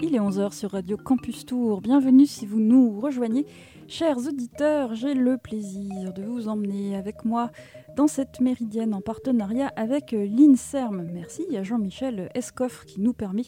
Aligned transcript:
Il 0.00 0.16
est 0.16 0.18
11h 0.18 0.52
sur 0.52 0.72
Radio 0.72 0.96
Campus 0.96 1.46
Tour. 1.46 1.80
Bienvenue 1.80 2.26
si 2.26 2.46
vous 2.46 2.60
nous 2.60 3.00
rejoignez. 3.00 3.46
Chers 3.88 4.18
auditeurs, 4.26 4.94
j'ai 4.94 5.14
le 5.14 5.36
plaisir 5.38 6.12
de 6.12 6.22
vous 6.22 6.48
emmener 6.48 6.96
avec 6.96 7.24
moi 7.24 7.50
dans 7.96 8.06
cette 8.06 8.40
méridienne 8.40 8.94
en 8.94 9.00
partenariat 9.00 9.72
avec 9.76 10.12
l'INSERM. 10.12 11.08
Merci 11.12 11.44
à 11.56 11.62
Jean-Michel 11.62 12.30
Escoffre 12.34 12.84
qui 12.84 13.00
nous 13.00 13.12
permet 13.12 13.44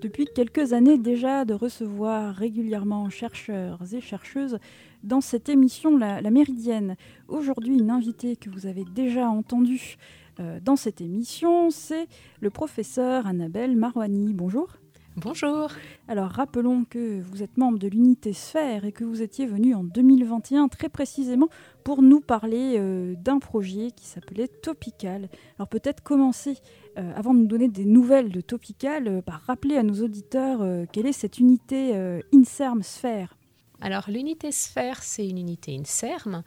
depuis 0.00 0.26
quelques 0.26 0.72
années 0.72 0.98
déjà 0.98 1.44
de 1.44 1.54
recevoir 1.54 2.34
régulièrement 2.34 3.10
chercheurs 3.10 3.80
et 3.92 4.00
chercheuses 4.00 4.58
dans 5.02 5.20
cette 5.20 5.48
émission 5.48 5.96
La, 5.96 6.20
la 6.20 6.30
Méridienne. 6.30 6.96
Aujourd'hui, 7.28 7.76
une 7.78 7.90
invitée 7.90 8.36
que 8.36 8.50
vous 8.50 8.66
avez 8.66 8.84
déjà 8.84 9.28
entendue 9.28 9.96
euh, 10.40 10.60
dans 10.62 10.76
cette 10.76 11.00
émission, 11.00 11.70
c'est 11.70 12.06
le 12.40 12.50
professeur 12.50 13.26
Annabelle 13.26 13.76
Marouani. 13.76 14.32
Bonjour. 14.32 14.77
Bonjour. 15.20 15.72
Alors 16.06 16.28
rappelons 16.28 16.84
que 16.84 17.20
vous 17.20 17.42
êtes 17.42 17.56
membre 17.56 17.80
de 17.80 17.88
l'unité 17.88 18.32
Sphère 18.32 18.84
et 18.84 18.92
que 18.92 19.02
vous 19.02 19.20
étiez 19.20 19.46
venu 19.46 19.74
en 19.74 19.82
2021 19.82 20.68
très 20.68 20.88
précisément 20.88 21.48
pour 21.82 22.02
nous 22.02 22.20
parler 22.20 22.76
euh, 22.78 23.16
d'un 23.16 23.40
projet 23.40 23.90
qui 23.90 24.06
s'appelait 24.06 24.46
Topical. 24.46 25.28
Alors 25.58 25.66
peut-être 25.66 26.04
commencer, 26.04 26.58
euh, 26.98 27.12
avant 27.16 27.34
de 27.34 27.40
nous 27.40 27.48
donner 27.48 27.66
des 27.66 27.84
nouvelles 27.84 28.30
de 28.30 28.40
Topical, 28.40 29.08
euh, 29.08 29.20
par 29.20 29.40
rappeler 29.40 29.76
à 29.76 29.82
nos 29.82 30.04
auditeurs 30.04 30.60
quelle 30.92 31.06
est 31.06 31.12
cette 31.12 31.40
unité 31.40 32.20
INSERM 32.32 32.84
Sphère. 32.84 33.36
Alors 33.80 34.08
l'unité 34.08 34.52
Sphère, 34.52 35.02
c'est 35.02 35.26
une 35.26 35.38
unité 35.38 35.76
INSERM 35.76 36.44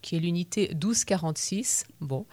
qui 0.00 0.16
est 0.16 0.20
l'unité 0.20 0.68
1246. 0.74 1.86
Bon. 2.00 2.24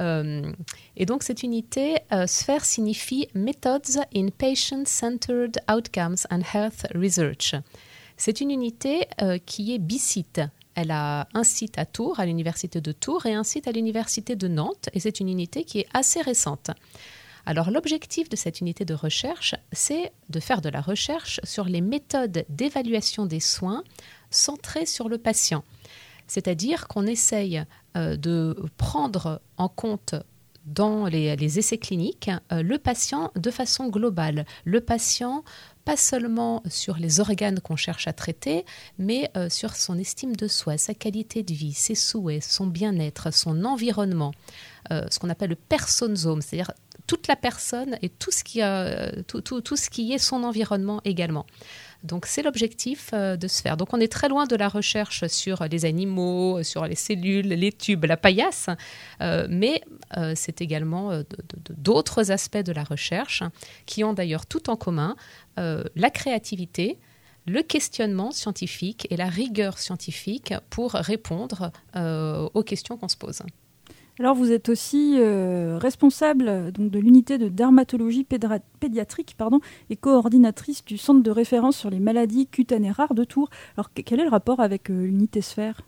Euh, 0.00 0.52
et 0.96 1.06
donc 1.06 1.22
cette 1.22 1.42
unité, 1.42 1.96
euh, 2.12 2.26
sphère 2.26 2.64
signifie 2.64 3.28
Methods 3.34 4.00
in 4.14 4.28
Patient-Centered 4.36 5.58
Outcomes 5.70 6.16
and 6.30 6.40
Health 6.54 6.86
Research. 6.94 7.54
C'est 8.16 8.40
une 8.40 8.50
unité 8.50 9.06
euh, 9.20 9.38
qui 9.44 9.74
est 9.74 9.78
bicite. 9.78 10.40
Elle 10.74 10.90
a 10.90 11.28
un 11.32 11.44
site 11.44 11.78
à 11.78 11.86
Tours, 11.86 12.20
à 12.20 12.26
l'université 12.26 12.80
de 12.80 12.92
Tours, 12.92 13.26
et 13.26 13.34
un 13.34 13.44
site 13.44 13.66
à 13.66 13.72
l'université 13.72 14.36
de 14.36 14.48
Nantes, 14.48 14.88
et 14.92 15.00
c'est 15.00 15.20
une 15.20 15.28
unité 15.28 15.64
qui 15.64 15.80
est 15.80 15.88
assez 15.94 16.20
récente. 16.20 16.70
Alors 17.46 17.70
l'objectif 17.70 18.28
de 18.28 18.36
cette 18.36 18.60
unité 18.60 18.84
de 18.84 18.92
recherche, 18.92 19.54
c'est 19.72 20.12
de 20.28 20.40
faire 20.40 20.60
de 20.60 20.68
la 20.68 20.80
recherche 20.80 21.40
sur 21.44 21.64
les 21.64 21.80
méthodes 21.80 22.44
d'évaluation 22.48 23.24
des 23.24 23.40
soins 23.40 23.84
centrées 24.30 24.84
sur 24.84 25.08
le 25.08 25.16
patient. 25.16 25.62
C'est-à-dire 26.26 26.88
qu'on 26.88 27.06
essaye 27.06 27.64
euh, 27.96 28.16
de 28.16 28.56
prendre 28.76 29.40
en 29.56 29.68
compte 29.68 30.14
dans 30.64 31.06
les, 31.06 31.58
essais 31.58 31.78
cliniques 31.78 32.30
euh, 32.52 32.62
le 32.62 32.78
patient 32.78 33.30
de 33.36 33.50
façon 33.50 33.88
globale. 33.88 34.44
Le 34.64 34.80
patient, 34.80 35.44
pas 35.84 35.96
seulement 35.96 36.62
sur 36.68 36.96
les 36.96 37.20
organes 37.20 37.60
qu'on 37.60 37.76
cherche 37.76 38.08
à 38.08 38.12
traiter, 38.12 38.64
mais 38.98 39.30
euh, 39.36 39.48
sur 39.48 39.76
son 39.76 39.96
estime 39.98 40.34
de 40.34 40.48
soi, 40.48 40.76
sa 40.76 40.94
qualité 40.94 41.44
de 41.44 41.54
vie, 41.54 41.72
ses 41.72 41.94
souhaits, 41.94 42.42
son 42.42 42.66
bien-être, 42.66 43.32
son 43.32 43.64
environnement, 43.64 44.32
ce 44.90 45.18
qu'on 45.18 45.30
appelle 45.30 45.50
le 45.50 45.56
personsome, 45.56 46.40
c'est-à-dire 46.40 46.70
toute 47.08 47.26
la 47.26 47.34
personne 47.34 47.98
et 48.02 48.08
tout 48.08 48.30
ce 48.30 48.44
qui 48.44 48.60
est 50.12 50.18
son 50.18 50.44
environnement 50.44 51.00
également. 51.04 51.44
Donc 52.06 52.26
c'est 52.26 52.42
l'objectif 52.42 53.10
euh, 53.12 53.36
de 53.36 53.48
se 53.48 53.60
faire. 53.60 53.76
Donc 53.76 53.92
on 53.92 54.00
est 54.00 54.10
très 54.10 54.28
loin 54.28 54.46
de 54.46 54.56
la 54.56 54.68
recherche 54.68 55.26
sur 55.26 55.64
les 55.70 55.84
animaux, 55.84 56.62
sur 56.62 56.86
les 56.86 56.94
cellules, 56.94 57.48
les 57.48 57.72
tubes, 57.72 58.04
la 58.04 58.16
paillasse, 58.16 58.68
euh, 59.20 59.46
mais 59.50 59.82
euh, 60.16 60.32
c'est 60.34 60.60
également 60.60 61.22
d'autres 61.70 62.30
aspects 62.30 62.56
de 62.56 62.72
la 62.72 62.84
recherche 62.84 63.42
qui 63.84 64.04
ont 64.04 64.12
d'ailleurs 64.12 64.46
tout 64.46 64.70
en 64.70 64.76
commun 64.76 65.16
la 65.56 66.10
créativité, 66.10 66.98
le 67.46 67.62
questionnement 67.62 68.30
scientifique 68.30 69.06
et 69.10 69.16
la 69.16 69.26
rigueur 69.26 69.78
scientifique 69.78 70.52
pour 70.68 70.92
répondre 70.92 71.72
aux 71.94 72.62
questions 72.62 72.98
qu'on 72.98 73.08
se 73.08 73.16
pose. 73.16 73.40
Alors 74.18 74.34
vous 74.34 74.50
êtes 74.50 74.70
aussi 74.70 75.16
euh, 75.18 75.76
responsable 75.78 76.72
de 76.72 76.98
l'unité 76.98 77.36
de 77.36 77.48
dermatologie 77.48 78.24
pédiatrique 78.24 79.36
et 79.90 79.96
coordinatrice 79.96 80.84
du 80.86 80.96
centre 80.96 81.22
de 81.22 81.30
référence 81.30 81.76
sur 81.76 81.90
les 81.90 82.00
maladies 82.00 82.46
cutanées 82.46 82.92
rares 82.92 83.12
de 83.14 83.24
Tours. 83.24 83.50
Alors 83.76 83.92
que- 83.92 84.00
quel 84.00 84.20
est 84.20 84.24
le 84.24 84.30
rapport 84.30 84.60
avec 84.60 84.90
euh, 84.90 85.04
l'unité 85.04 85.42
Sphère? 85.42 85.82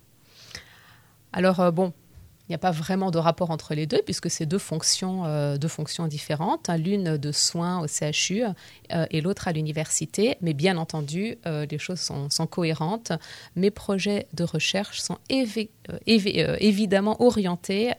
Alors 1.33 1.61
euh, 1.61 1.71
bon, 1.71 1.95
il 2.49 2.53
n'y 2.53 2.55
a 2.55 2.59
pas 2.59 2.71
vraiment 2.71 3.11
de 3.11 3.19
rapport 3.19 3.51
entre 3.51 3.75
les 3.75 3.87
deux 3.87 4.01
puisque 4.05 4.31
c'est 4.31 4.47
deux 4.47 4.59
fonctions, 4.59 5.27
euh, 5.27 5.59
deux 5.59 5.69
fonctions 5.69 6.07
différentes, 6.07 6.71
hein, 6.71 6.79
l'une 6.79 7.19
de 7.19 7.33
soins 7.33 7.81
au 7.81 7.87
CHU 7.87 8.43
euh, 8.43 9.07
et 9.11 9.21
l'autre 9.21 9.49
à 9.49 9.53
l'université. 9.53 10.37
Mais 10.41 10.55
bien 10.55 10.79
entendu, 10.79 11.37
euh, 11.47 11.67
les 11.71 11.79
choses 11.79 12.01
sont, 12.01 12.29
cohérentes. 12.47 13.13
Mes 13.57 13.71
projets 13.71 14.27
de 14.33 14.45
recherche 14.45 15.01
sont 15.01 15.19
évi- 15.29 15.69
évi- 16.07 16.57
évidemment 16.61 17.21
orientés 17.23 17.93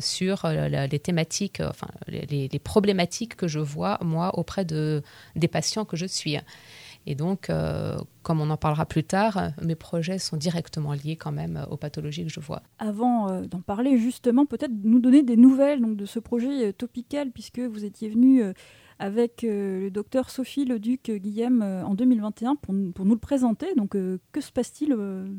sur 0.00 0.46
les 0.46 0.98
thématiques, 0.98 1.60
enfin 1.60 1.88
les 2.08 2.48
problématiques 2.62 3.36
que 3.36 3.48
je 3.48 3.58
vois 3.58 3.98
moi 4.00 4.38
auprès 4.38 4.64
de, 4.64 5.02
des 5.36 5.48
patients 5.48 5.84
que 5.84 5.96
je 5.96 6.06
suis. 6.06 6.38
Et 7.06 7.14
donc, 7.14 7.48
euh, 7.50 7.96
comme 8.22 8.40
on 8.40 8.50
en 8.50 8.56
parlera 8.56 8.84
plus 8.86 9.04
tard, 9.04 9.52
mes 9.62 9.74
projets 9.74 10.18
sont 10.18 10.36
directement 10.36 10.92
liés 10.92 11.16
quand 11.16 11.32
même 11.32 11.64
aux 11.70 11.76
pathologies 11.76 12.24
que 12.24 12.30
je 12.30 12.40
vois. 12.40 12.62
Avant 12.78 13.30
euh, 13.30 13.42
d'en 13.46 13.60
parler 13.62 13.96
justement, 13.98 14.44
peut-être 14.46 14.72
nous 14.84 15.00
donner 15.00 15.22
des 15.22 15.36
nouvelles 15.36 15.96
de 15.96 16.04
ce 16.06 16.18
projet 16.18 16.68
euh, 16.68 16.72
topical 16.72 17.30
puisque 17.30 17.58
vous 17.60 17.84
étiez 17.84 18.08
venu 18.10 18.42
avec 18.98 19.40
le 19.42 19.88
docteur 19.90 20.28
Sophie 20.28 20.66
Leduc 20.66 21.10
Guillem 21.10 21.62
euh, 21.62 21.82
en 21.84 21.94
2021 21.94 22.56
pour, 22.56 22.74
nous- 22.74 22.92
le 22.92 23.16
présenter. 23.16 23.74
Donc 23.76 23.92
que 23.92 24.40
se 24.40 24.52
passe-t-il 24.52 24.94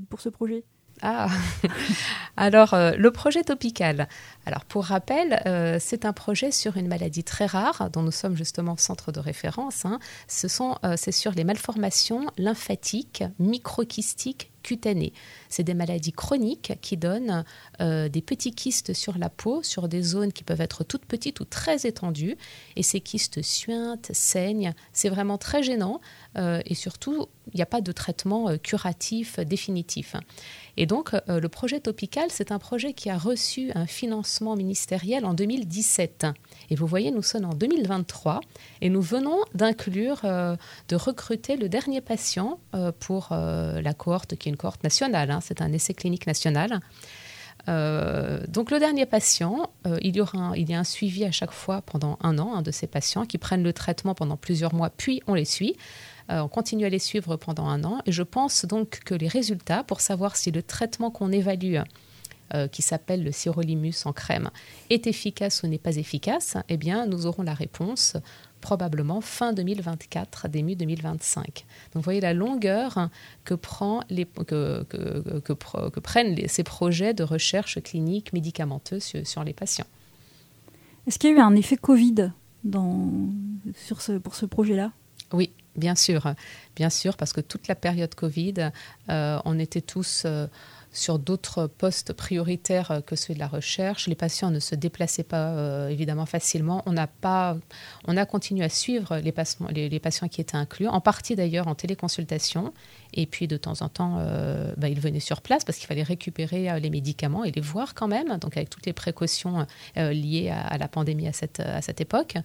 pour 0.09 0.19
ce 0.19 0.29
projet? 0.29 0.63
Ah, 1.03 1.29
alors 2.37 2.75
euh, 2.75 2.91
le 2.91 3.09
projet 3.11 3.43
topical. 3.43 4.07
Alors 4.45 4.65
pour 4.65 4.85
rappel, 4.85 5.41
euh, 5.47 5.77
c'est 5.79 6.05
un 6.05 6.13
projet 6.13 6.51
sur 6.51 6.77
une 6.77 6.87
maladie 6.87 7.23
très 7.23 7.47
rare 7.47 7.89
dont 7.91 8.03
nous 8.03 8.11
sommes 8.11 8.37
justement 8.37 8.77
centre 8.77 9.11
de 9.11 9.19
référence. 9.19 9.83
hein. 9.85 9.99
Ce 10.27 10.47
sont, 10.47 10.77
euh, 10.85 10.93
c'est 10.97 11.11
sur 11.11 11.31
les 11.31 11.43
malformations 11.43 12.27
lymphatiques, 12.37 13.23
microkystiques 13.39 14.51
cutanées. 14.61 15.11
C'est 15.49 15.63
des 15.63 15.73
maladies 15.73 16.11
chroniques 16.11 16.73
qui 16.81 16.95
donnent 16.95 17.43
des 17.79 18.21
petits 18.21 18.53
kystes 18.53 18.93
sur 18.93 19.17
la 19.17 19.27
peau, 19.29 19.63
sur 19.63 19.87
des 19.87 20.03
zones 20.03 20.31
qui 20.31 20.43
peuvent 20.43 20.61
être 20.61 20.83
toutes 20.83 21.05
petites 21.05 21.39
ou 21.39 21.45
très 21.45 21.87
étendues. 21.87 22.37
Et 22.75 22.83
ces 22.83 23.01
kystes 23.01 23.41
suintent, 23.41 24.11
saignent. 24.13 24.75
C'est 24.93 25.09
vraiment 25.09 25.39
très 25.39 25.63
gênant. 25.63 25.99
et 26.37 26.75
surtout, 26.75 27.25
il 27.51 27.57
n'y 27.57 27.63
a 27.63 27.65
pas 27.65 27.81
de 27.81 27.91
traitement 27.91 28.55
curatif 28.59 29.39
définitif. 29.39 30.15
Et 30.77 30.85
donc, 30.85 31.13
euh, 31.13 31.39
le 31.39 31.49
projet 31.49 31.79
Topical, 31.79 32.27
c'est 32.29 32.51
un 32.51 32.59
projet 32.59 32.93
qui 32.93 33.09
a 33.09 33.17
reçu 33.17 33.71
un 33.75 33.85
financement 33.85 34.55
ministériel 34.55 35.25
en 35.25 35.33
2017. 35.33 36.27
Et 36.69 36.75
vous 36.75 36.87
voyez, 36.87 37.11
nous 37.11 37.21
sommes 37.21 37.45
en 37.45 37.53
2023 37.53 38.41
et 38.81 38.89
nous 38.89 39.01
venons 39.01 39.37
d'inclure, 39.53 40.21
euh, 40.23 40.55
de 40.87 40.95
recruter 40.95 41.57
le 41.57 41.69
dernier 41.69 42.01
patient 42.01 42.59
euh, 42.75 42.91
pour 42.99 43.29
la 43.31 43.93
cohorte 43.93 44.35
qui 44.35 44.49
est 44.49 44.51
une 44.51 44.57
cohorte 44.57 44.83
nationale. 44.83 45.31
hein. 45.31 45.39
c'est 45.41 45.61
un 45.61 45.71
essai 45.71 45.93
clinique 45.93 46.27
national. 46.27 46.79
Donc 47.67 48.71
le 48.71 48.79
dernier 48.79 49.05
patient, 49.05 49.69
il, 50.01 50.15
y 50.15 50.21
aura 50.21 50.53
il 50.57 50.69
y 50.69 50.73
a 50.73 50.79
un 50.79 50.83
suivi 50.83 51.25
à 51.25 51.31
chaque 51.31 51.51
fois 51.51 51.81
pendant 51.83 52.17
un 52.21 52.39
an 52.39 52.61
de 52.61 52.71
ces 52.71 52.87
patients 52.87 53.25
qui 53.25 53.37
prennent 53.37 53.63
le 53.63 53.73
traitement 53.73 54.15
pendant 54.15 54.35
plusieurs 54.35 54.73
mois, 54.73 54.89
puis 54.89 55.21
on 55.27 55.35
les 55.35 55.45
suit. 55.45 55.75
Euh, 56.31 56.41
on 56.41 56.47
continue 56.47 56.85
à 56.85 56.89
les 56.89 56.99
suivre 56.99 57.35
pendant 57.35 57.67
un 57.67 57.83
an 57.83 57.99
et 58.05 58.11
je 58.11 58.23
pense 58.23 58.65
donc 58.65 59.01
que 59.03 59.13
les 59.13 59.27
résultats 59.27 59.83
pour 59.83 60.01
savoir 60.01 60.35
si 60.35 60.51
le 60.51 60.63
traitement 60.63 61.11
qu'on 61.11 61.31
évalue 61.31 61.77
euh, 62.53 62.67
qui 62.67 62.81
s'appelle 62.81 63.23
le 63.23 63.31
sirolimus 63.31 64.05
en 64.05 64.13
crème 64.13 64.49
est 64.89 65.07
efficace 65.07 65.63
ou 65.63 65.67
n'est 65.67 65.77
pas 65.77 65.95
efficace, 65.97 66.57
eh 66.69 66.77
bien 66.77 67.05
nous 67.05 67.25
aurons 67.25 67.43
la 67.43 67.53
réponse 67.53 68.17
probablement 68.61 69.21
fin 69.21 69.53
2024, 69.53 70.47
début 70.47 70.75
2025. 70.75 71.45
Donc 71.45 71.55
vous 71.95 72.01
voyez 72.01 72.21
la 72.21 72.33
longueur 72.33 73.09
que, 73.43 73.55
prend 73.55 74.01
les, 74.09 74.25
que, 74.25 74.83
que, 74.83 75.39
que, 75.39 75.39
que, 75.39 75.89
que 75.89 75.99
prennent 75.99 76.35
les, 76.35 76.47
ces 76.47 76.63
projets 76.63 77.13
de 77.13 77.23
recherche 77.23 77.81
clinique 77.81 78.31
médicamenteuse 78.33 79.03
sur, 79.03 79.25
sur 79.25 79.43
les 79.43 79.53
patients. 79.53 79.87
Est-ce 81.07 81.17
qu'il 81.17 81.31
y 81.31 81.33
a 81.33 81.37
eu 81.37 81.39
un 81.39 81.55
effet 81.55 81.77
Covid 81.77 82.31
dans, 82.63 83.09
sur 83.75 84.01
ce, 84.01 84.13
pour 84.13 84.35
ce 84.35 84.45
projet-là? 84.45 84.91
Oui, 85.33 85.51
bien 85.75 85.95
sûr, 85.95 86.33
bien 86.75 86.89
sûr, 86.89 87.17
parce 87.17 87.33
que 87.33 87.41
toute 87.41 87.67
la 87.67 87.75
période 87.75 88.13
Covid, 88.15 88.71
euh, 89.09 89.39
on 89.45 89.59
était 89.59 89.81
tous 89.81 90.23
euh, 90.25 90.47
sur 90.91 91.19
d'autres 91.19 91.67
postes 91.67 92.11
prioritaires 92.13 93.01
que 93.05 93.15
ceux 93.15 93.33
de 93.33 93.39
la 93.39 93.47
recherche. 93.47 94.07
Les 94.07 94.15
patients 94.15 94.51
ne 94.51 94.59
se 94.59 94.75
déplaçaient 94.75 95.23
pas 95.23 95.89
évidemment 95.89 96.25
facilement. 96.25 96.83
On 96.85 96.91
n'a 96.91 97.07
pas, 97.07 97.57
on 98.07 98.17
a 98.17 98.25
continué 98.25 98.65
à 98.65 98.69
suivre 98.69 99.15
les, 99.17 99.33
les, 99.89 99.99
patients 100.01 100.27
qui 100.27 100.41
étaient 100.41 100.57
inclus, 100.57 100.89
en 100.89 100.99
partie 100.99 101.37
d'ailleurs 101.37 101.69
en 101.69 101.75
téléconsultation. 101.75 102.73
Et 103.13 103.25
puis 103.25 103.47
de 103.47 103.55
temps 103.55 103.81
en 103.81 103.87
temps, 103.87 104.17
bah, 104.75 104.89
ils 104.89 104.99
venaient 104.99 105.21
sur 105.21 105.41
place 105.41 105.63
parce 105.63 105.77
qu'il 105.77 105.87
fallait 105.87 106.03
récupérer 106.03 106.77
les 106.81 106.89
médicaments 106.89 107.45
et 107.45 107.51
les 107.51 107.61
voir 107.61 107.93
quand 107.93 108.09
même, 108.09 108.37
donc 108.39 108.57
avec 108.57 108.69
toutes 108.69 108.85
les 108.85 108.93
précautions 108.93 109.65
liées 109.95 110.49
à, 110.49 110.59
à, 110.59 110.77
la 110.77 110.89
pandémie 110.89 111.29
à 111.29 111.33
cette, 111.33 111.61
à 111.61 111.81
cette 111.81 112.01
époque. 112.01 112.35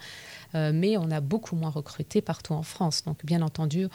Euh, 0.56 0.72
mais 0.74 0.96
on 0.96 1.10
a 1.10 1.20
beaucoup 1.20 1.54
moins 1.54 1.70
recruté 1.70 2.22
partout 2.22 2.54
en 2.54 2.62
France. 2.62 3.04
Donc, 3.04 3.24
bien 3.24 3.42
entendu, 3.42 3.88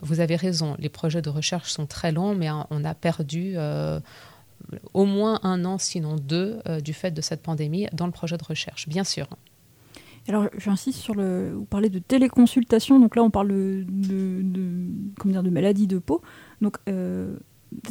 vous 0.00 0.20
avez 0.20 0.36
raison, 0.36 0.74
les 0.78 0.88
projets 0.88 1.22
de 1.22 1.28
recherche 1.28 1.70
sont 1.70 1.86
très 1.86 2.10
longs, 2.10 2.34
mais 2.34 2.48
on 2.70 2.84
a 2.84 2.94
perdu 2.94 3.52
euh, 3.56 4.00
au 4.94 5.04
moins 5.04 5.40
un 5.42 5.64
an, 5.64 5.78
sinon 5.78 6.16
deux, 6.16 6.58
euh, 6.68 6.80
du 6.80 6.94
fait 6.94 7.10
de 7.10 7.20
cette 7.20 7.42
pandémie 7.42 7.86
dans 7.92 8.06
le 8.06 8.12
projet 8.12 8.38
de 8.38 8.44
recherche, 8.44 8.88
bien 8.88 9.04
sûr. 9.04 9.28
Alors, 10.28 10.48
j'insiste 10.58 10.98
sur 10.98 11.14
le. 11.14 11.52
Vous 11.54 11.66
parlez 11.66 11.88
de 11.88 12.00
téléconsultation, 12.00 12.98
donc 12.98 13.14
là, 13.14 13.22
on 13.22 13.30
parle 13.30 13.48
de, 13.48 13.84
comment 15.20 15.32
dire, 15.32 15.44
de 15.44 15.50
maladie 15.50 15.86
de 15.86 15.98
peau. 15.98 16.20
Donc, 16.60 16.78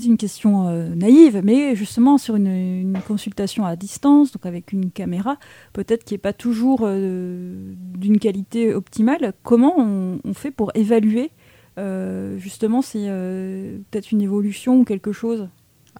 une 0.03 0.17
question 0.17 0.67
euh, 0.67 0.89
naïve, 0.95 1.41
mais 1.43 1.75
justement 1.75 2.17
sur 2.17 2.35
une, 2.35 2.97
consultation 3.07 3.65
à 3.65 3.75
distance, 3.75 4.31
donc 4.31 4.45
avec 4.45 4.71
une 4.71 4.91
caméra, 4.91 5.37
peut-être 5.73 6.03
qui 6.03 6.13
n'est 6.13 6.19
pas 6.19 6.33
toujours 6.33 6.81
euh, 6.83 7.73
d'une 7.97 8.19
qualité 8.19 8.73
optimale, 8.73 9.33
comment 9.43 9.77
on, 9.77 10.33
fait 10.33 10.51
pour 10.51 10.71
évaluer 10.75 11.31
euh, 11.77 12.37
justement 12.37 12.81
c'est 12.81 13.07
peut-être 13.07 14.11
une 14.11 14.21
évolution 14.21 14.79
ou 14.79 14.83
quelque 14.83 15.11
chose? 15.11 15.47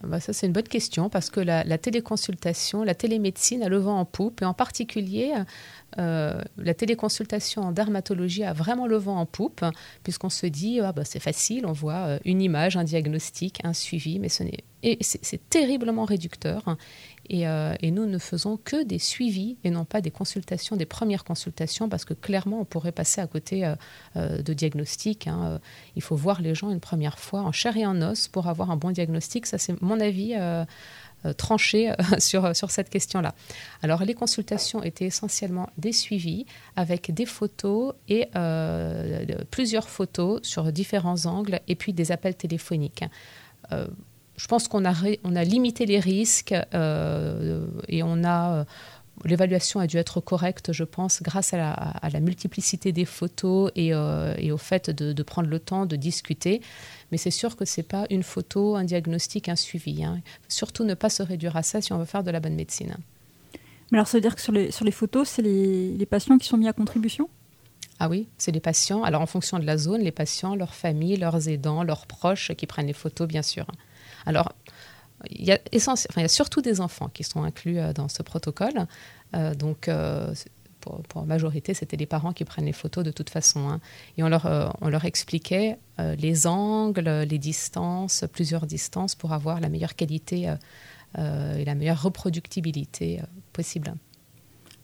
Bah 0.04 0.20
ça, 0.20 0.34
c'est 0.34 0.46
une 0.46 0.54
bonne 0.54 0.64
question 0.64 1.10
parce 1.10 1.30
que 1.30 1.40
la, 1.40 1.78
téléconsultation, 1.78 2.84
la 2.84 2.96
télémédecine 2.96 3.64
a 3.64 3.70
le 3.70 3.78
vent 3.78 4.00
en 4.00 4.06
poupe 4.06 4.42
et 4.42 4.46
en 4.46 4.54
particulier 4.54 5.34
euh, 5.98 6.42
la 6.58 6.74
téléconsultation 6.74 7.62
en 7.62 7.72
dermatologie 7.72 8.44
a 8.44 8.54
vraiment 8.54 8.88
le 8.88 8.98
vent 8.98 9.18
en 9.18 9.26
poupe, 9.26 9.64
puisqu'on 10.04 10.30
se 10.30 10.46
dit 10.46 10.80
ah 10.82 10.92
bah, 10.92 11.06
c'est 11.06 11.22
facile, 11.22 11.66
on 11.66 11.72
voit 11.72 11.94
euh, 11.94 12.20
une 12.26 12.42
image, 12.42 12.76
un 12.76 12.84
diagnostic, 12.84 13.60
un 13.64 13.74
suivi, 13.74 14.20
mais 14.20 14.30
ce 14.30 14.44
n'est 14.44 14.64
c'est 15.02 15.50
terriblement 15.50 16.06
réducteur. 16.06 16.78
Euh, 17.32 17.76
et, 17.82 17.92
nous 17.92 18.06
ne 18.06 18.18
faisons 18.18 18.58
que 18.58 18.84
des 18.84 19.00
suivis 19.00 19.58
et 19.64 19.70
non 19.70 19.86
pas 19.86 20.02
des 20.02 20.12
consultations, 20.12 20.76
des 20.76 20.86
premières 20.86 21.24
consultations, 21.24 21.90
parce 21.90 22.06
que 22.06 22.14
clairement, 22.14 22.62
on 22.62 22.66
pourrait 22.66 22.92
passer 22.92 23.22
à 23.22 23.28
côté 23.28 23.72
de 24.16 24.54
diagnostics. 24.54 25.28
Hein. 25.28 25.60
Il 25.96 26.02
faut 26.02 26.16
voir 26.16 26.42
les 26.42 26.56
gens 26.56 26.72
une 26.72 26.80
première 26.80 27.20
fois 27.20 27.42
en 27.42 27.52
chair 27.52 27.78
et 27.78 27.86
en 27.86 28.02
os 28.02 28.28
pour 28.28 28.48
avoir 28.48 28.72
un 28.72 28.78
bon 28.78 28.92
diagnostic. 28.92 29.46
Ça, 29.46 29.58
c'est 29.58 29.82
mon 29.82 30.00
avis 30.00 30.36
euh, 31.26 31.34
tranché 31.34 31.90
euh, 31.90 31.94
sur, 32.20 32.56
sur 32.56 32.72
cette 32.72 32.90
question-là. 32.90 33.34
Alors 33.82 34.04
les 34.04 34.14
consultations 34.14 34.84
étaient 34.84 35.06
essentiellement 35.06 35.70
des 35.78 35.92
suivis 35.92 36.46
avec 36.76 37.14
des 37.14 37.26
photos 37.26 37.94
et 38.08 38.28
euh, 38.36 39.26
plusieurs 39.50 39.90
photos 39.90 40.42
sur 40.44 40.72
différents 40.72 41.26
angles 41.26 41.62
et 41.68 41.76
puis 41.76 41.94
des 41.94 42.12
appels 42.12 42.36
téléphoniques. 42.36 43.06
Je 44.38 44.48
pense 44.48 44.68
qu'on 44.68 44.86
a, 44.86 44.94
on 45.24 45.36
a 45.36 45.44
limité 45.44 45.86
les 45.86 46.00
risques 46.00 46.54
et 46.54 48.04
on 48.04 48.24
a 48.24 48.66
l'évaluation 49.24 49.80
a 49.80 49.88
dû 49.88 49.98
être 49.98 50.20
correcte, 50.20 50.74
je 50.74 50.84
pense, 50.84 51.22
grâce 51.22 51.54
à 51.54 52.10
la, 52.12 52.20
multiplicité 52.20 52.92
des 52.92 53.06
photos 53.06 53.72
et, 53.76 53.90
et 53.90 54.52
au 54.52 54.58
fait 54.58 54.90
de, 54.90 55.14
de, 55.14 55.24
prendre 55.24 55.48
le 55.48 55.60
temps 55.60 55.86
de 55.86 55.96
discuter. 55.96 56.62
Mais 57.12 57.18
c'est 57.18 57.32
sûr 57.32 57.56
que 57.56 57.66
ce 57.66 57.80
n'est 57.80 57.86
pas 57.86 58.06
une 58.10 58.24
photo, 58.24 58.76
un 58.76 58.84
diagnostic, 58.84 59.48
un 59.48 59.56
suivi. 59.56 60.04
Hein. 60.04 60.22
Surtout 60.50 60.84
ne 60.84 60.96
pas 60.96 61.10
se 61.10 61.24
réduire 61.24 61.56
à 61.56 61.64
ça 61.64 61.82
si 61.82 61.94
on 61.94 61.98
veut 61.98 62.06
faire 62.06 62.24
de 62.24 62.32
la 62.32 62.40
bonne 62.40 62.56
médecine. 62.56 62.98
Mais 63.92 63.98
alors 63.98 64.08
ça 64.08 64.18
veut 64.18 64.22
dire 64.22 64.36
que 64.36 64.42
sur 64.42 64.52
les, 64.52 64.72
sur 64.72 64.84
les 64.84 64.92
photos, 64.92 65.30
c'est 65.30 65.42
les, 65.42 65.92
les 65.92 66.06
patients 66.06 66.38
qui 66.38 66.48
sont 66.48 66.58
mis 66.58 66.68
à 66.68 66.74
contribution? 66.74 67.30
Ah 68.00 68.10
oui, 68.10 68.28
c'est 68.38 68.52
les 68.52 68.60
patients. 68.60 69.04
Alors 69.04 69.22
en 69.22 69.26
fonction 69.26 69.60
de 69.60 69.66
la 69.66 69.78
zone, 69.78 70.02
les 70.02 70.12
patients, 70.12 70.56
leurs 70.56 70.74
familles, 70.74 71.18
leurs 71.18 71.48
aidants, 71.48 71.84
leurs 71.84 72.08
proches 72.08 72.52
qui 72.58 72.66
prennent 72.66 72.88
les 72.88 72.94
photos, 72.94 73.28
bien 73.28 73.42
sûr. 73.42 73.66
Alors 74.26 74.52
il 75.30 75.46
y 75.46 75.52
a, 75.52 75.60
il 75.72 76.22
y 76.22 76.24
a 76.24 76.28
surtout 76.28 76.62
des 76.62 76.82
enfants 76.82 77.10
qui 77.14 77.24
sont 77.24 77.44
inclus 77.44 77.80
euh, 77.80 77.94
dans 77.94 78.08
ce 78.08 78.24
protocole. 78.24 78.88
Euh, 79.36 79.54
donc 79.54 79.88
euh, 79.88 80.34
pour, 80.82 81.22
la 81.22 81.26
majorité, 81.26 81.74
c'était 81.74 81.98
les 81.98 82.06
parents 82.06 82.32
qui 82.32 82.46
prennent 82.46 82.66
les 82.66 82.74
photos 82.74 83.04
de 83.04 83.12
toute 83.12 83.30
façon. 83.30 83.70
Hein. 83.70 83.80
Et 84.18 84.24
on 84.24 84.30
leur, 84.30 84.78
on 84.82 84.90
leur 84.90 85.06
expliquait 85.06 85.80
les 85.98 86.46
angles, 86.46 87.26
les 87.28 87.40
distances, 87.40 88.24
plusieurs 88.32 88.68
distances 88.68 89.16
pour 89.16 89.34
avoir 89.34 89.60
la 89.62 89.70
meilleure 89.70 89.96
qualité 89.96 90.54
et 91.18 91.66
la 91.66 91.74
meilleure 91.74 92.04
reproductibilité 92.04 93.20
possible. 93.52 93.96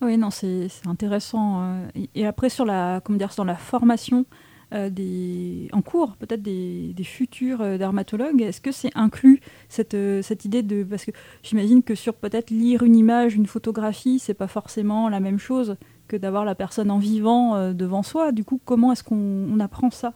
Oui, 0.02 0.18
non, 0.18 0.32
c'est 0.32 0.70
intéressant. 0.88 1.84
Et, 2.16 2.26
après, 2.26 2.50
sur 2.50 2.66
la, 2.66 3.00
comment 3.04 3.20
dire, 3.20 3.32
sur 3.32 3.46
la 3.46 3.56
formation 3.56 4.26
des, 4.72 5.68
en 5.74 5.82
cours, 5.82 6.16
peut-être 6.18 6.42
des, 6.42 6.94
futurs 7.04 7.78
dermatologues, 7.78 8.42
est-ce 8.42 8.62
que 8.62 8.72
c'est 8.72 8.92
inclus 8.96 9.42
cette, 9.68 9.98
cette 10.22 10.46
idée 10.46 10.64
de. 10.64 10.84
Parce 10.84 11.06
que 11.06 11.12
j'imagine 11.44 11.84
que 11.84 11.96
sur 11.96 12.14
peut-être 12.14 12.52
lire 12.52 12.84
une 12.84 12.96
image, 12.96 13.36
une 13.36 13.48
photographie, 13.48 14.20
c'est 14.20 14.34
pas 14.34 14.48
forcément 14.48 15.10
la 15.10 15.20
même 15.20 15.40
chose 15.40 15.76
que 16.08 16.18
d'avoir 16.18 16.46
la 16.46 16.56
personne 16.56 16.92
en 16.92 17.00
vivant 17.00 17.56
euh, 17.56 17.74
devant 17.74 18.04
soi. 18.04 18.32
Du 18.32 18.44
coup, 18.44 18.60
comment 18.64 18.92
est-ce 18.92 19.04
qu'on 19.04 19.60
apprend 19.60 19.92
ça? 19.92 20.14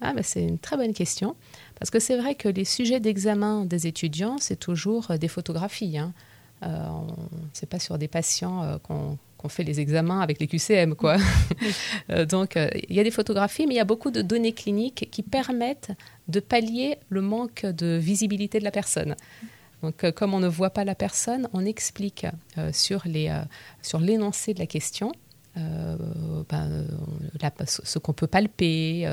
Ah, 0.00 0.12
bah, 0.14 0.22
C'est 0.22 0.42
une 0.42 0.58
très 0.58 0.76
bonne 0.76 0.92
question. 0.92 1.36
Parce 1.78 1.90
que 1.90 1.98
c'est 1.98 2.16
vrai 2.16 2.34
que 2.34 2.48
les 2.48 2.64
sujets 2.64 3.00
d'examen 3.00 3.64
des 3.64 3.86
étudiants, 3.86 4.36
c'est 4.38 4.58
toujours 4.58 5.10
euh, 5.10 5.16
des 5.16 5.28
photographies. 5.28 5.98
Hein. 5.98 6.12
Euh, 6.62 6.86
c'est 7.52 7.68
pas 7.68 7.78
sur 7.78 7.98
des 7.98 8.08
patients 8.08 8.62
euh, 8.62 8.78
qu'on 8.78 9.16
fait 9.48 9.64
les 9.64 9.80
examens 9.80 10.20
avec 10.20 10.40
les 10.40 10.46
QCM. 10.46 10.94
Quoi. 10.94 11.16
donc, 12.28 12.56
il 12.56 12.94
y 12.94 13.00
a 13.00 13.04
des 13.04 13.10
photographies, 13.10 13.66
mais 13.66 13.74
il 13.74 13.76
y 13.78 13.80
a 13.80 13.84
beaucoup 13.84 14.10
de 14.10 14.22
données 14.22 14.52
cliniques 14.52 15.08
qui 15.10 15.22
permettent 15.22 15.90
de 16.28 16.40
pallier 16.40 16.98
le 17.08 17.22
manque 17.22 17.66
de 17.66 17.96
visibilité 17.96 18.58
de 18.58 18.64
la 18.64 18.70
personne. 18.70 19.14
Donc, 19.82 20.04
euh, 20.04 20.12
comme 20.12 20.34
on 20.34 20.40
ne 20.40 20.48
voit 20.48 20.70
pas 20.70 20.84
la 20.84 20.94
personne, 20.94 21.48
on 21.52 21.64
explique 21.64 22.26
euh, 22.58 22.70
sur, 22.72 23.02
les, 23.06 23.28
euh, 23.28 23.42
sur 23.82 23.98
l'énoncé 23.98 24.54
de 24.54 24.58
la 24.58 24.66
question 24.66 25.12
ben, 25.56 26.86
ce 27.66 27.98
qu'on 27.98 28.12
peut 28.12 28.28
palper, 28.28 29.04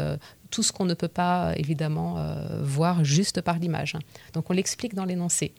tout 0.52 0.62
ce 0.62 0.72
qu'on 0.72 0.86
ne 0.86 0.94
peut 0.94 1.08
pas 1.08 1.52
évidemment 1.58 2.24
voir 2.62 3.04
juste 3.04 3.42
par 3.42 3.58
l'image. 3.58 3.96
Donc, 4.34 4.50
on 4.50 4.54
l'explique 4.54 4.94
dans 4.94 5.04
l'énoncé. 5.04 5.54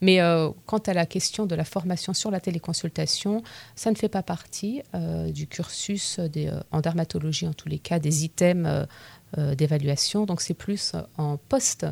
Mais 0.00 0.18
quant 0.66 0.78
à 0.78 0.94
la 0.94 1.04
question 1.04 1.46
de 1.46 1.54
la 1.54 1.64
formation 1.64 2.14
sur 2.14 2.30
la 2.30 2.40
téléconsultation, 2.40 3.42
ça 3.74 3.90
ne 3.90 3.96
fait 3.96 4.08
pas 4.08 4.22
partie 4.22 4.82
du 5.28 5.46
cursus 5.46 6.18
des, 6.20 6.50
en 6.72 6.80
dermatologie, 6.80 7.46
en 7.46 7.52
tous 7.52 7.68
les 7.68 7.78
cas, 7.78 7.98
des 7.98 8.24
items 8.24 8.86
d'évaluation. 9.36 10.24
Donc 10.24 10.40
c'est 10.40 10.54
plus 10.54 10.92
en 11.18 11.36
post 11.36 11.86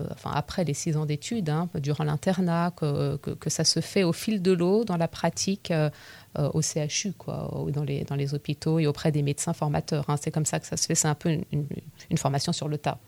euh, 0.00 0.06
enfin 0.10 0.30
après 0.34 0.64
les 0.64 0.74
six 0.74 0.96
ans 0.96 1.06
d'études, 1.06 1.48
hein, 1.48 1.68
durant 1.76 2.04
l'internat, 2.04 2.72
que, 2.76 3.18
ça 3.46 3.64
se 3.64 3.80
fait 3.80 4.02
au 4.02 4.12
fil 4.12 4.42
de 4.42 4.52
l'eau 4.52 4.84
dans 4.84 4.96
la 4.96 5.08
pratique 5.08 5.70
euh, 5.70 5.90
euh, 6.38 6.50
au 6.52 6.62
CHU, 6.62 7.12
quoi, 7.12 7.50
dans 7.72 7.84
les, 7.84 8.04
dans 8.04 8.16
les 8.16 8.34
hôpitaux 8.34 8.78
et 8.78 8.86
auprès 8.86 9.12
des 9.12 9.22
médecins 9.22 9.52
formateurs. 9.52 10.04
Hein. 10.08 10.16
C'est 10.20 10.30
comme 10.30 10.46
ça 10.46 10.60
que 10.60 10.66
ça 10.66 10.76
se 10.76 10.86
fait, 10.86 10.94
c'est 10.94 11.08
un 11.08 11.14
peu 11.14 11.38
une, 11.52 12.18
formation 12.18 12.52
sur 12.52 12.68
le 12.68 12.78
tas. 12.78 12.98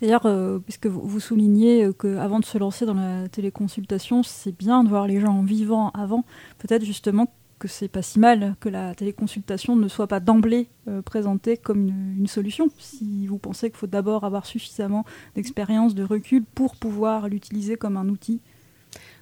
D'ailleurs, 0.00 0.26
puisque 0.64 0.86
vous, 0.86 1.20
soulignez 1.20 1.90
qu'avant 1.98 2.40
de 2.40 2.44
se 2.44 2.56
lancer 2.56 2.86
dans 2.86 2.94
la 2.94 3.28
téléconsultation, 3.28 4.22
c'est 4.22 4.56
bien 4.56 4.82
de 4.82 4.88
voir 4.88 5.06
les 5.06 5.20
gens 5.20 5.32
en 5.32 5.42
vivant 5.42 5.90
avant, 5.90 6.24
peut-être 6.58 6.84
justement 6.84 7.28
que 7.60 7.68
c'est 7.68 7.88
pas 7.88 8.02
si 8.02 8.18
mal 8.18 8.56
que 8.58 8.68
la 8.68 8.94
téléconsultation 8.94 9.76
ne 9.76 9.86
soit 9.86 10.08
pas 10.08 10.18
d'emblée 10.18 10.66
euh, 10.88 11.02
présentée 11.02 11.56
comme 11.56 11.88
une, 12.18 12.26
solution. 12.26 12.68
Si 12.78 13.26
vous 13.26 13.38
pensez 13.38 13.70
qu'il 13.70 13.78
faut 13.78 13.86
d'abord 13.86 14.24
avoir 14.24 14.46
suffisamment 14.46 15.04
d'expérience, 15.36 15.94
de 15.94 16.02
recul 16.02 16.42
pour 16.42 16.74
pouvoir 16.74 17.28
l'utiliser 17.28 17.76
comme 17.76 17.96
un 17.96 18.08
outil. 18.08 18.40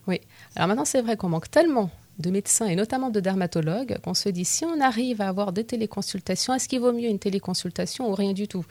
Oui. 0.06 0.20
Alors 0.56 0.68
maintenant, 0.68 0.84
c'est 0.84 1.02
vrai 1.02 1.16
qu'on 1.16 1.28
manque 1.28 1.50
tellement 1.50 1.90
de 2.20 2.30
médecins 2.30 2.66
et 2.66 2.76
notamment 2.76 3.10
de 3.10 3.20
dermatologues 3.20 3.98
qu'on 4.02 4.14
se 4.14 4.28
dit 4.28 4.44
si 4.44 4.64
on 4.64 4.80
arrive 4.80 5.20
à 5.20 5.28
avoir 5.28 5.52
des 5.52 5.64
téléconsultations, 5.64 6.54
est-ce 6.54 6.68
qu'il 6.68 6.80
vaut 6.80 6.92
mieux 6.92 7.08
une 7.08 7.18
téléconsultation 7.18 8.08
ou 8.10 8.14
rien 8.14 8.32
du 8.32 8.48
tout? 8.48 8.64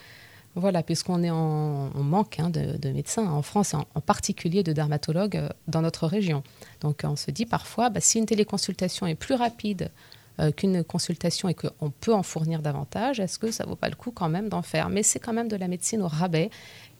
Voilà, 0.57 0.81
puisqu'on 0.81 1.23
est 1.23 1.29
en 1.29 1.91
manque 1.95 2.39
hein, 2.39 2.49
de, 2.49 2.89
médecins 2.89 3.27
en 3.27 3.43
France, 3.43 3.75
en, 3.75 3.85
en 3.93 4.01
particulier 4.01 4.63
de 4.63 4.73
dermatologues 4.73 5.37
euh, 5.37 5.49
dans 5.67 5.83
notre 5.83 6.07
région. 6.07 6.41
Donc 6.81 7.01
on 7.03 7.15
se 7.15 7.29
dit 7.29 7.45
parfois, 7.45 7.89
bah, 7.89 7.99
si 7.99 8.17
une 8.17 8.25
téléconsultation 8.25 9.05
est 9.05 9.15
plus 9.15 9.35
rapide 9.35 9.91
euh, 10.39 10.51
qu'une 10.51 10.83
consultation 10.83 11.47
et 11.47 11.53
qu'on 11.53 11.91
peut 11.91 12.13
en 12.13 12.23
fournir 12.23 12.63
davantage, 12.63 13.19
est-ce 13.19 13.37
que 13.37 13.51
ça 13.51 13.65
vaut 13.65 13.75
pas 13.75 13.89
le 13.89 13.95
coup 13.95 14.11
quand 14.11 14.29
même 14.29 14.49
d'en 14.49 14.63
faire? 14.63 14.89
Mais 14.89 15.03
c'est 15.03 15.19
quand 15.19 15.33
même 15.33 15.47
de 15.47 15.55
la 15.55 15.67
médecine 15.67 16.01
au 16.01 16.07
rabais 16.07 16.49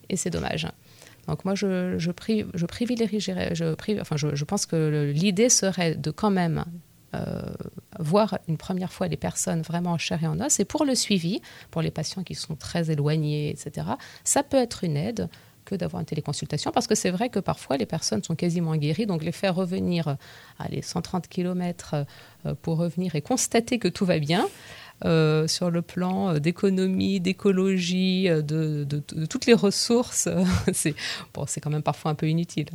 et 0.10 0.18
c'est 0.18 0.30
dommage. 0.30 0.68
Donc 1.28 1.44
moi, 1.44 1.56
je, 1.56 1.98
je, 1.98 2.12
je 2.54 2.66
privilégierais, 2.66 3.54
je, 3.54 3.76
enfin, 4.00 4.16
je, 4.18 4.44
pense 4.46 4.66
que 4.66 5.12
l'idée 5.14 5.50
serait 5.50 5.96
de 5.96 6.10
quand 6.12 6.32
même 6.32 6.60
euh, 6.60 6.72
voir 8.00 8.38
une 8.48 8.58
première 8.58 8.92
fois 8.92 9.08
les 9.08 9.18
personnes 9.18 9.62
vraiment 9.62 9.92
en 9.92 9.98
chair 9.98 10.24
et 10.24 10.28
en 10.28 10.40
os. 10.40 10.60
Et 10.60 10.66
pour 10.66 10.86
le 10.86 10.96
suivi, 10.96 11.42
pour 11.72 11.82
les 11.82 11.92
patients 11.92 12.24
qui 12.24 12.36
sont 12.36 12.56
très 12.56 12.92
éloignés, 12.92 13.50
etc., 13.50 13.88
ça 14.24 14.44
peut 14.44 14.58
être 14.58 14.84
une 14.84 14.98
aide 14.98 15.30
que 15.66 15.76
d'avoir 15.76 16.00
une 16.00 16.06
téléconsultation, 16.06 16.72
parce 16.72 16.88
que 16.88 16.96
c'est 16.96 17.10
vrai 17.10 17.30
que 17.30 17.40
parfois 17.40 17.76
les 17.76 17.86
personnes 17.86 18.24
sont 18.24 18.36
quasiment 18.36 18.76
guéries, 18.76 19.06
donc 19.06 19.24
les 19.24 19.34
faire 19.34 19.54
revenir 19.54 20.16
à 20.60 20.68
les 20.70 20.82
130 20.82 21.28
km 21.28 22.06
pour 22.62 22.78
revenir 22.78 23.16
et 23.16 23.22
constater 23.22 23.78
que 23.78 23.90
tout 23.90 24.06
va 24.06 24.20
bien. 24.20 24.48
sur 25.04 25.70
le 25.70 25.82
plan 25.82 26.40
d'économie, 26.40 27.20
d'écologie, 27.20 28.30
de, 28.30 28.86
de, 28.86 29.26
toutes 29.26 29.46
les 29.46 29.54
ressources, 29.54 30.30
c'est 30.74 30.96
bon, 31.34 31.46
quand 31.62 31.70
même 31.70 31.84
parfois 31.84 32.12
un 32.12 32.16
peu 32.16 32.30
inutile. 32.30 32.70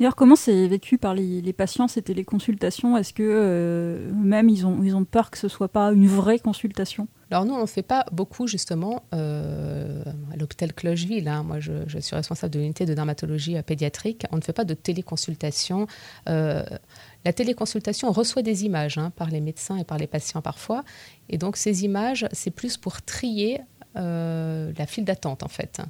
D'ailleurs, 0.00 0.16
comment 0.16 0.34
c'est 0.34 0.66
vécu 0.66 0.96
par 0.96 1.12
les, 1.12 1.52
patients, 1.52 1.86
ces 1.86 2.00
téléconsultations? 2.00 2.96
Est-ce 2.96 3.12
que 3.12 3.22
euh, 3.22 4.10
ils 4.48 4.66
ont, 4.66 4.82
ils 4.82 4.96
ont 4.96 5.04
peur 5.04 5.30
que 5.30 5.36
ce 5.36 5.46
soit 5.46 5.68
pas 5.68 5.92
une 5.92 6.06
vraie 6.06 6.38
consultation? 6.38 7.06
Alors 7.30 7.44
nous, 7.44 7.52
on 7.52 7.60
ne 7.60 7.66
fait 7.66 7.82
pas 7.82 8.06
beaucoup 8.10 8.46
justement 8.46 9.02
euh, 9.12 10.02
à 10.32 10.36
l'hôpital 10.36 10.72
Clocheville. 10.72 11.28
Hein. 11.28 11.42
Moi, 11.42 11.60
je, 11.60 11.98
suis 12.00 12.16
responsable 12.16 12.54
de 12.54 12.60
l'unité 12.60 12.86
de 12.86 12.94
dermatologie 12.94 13.58
euh, 13.58 13.62
pédiatrique. 13.62 14.24
On 14.32 14.36
ne 14.36 14.40
fait 14.40 14.54
pas 14.54 14.64
de 14.64 14.72
téléconsultation. 14.72 15.86
la 16.26 17.32
téléconsultation, 17.34 18.08
on 18.08 18.12
reçoit 18.12 18.40
des 18.40 18.64
images 18.64 18.96
hein, 18.96 19.12
par 19.16 19.28
les 19.28 19.42
médecins 19.42 19.76
et 19.76 19.84
par 19.84 19.98
les 19.98 20.06
patients 20.06 20.40
parfois. 20.40 20.82
Et 21.28 21.36
donc 21.36 21.58
ces 21.58 21.84
images, 21.84 22.26
c'est 22.32 22.50
plus 22.50 22.78
pour 22.78 23.02
trier 23.02 23.60
la 23.96 24.86
file 24.86 25.04
d'attente 25.04 25.42
en 25.42 25.48
fait. 25.48 25.82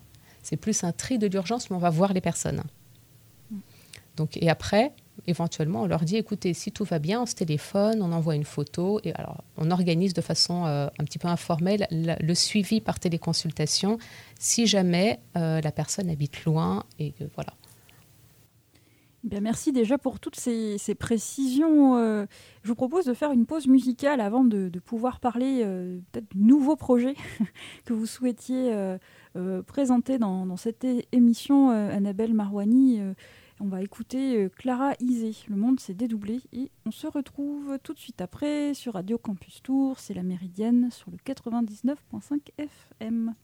C'est 0.42 0.56
plus 0.56 0.82
un 0.82 0.90
tri 0.90 1.20
de 1.20 1.28
l'urgence, 1.28 1.70
mais 1.70 1.76
on 1.76 1.80
va 1.80 1.90
voir 1.90 2.12
les 2.12 2.20
personnes. 2.20 2.64
Donc, 4.16 4.36
et 4.36 4.50
après, 4.50 4.92
éventuellement, 5.26 5.82
on 5.82 5.86
leur 5.86 6.00
dit 6.00 6.16
écoutez, 6.16 6.54
si 6.54 6.72
tout 6.72 6.84
va 6.84 6.98
bien, 6.98 7.22
on 7.22 7.26
se 7.26 7.34
téléphone, 7.34 8.02
on 8.02 8.12
envoie 8.12 8.34
une 8.34 8.44
photo, 8.44 9.00
et 9.04 9.12
alors 9.14 9.44
on 9.56 9.70
organise 9.70 10.14
de 10.14 10.20
façon 10.20 10.66
euh, 10.66 10.88
un 10.98 11.04
petit 11.04 11.18
peu 11.18 11.28
informelle 11.28 11.86
le, 11.90 12.34
suivi 12.34 12.80
par 12.80 12.98
téléconsultation 12.98 13.98
si 14.38 14.66
jamais 14.66 15.20
euh, 15.36 15.60
la 15.60 15.72
personne 15.72 16.08
habite 16.08 16.44
loin 16.44 16.84
et 16.98 17.14
voilà. 17.34 17.52
Bien, 19.22 19.40
merci 19.40 19.70
déjà 19.70 19.98
pour 19.98 20.18
toutes 20.18 20.36
ces, 20.36 20.78
précisions. 20.98 21.98
Euh, 21.98 22.24
je 22.62 22.68
vous 22.68 22.74
propose 22.74 23.04
de 23.04 23.12
faire 23.12 23.32
une 23.32 23.44
pause 23.44 23.66
musicale 23.66 24.18
avant 24.18 24.44
de, 24.44 24.70
pouvoir 24.78 25.20
parler 25.20 25.62
peut-être 26.10 26.30
du 26.34 26.42
nouveau 26.42 26.74
projet 26.74 27.14
que 27.84 27.92
vous 27.92 28.06
souhaitiez 28.06 28.74
présenter 29.66 30.18
dans, 30.18 30.46
dans, 30.46 30.56
cette 30.56 30.86
émission, 31.12 31.68
Annabelle 31.68 32.32
Marouani. 32.32 33.00
On 33.62 33.68
va 33.68 33.82
écouter 33.82 34.38
euh, 34.38 34.48
Clara 34.48 34.94
Isé. 35.00 35.36
Le 35.48 35.54
monde 35.54 35.80
s'est 35.80 35.92
dédoublé 35.92 36.40
et 36.50 36.70
on 36.86 36.90
se 36.90 37.06
retrouve 37.06 37.78
tout 37.82 37.92
de 37.92 37.98
suite 37.98 38.22
après 38.22 38.72
sur 38.72 38.94
Radio 38.94 39.18
Campus 39.18 39.62
Tour. 39.62 40.00
C'est 40.00 40.14
la 40.14 40.22
Méridienne 40.22 40.90
sur 40.90 41.10
le 41.10 41.18
99.5 41.18 42.40
FM. 42.56 43.34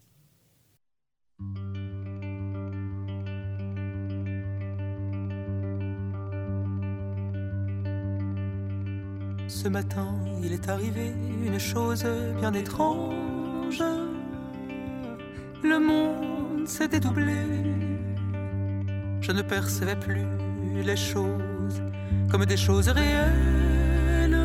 Ce 9.48 9.68
matin, 9.68 10.18
il 10.42 10.54
est 10.54 10.68
arrivé 10.70 11.12
une 11.44 11.58
chose 11.58 12.06
bien 12.38 12.54
étrange. 12.54 13.82
Le 15.62 15.78
monde 15.78 16.66
s'est 16.66 16.88
dédoublé 16.88 17.95
je 19.20 19.32
ne 19.32 19.42
percevais 19.42 19.96
plus 19.96 20.26
les 20.84 20.96
choses 20.96 21.82
comme 22.30 22.44
des 22.44 22.56
choses 22.56 22.88
réelles. 22.88 24.38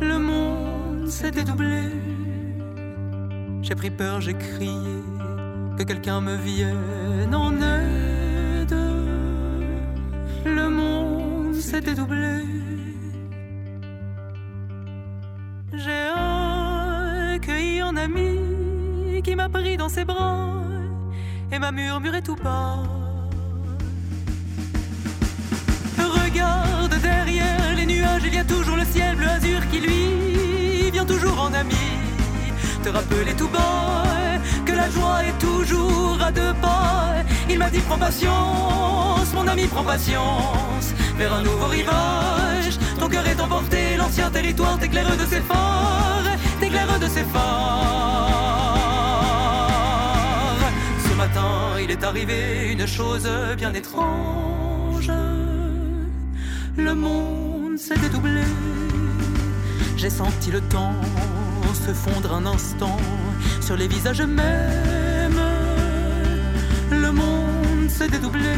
Le 0.00 0.18
monde 0.18 1.08
s'est 1.08 1.30
dédoublé. 1.30 1.82
J'ai 3.62 3.74
pris 3.74 3.90
peur, 3.90 4.20
j'ai 4.20 4.34
crié 4.34 5.02
que 5.76 5.82
quelqu'un 5.82 6.20
me 6.20 6.36
vienne 6.36 7.34
en 7.34 7.52
aide. 7.52 8.76
Le 10.44 10.68
monde 10.68 11.54
s'est 11.54 11.80
dédoublé. 11.80 12.44
J'ai 15.72 16.06
accueilli 17.34 17.80
un 17.80 17.96
ami 17.96 19.22
qui 19.22 19.34
m'a 19.36 19.48
pris 19.48 19.76
dans 19.76 19.88
ses 19.88 20.04
bras 20.04 20.54
et 21.52 21.58
m'a 21.58 21.72
murmuré 21.72 22.22
tout 22.22 22.36
bas. 22.36 22.97
Derrière 27.02 27.74
les 27.76 27.86
nuages, 27.86 28.22
il 28.24 28.34
y 28.34 28.38
a 28.38 28.44
toujours 28.44 28.76
le 28.76 28.84
ciel 28.84 29.16
bleu 29.16 29.28
azur 29.28 29.60
qui 29.70 29.80
lui 29.80 30.90
vient 30.90 31.04
toujours 31.04 31.40
en 31.40 31.52
ami. 31.52 31.74
Te 32.82 32.88
rappeler 32.88 33.34
tout 33.34 33.48
bas 33.48 34.04
que 34.64 34.72
la 34.72 34.90
joie 34.90 35.24
est 35.24 35.38
toujours 35.38 36.18
à 36.20 36.32
deux 36.32 36.54
pas. 36.60 37.14
Il 37.48 37.58
m'a 37.58 37.70
dit 37.70 37.80
prends 37.80 37.98
patience, 37.98 39.32
mon 39.34 39.46
ami 39.46 39.66
prends 39.66 39.84
patience, 39.84 40.92
vers 41.16 41.32
un 41.34 41.42
nouveau 41.42 41.66
rivage. 41.66 42.78
Ton 42.98 43.08
cœur 43.08 43.26
est 43.26 43.40
emporté, 43.40 43.96
l'ancien 43.96 44.30
territoire 44.30 44.78
t'éclaire 44.78 45.16
de 45.16 45.26
ses 45.26 45.40
phares, 45.40 46.24
t'éclaire 46.60 46.98
de 46.98 47.06
ses 47.06 47.24
phares. 47.24 47.48
Ce 51.08 51.14
matin, 51.14 51.78
il 51.82 51.90
est 51.90 52.04
arrivé 52.04 52.72
une 52.72 52.86
chose 52.86 53.28
bien 53.56 53.72
étrange 53.72 54.57
le 56.78 56.94
monde 56.94 57.76
s'est 57.78 57.98
dédoublé. 57.98 58.42
J'ai 59.96 60.10
senti 60.10 60.50
le 60.50 60.60
temps 60.60 60.94
se 61.74 61.92
fondre 61.92 62.34
un 62.34 62.46
instant 62.46 62.96
sur 63.60 63.76
les 63.76 63.88
visages 63.88 64.22
mêmes. 64.22 65.42
Le 66.90 67.12
monde 67.12 67.88
s'est 67.88 68.08
dédoublé. 68.08 68.54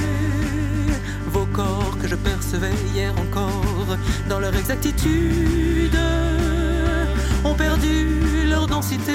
Vos 1.29 1.47
corps 1.47 1.97
que 2.01 2.09
je 2.09 2.17
percevais 2.17 2.75
hier 2.95 3.13
encore 3.19 3.97
dans 4.29 4.41
leur 4.41 4.55
exactitude 4.55 5.99
ont 7.45 7.55
perdu 7.55 8.47
leur 8.49 8.67
densité 8.67 9.15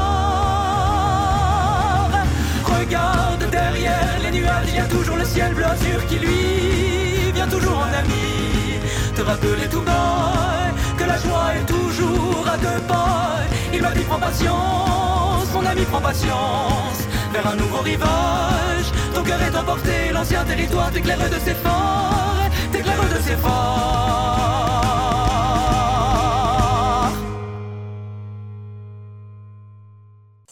derrière 3.51 4.19
les 4.23 4.31
nuages, 4.39 4.67
il 4.69 4.75
y 4.75 4.79
a 4.79 4.85
toujours 4.85 5.17
le 5.17 5.25
ciel 5.25 5.53
bleu 5.53 5.65
azur 5.65 6.05
qui 6.07 6.15
lui 6.15 7.31
vient 7.33 7.47
toujours 7.47 7.77
en 7.77 7.93
ami. 8.01 8.79
Te 9.15 9.21
rappeler 9.21 9.67
tout 9.69 9.81
bas 9.81 10.71
que 10.97 11.03
la 11.03 11.17
joie 11.17 11.55
est 11.55 11.65
toujours 11.65 12.45
à 12.47 12.57
deux 12.57 12.81
pas. 12.87 13.39
Il 13.73 13.81
m'a 13.81 13.91
dit 13.91 14.03
prends 14.03 14.19
patience, 14.19 15.47
mon 15.53 15.65
ami 15.65 15.83
prends 15.83 16.01
patience 16.01 17.01
vers 17.33 17.47
un 17.47 17.55
nouveau 17.55 17.79
rivage. 17.79 18.87
Ton 19.13 19.23
cœur 19.23 19.41
est 19.41 19.55
emporté, 19.55 20.11
l'ancien 20.13 20.43
territoire 20.43 20.91
t'éclaire 20.91 21.17
de 21.17 21.39
ses 21.45 21.53
phares, 21.53 22.49
t'éclaire 22.71 23.09
de 23.15 23.21
ses 23.21 23.35
phares. 23.35 24.70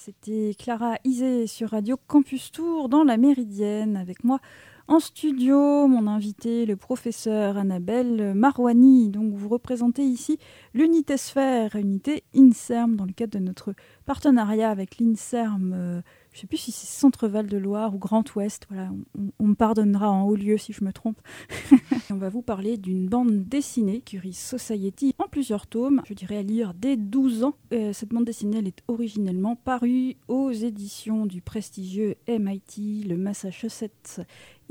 C'était 0.09 0.55
Clara 0.57 0.95
Isé 1.03 1.45
sur 1.45 1.69
Radio 1.69 1.95
Campus 2.07 2.51
Tour 2.51 2.89
dans 2.89 3.03
la 3.03 3.15
Méridienne 3.15 3.95
avec 3.95 4.23
moi 4.23 4.39
en 4.87 4.99
studio, 4.99 5.85
mon 5.85 6.07
invité, 6.07 6.65
le 6.65 6.75
professeur 6.75 7.57
Annabelle 7.57 8.33
Marouani. 8.33 9.09
Donc, 9.09 9.35
vous 9.35 9.49
représentez 9.49 10.01
ici 10.01 10.39
l'unité 10.73 11.15
sphère, 11.15 11.75
unité 11.75 12.23
INSERM, 12.35 12.95
dans 12.95 13.05
le 13.05 13.13
cadre 13.13 13.37
de 13.37 13.43
notre 13.43 13.75
partenariat 14.07 14.71
avec 14.71 14.97
l'INSERM 14.97 15.73
euh, 15.75 16.01
je 16.31 16.37
ne 16.37 16.41
sais 16.41 16.47
plus 16.47 16.57
si 16.57 16.71
c'est 16.71 16.87
Centre-Val 16.87 17.47
de 17.47 17.57
Loire 17.57 17.95
ou 17.95 17.97
Grand 17.97 18.23
Ouest. 18.35 18.67
Voilà, 18.69 18.91
on, 19.39 19.47
me 19.47 19.55
pardonnera 19.55 20.11
en 20.11 20.23
haut 20.23 20.35
lieu 20.35 20.57
si 20.57 20.73
je 20.73 20.83
me 20.83 20.93
trompe. 20.93 21.19
on 22.11 22.15
va 22.15 22.29
vous 22.29 22.43
parler 22.43 22.77
d'une 22.77 23.07
bande 23.07 23.45
dessinée, 23.47 24.01
Curie 24.01 24.33
Society, 24.33 25.15
en 25.17 25.27
plusieurs 25.27 25.65
tomes. 25.65 26.01
Je 26.07 26.13
dirais 26.13 26.37
à 26.37 26.43
lire 26.43 26.73
dès 26.75 26.97
12 26.97 27.43
ans. 27.43 27.55
Euh, 27.73 27.93
cette 27.93 28.09
bande 28.09 28.25
dessinée, 28.25 28.59
est 28.59 28.83
originellement 28.87 29.55
parue 29.55 30.17
aux 30.27 30.51
éditions 30.51 31.25
du 31.25 31.41
prestigieux 31.41 32.15
MIT, 32.27 33.05
le 33.07 33.17
Massachusetts 33.17 34.21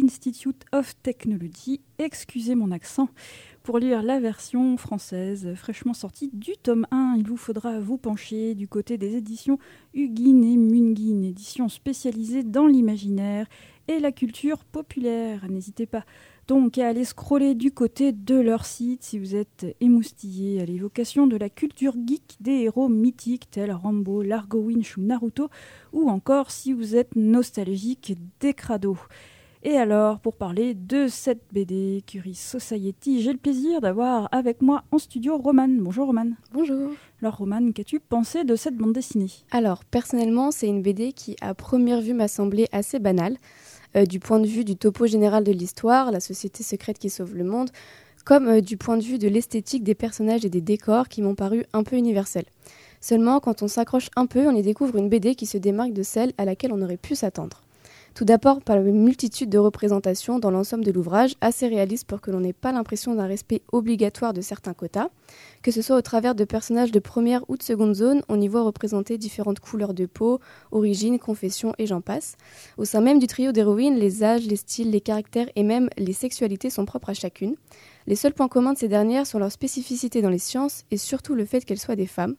Institute 0.00 0.64
of 0.72 0.94
Technology. 1.02 1.80
Excusez 1.98 2.54
mon 2.54 2.70
accent. 2.70 3.08
Pour 3.62 3.78
lire 3.78 4.02
la 4.02 4.20
version 4.20 4.76
française 4.76 5.54
fraîchement 5.56 5.92
sortie 5.92 6.30
du 6.32 6.52
tome 6.62 6.86
1, 6.90 7.16
il 7.18 7.26
vous 7.26 7.36
faudra 7.36 7.80
vous 7.80 7.98
pencher 7.98 8.54
du 8.54 8.68
côté 8.68 8.96
des 8.96 9.16
éditions 9.16 9.58
Huguin 9.94 10.42
et 10.42 10.56
Munguin, 10.56 11.22
éditions 11.22 11.68
spécialisées 11.68 12.44
dans 12.44 12.66
l'imaginaire 12.66 13.46
et 13.88 13.98
la 13.98 14.12
culture 14.12 14.64
populaire. 14.64 15.46
N'hésitez 15.50 15.86
pas 15.86 16.04
donc 16.46 16.78
à 16.78 16.88
aller 16.88 17.04
scroller 17.04 17.54
du 17.54 17.72
côté 17.72 18.12
de 18.12 18.36
leur 18.36 18.64
site 18.64 19.02
si 19.02 19.18
vous 19.18 19.34
êtes 19.34 19.66
émoustillé 19.80 20.62
à 20.62 20.64
l'évocation 20.64 21.26
de 21.26 21.36
la 21.36 21.50
culture 21.50 21.94
geek 22.06 22.36
des 22.40 22.62
héros 22.62 22.88
mythiques 22.88 23.50
tels 23.50 23.72
Rambo, 23.72 24.22
Largo 24.22 24.60
Winch 24.60 24.96
ou 24.96 25.02
Naruto, 25.02 25.50
ou 25.92 26.08
encore 26.08 26.50
si 26.50 26.72
vous 26.72 26.96
êtes 26.96 27.16
nostalgique 27.16 28.16
des 28.40 28.54
crados. 28.54 28.96
Et 29.64 29.76
alors, 29.76 30.20
pour 30.20 30.34
parler 30.34 30.74
de 30.74 31.08
cette 31.08 31.42
BD 31.52 32.04
Curie 32.06 32.36
Society, 32.36 33.22
j'ai 33.22 33.32
le 33.32 33.38
plaisir 33.38 33.80
d'avoir 33.80 34.28
avec 34.30 34.62
moi 34.62 34.84
en 34.92 34.98
studio 34.98 35.36
Roman. 35.36 35.68
Bonjour 35.68 36.06
Roman. 36.06 36.30
Bonjour. 36.52 36.92
Alors 37.20 37.38
Roman, 37.38 37.72
qu'as-tu 37.72 37.98
pensé 37.98 38.44
de 38.44 38.54
cette 38.54 38.76
bande 38.76 38.92
dessinée? 38.92 39.32
Alors, 39.50 39.84
personnellement, 39.84 40.52
c'est 40.52 40.68
une 40.68 40.80
BD 40.80 41.12
qui, 41.12 41.34
à 41.40 41.54
première 41.54 42.00
vue, 42.00 42.14
m'a 42.14 42.28
semblé 42.28 42.68
assez 42.70 43.00
banale. 43.00 43.36
Euh, 43.96 44.04
du 44.04 44.20
point 44.20 44.38
de 44.38 44.46
vue 44.46 44.64
du 44.64 44.76
topo 44.76 45.06
général 45.06 45.42
de 45.42 45.50
l'histoire, 45.50 46.12
la 46.12 46.20
société 46.20 46.62
secrète 46.62 47.00
qui 47.00 47.10
sauve 47.10 47.34
le 47.34 47.42
monde, 47.42 47.70
comme 48.24 48.46
euh, 48.46 48.60
du 48.60 48.76
point 48.76 48.96
de 48.96 49.02
vue 49.02 49.18
de 49.18 49.26
l'esthétique 49.26 49.82
des 49.82 49.96
personnages 49.96 50.44
et 50.44 50.50
des 50.50 50.60
décors 50.60 51.08
qui 51.08 51.20
m'ont 51.20 51.34
paru 51.34 51.64
un 51.72 51.82
peu 51.82 51.96
universels. 51.96 52.46
Seulement, 53.00 53.40
quand 53.40 53.62
on 53.62 53.68
s'accroche 53.68 54.10
un 54.14 54.26
peu, 54.26 54.46
on 54.46 54.54
y 54.54 54.62
découvre 54.62 54.96
une 54.96 55.08
BD 55.08 55.34
qui 55.34 55.46
se 55.46 55.58
démarque 55.58 55.94
de 55.94 56.04
celle 56.04 56.32
à 56.38 56.44
laquelle 56.44 56.72
on 56.72 56.82
aurait 56.82 56.96
pu 56.96 57.16
s'attendre. 57.16 57.62
Tout 58.14 58.24
d'abord 58.24 58.60
par 58.62 58.78
une 58.78 59.02
multitude 59.02 59.48
de 59.48 59.58
représentations 59.58 60.38
dans 60.38 60.50
l'ensemble 60.50 60.84
de 60.84 60.90
l'ouvrage, 60.90 61.34
assez 61.40 61.68
réaliste 61.68 62.06
pour 62.06 62.20
que 62.20 62.30
l'on 62.30 62.40
n'ait 62.40 62.52
pas 62.52 62.72
l'impression 62.72 63.14
d'un 63.14 63.26
respect 63.26 63.62
obligatoire 63.72 64.32
de 64.32 64.40
certains 64.40 64.74
quotas. 64.74 65.08
Que 65.62 65.70
ce 65.70 65.82
soit 65.82 65.96
au 65.96 66.02
travers 66.02 66.34
de 66.34 66.44
personnages 66.44 66.90
de 66.90 66.98
première 66.98 67.48
ou 67.48 67.56
de 67.56 67.62
seconde 67.62 67.94
zone, 67.94 68.22
on 68.28 68.40
y 68.40 68.48
voit 68.48 68.62
représenter 68.62 69.18
différentes 69.18 69.60
couleurs 69.60 69.94
de 69.94 70.06
peau, 70.06 70.40
origines, 70.72 71.18
confessions 71.18 71.74
et 71.78 71.86
j'en 71.86 72.00
passe. 72.00 72.36
Au 72.76 72.84
sein 72.84 73.00
même 73.00 73.18
du 73.18 73.26
trio 73.26 73.52
d'héroïnes, 73.52 73.98
les 73.98 74.24
âges, 74.24 74.46
les 74.46 74.56
styles, 74.56 74.90
les 74.90 75.00
caractères 75.00 75.48
et 75.54 75.62
même 75.62 75.88
les 75.96 76.12
sexualités 76.12 76.70
sont 76.70 76.86
propres 76.86 77.10
à 77.10 77.14
chacune. 77.14 77.54
Les 78.06 78.16
seuls 78.16 78.32
points 78.34 78.48
communs 78.48 78.72
de 78.72 78.78
ces 78.78 78.88
dernières 78.88 79.26
sont 79.26 79.38
leur 79.38 79.52
spécificité 79.52 80.22
dans 80.22 80.30
les 80.30 80.38
sciences 80.38 80.84
et 80.90 80.96
surtout 80.96 81.34
le 81.34 81.44
fait 81.44 81.64
qu'elles 81.64 81.78
soient 81.78 81.96
des 81.96 82.06
femmes. 82.06 82.36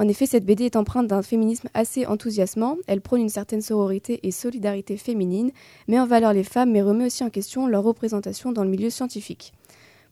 En 0.00 0.06
effet, 0.06 0.26
cette 0.26 0.46
BD 0.46 0.64
est 0.64 0.76
empreinte 0.76 1.08
d'un 1.08 1.22
féminisme 1.22 1.68
assez 1.74 2.06
enthousiasmant. 2.06 2.76
Elle 2.86 3.00
prône 3.00 3.20
une 3.20 3.28
certaine 3.28 3.60
sororité 3.60 4.20
et 4.22 4.30
solidarité 4.30 4.96
féminine, 4.96 5.50
met 5.88 5.98
en 5.98 6.06
valeur 6.06 6.32
les 6.32 6.44
femmes, 6.44 6.70
mais 6.70 6.82
remet 6.82 7.06
aussi 7.06 7.24
en 7.24 7.30
question 7.30 7.66
leur 7.66 7.82
représentation 7.82 8.52
dans 8.52 8.62
le 8.62 8.70
milieu 8.70 8.90
scientifique. 8.90 9.52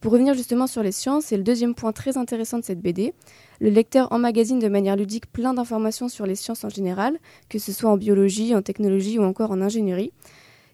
Pour 0.01 0.13
revenir 0.13 0.35
justement 0.35 0.67
sur 0.67 0.83
les 0.83 0.93
sciences, 0.93 1.27
c'est 1.27 1.37
le 1.37 1.45
deuxième 1.45 1.75
point 1.75 1.93
très 1.93 2.19
intéressant 2.19 2.59
de 2.59 2.65
cette 2.65 2.81
BD. 2.81 3.15
Le 3.61 3.71
lecteur 3.71 4.13
emmagasine 4.13 4.59
de 4.59 4.69
manière 4.69 4.97
ludique 4.97 5.31
plein 5.33 5.55
d'informations 5.55 6.09
sur 6.09 6.27
les 6.27 6.35
sciences 6.35 6.65
en 6.65 6.69
général, 6.69 7.19
que 7.49 7.61
ce 7.61 7.73
soit 7.73 7.91
en 7.91 7.97
biologie, 7.97 8.57
en 8.57 8.63
technologie 8.63 9.21
ou 9.21 9.23
encore 9.23 9.53
en 9.53 9.63
ingénierie. 9.63 10.13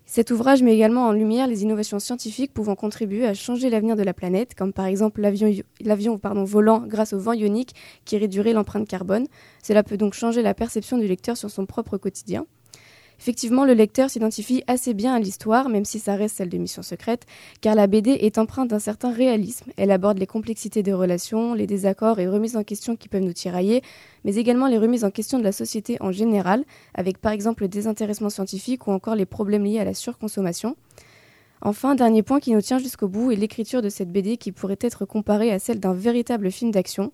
Cet 0.05 0.31
ouvrage 0.31 0.63
met 0.63 0.75
également 0.75 1.07
en 1.07 1.13
lumière 1.13 1.47
les 1.47 1.63
innovations 1.63 1.99
scientifiques 1.99 2.53
pouvant 2.53 2.75
contribuer 2.75 3.27
à 3.27 3.35
changer 3.35 3.71
l'avenir 3.71 3.97
de 3.97 4.03
la 4.03 4.13
planète, 4.13 4.55
comme 4.55 4.73
par 4.73 4.87
exemple 4.87 5.21
l'avion 5.21 6.21
volant 6.45 6.81
grâce 6.87 7.13
au 7.13 7.19
vent 7.19 7.33
ionique 7.33 7.75
qui 8.05 8.19
réduirait 8.19 8.53
l'empreinte 8.53 8.89
carbone. 8.89 9.27
Cela 9.63 9.83
peut 9.83 9.97
donc 9.97 10.15
changer 10.15 10.43
la 10.43 10.55
perception 10.55 10.99
du 10.99 11.07
lecteur 11.07 11.37
sur 11.37 11.51
son 11.51 11.67
propre 11.67 11.97
quotidien. 11.97 12.47
Effectivement, 13.23 13.65
le 13.65 13.75
lecteur 13.75 14.11
s'identifie 14.11 14.65
assez 14.67 14.95
bien 14.95 15.15
à 15.15 15.21
l'histoire, 15.21 15.69
même 15.69 15.85
si 15.85 16.01
ça 16.01 16.17
reste 16.17 16.39
celle 16.39 16.49
de 16.49 16.59
Mission 16.59 16.83
Secrète, 16.83 17.25
car 17.61 17.77
la 17.77 17.87
BD 17.87 18.11
est 18.11 18.37
empreinte 18.37 18.71
d'un 18.71 18.81
certain 18.81 19.13
réalisme. 19.13 19.71
Elle 19.77 19.93
aborde 19.93 20.19
les 20.19 20.27
complexités 20.27 20.83
des 20.83 20.93
relations, 20.93 21.55
les 21.55 21.69
désaccords 21.69 22.19
et 22.19 22.27
remises 22.27 22.57
en 22.57 22.65
question 22.65 22.97
qui 22.97 23.09
peuvent 23.09 23.23
nous 23.23 23.33
tirailler, 23.33 23.83
mais 24.25 24.35
également 24.35 24.67
les 24.67 24.77
remises 24.77 25.05
en 25.05 25.13
question 25.13 25.39
de 25.39 25.45
la 25.45 25.53
société 25.53 25.99
en 26.01 26.11
général, 26.11 26.65
avec 26.95 27.19
par 27.19 27.31
exemple 27.31 27.63
le 27.63 27.69
désintéressement 27.69 28.29
scientifique 28.29 28.89
ou 28.89 28.91
encore 28.91 29.15
les 29.15 29.25
problèmes 29.25 29.67
liés 29.67 29.79
à 29.79 29.85
la 29.85 29.95
surconsommation. 29.95 30.75
Enfin, 31.61 31.95
dernier 31.95 32.25
point 32.25 32.41
qui 32.41 32.51
nous 32.51 32.61
tient 32.61 32.81
jusqu'au 32.81 33.07
bout 33.07 33.31
est 33.31 33.37
l'écriture 33.37 33.83
de 33.83 33.89
cette 33.89 34.11
BD 34.11 34.37
qui 34.37 34.51
pourrait 34.51 34.79
être 34.81 35.05
comparée 35.05 35.53
à 35.53 35.61
celle 35.61 35.79
d'un 35.79 35.95
véritable 35.95 36.51
film 36.51 36.73
d'action. 36.73 37.13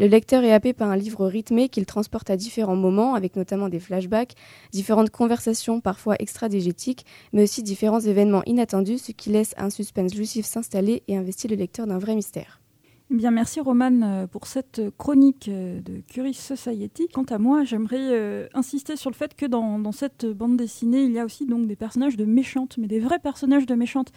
Le 0.00 0.08
lecteur 0.08 0.42
est 0.42 0.52
happé 0.52 0.72
par 0.72 0.90
un 0.90 0.96
livre 0.96 1.24
rythmé 1.26 1.68
qu'il 1.68 1.86
transporte 1.86 2.28
à 2.28 2.36
différents 2.36 2.74
moments, 2.74 3.14
avec 3.14 3.36
notamment 3.36 3.68
des 3.68 3.78
flashbacks, 3.78 4.34
différentes 4.72 5.10
conversations 5.10 5.80
parfois 5.80 6.16
extradégétiques, 6.18 7.06
mais 7.32 7.44
aussi 7.44 7.62
différents 7.62 8.00
événements 8.00 8.42
inattendus, 8.44 8.98
ce 8.98 9.12
qui 9.12 9.30
laisse 9.30 9.54
un 9.56 9.70
suspense 9.70 10.14
jouissif 10.14 10.46
s'installer 10.46 11.04
et 11.06 11.16
investit 11.16 11.46
le 11.46 11.54
lecteur 11.54 11.86
d'un 11.86 11.98
vrai 11.98 12.16
mystère. 12.16 12.60
Eh 13.10 13.16
bien, 13.16 13.30
merci 13.30 13.60
Roman 13.60 14.00
euh, 14.02 14.26
pour 14.26 14.46
cette 14.46 14.82
chronique 14.96 15.48
euh, 15.48 15.80
de 15.82 16.00
Curious 16.00 16.32
Society. 16.32 17.06
Quant 17.12 17.24
à 17.24 17.38
moi, 17.38 17.62
j'aimerais 17.62 17.98
euh, 18.00 18.48
insister 18.54 18.96
sur 18.96 19.10
le 19.10 19.14
fait 19.14 19.36
que 19.36 19.46
dans, 19.46 19.78
dans, 19.78 19.92
cette 19.92 20.24
bande 20.26 20.56
dessinée, 20.56 21.02
il 21.02 21.12
y 21.12 21.18
a 21.18 21.24
aussi 21.24 21.46
donc 21.46 21.66
des 21.66 21.76
personnages 21.76 22.16
de 22.16 22.24
méchantes, 22.24 22.76
mais 22.78 22.86
des 22.86 23.00
vrais 23.00 23.18
personnages 23.18 23.66
de 23.66 23.74
méchantes 23.74 24.10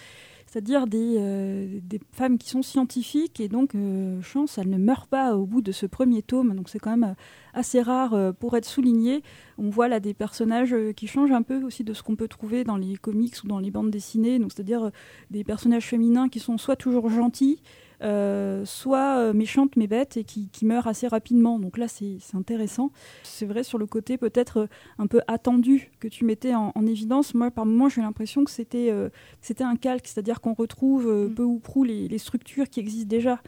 c'est-à-dire 0.47 0.87
des, 0.87 1.15
euh, 1.17 1.79
des, 1.83 1.99
femmes 2.13 2.37
qui 2.37 2.49
sont 2.49 2.61
scientifiques 2.61 3.41
et 3.41 3.49
donc, 3.49 3.75
euh, 3.75 4.21
chance, 4.21 4.57
elles 4.57 4.69
ne 4.69 4.77
meurent 4.77 5.07
pas 5.07 5.35
au 5.35 5.45
bout 5.45 5.61
de 5.61 5.73
ce 5.73 5.85
premier 5.85 6.21
tome. 6.21 6.55
Donc 6.55 6.69
c'est 6.69 6.79
quand 6.79 6.95
même 6.95 7.11
euh, 7.11 7.13
assez 7.53 7.81
rare 7.81 8.33
pour 8.39 8.55
être 8.55 8.65
souligné. 8.65 9.23
On 9.57 9.69
voit 9.69 9.89
là 9.89 9.99
des 9.99 10.13
personnages 10.13 10.75
qui 10.95 11.07
changent 11.07 11.31
un 11.31 11.41
peu 11.41 11.63
aussi 11.63 11.83
de 11.83 11.93
ce 11.93 12.01
qu'on 12.01 12.15
peut 12.15 12.29
trouver 12.29 12.63
dans 12.63 12.77
les 12.77 12.95
comics 12.95 13.35
ou 13.43 13.47
dans 13.47 13.59
les 13.59 13.71
bandes 13.71 13.91
dessinées. 13.91 14.39
C'est-à-dire 14.43 14.91
des 15.31 15.43
personnages 15.43 15.85
féminins 15.85 16.29
qui 16.29 16.39
sont 16.39 16.57
soit 16.57 16.75
toujours 16.75 17.09
gentils, 17.09 17.61
euh, 18.03 18.63
soit 18.63 19.17
euh, 19.17 19.33
méchante 19.33 19.75
mais 19.75 19.87
bête 19.87 20.17
et 20.17 20.23
qui, 20.23 20.49
qui, 20.49 20.65
meurt 20.65 20.85
assez 20.85 21.07
rapidement. 21.07 21.57
Donc 21.57 21.79
là, 21.79 21.87
c'est 21.87 22.19
intéressant. 22.35 22.91
C'est 23.23 23.47
vrai 23.47 23.63
sur 23.63 23.79
le 23.79 23.87
côté 23.87 24.17
peut-être 24.19 24.57
euh, 24.57 24.67
un 24.99 25.07
peu 25.07 25.21
attendu 25.27 25.89
que 25.99 26.07
tu 26.07 26.23
mettais 26.23 26.53
en, 26.53 26.71
évidence. 26.85 27.33
Moi, 27.33 27.49
par 27.49 27.65
moments, 27.65 27.89
j'ai 27.89 28.01
l'impression 28.01 28.43
que 28.43 28.51
c'était 28.51 28.93
c'était 29.41 29.63
un 29.63 29.75
calque, 29.75 30.07
c'est-à-dire 30.07 30.41
qu'on 30.41 30.53
retrouve 30.53 31.07
mm. 31.07 31.33
peu 31.33 31.43
ou 31.43 31.59
prou 31.59 31.83
les, 31.83 32.07
les, 32.07 32.17
structures 32.17 32.69
qui 32.69 32.79
existent 32.79 33.09
déjà 33.09 33.41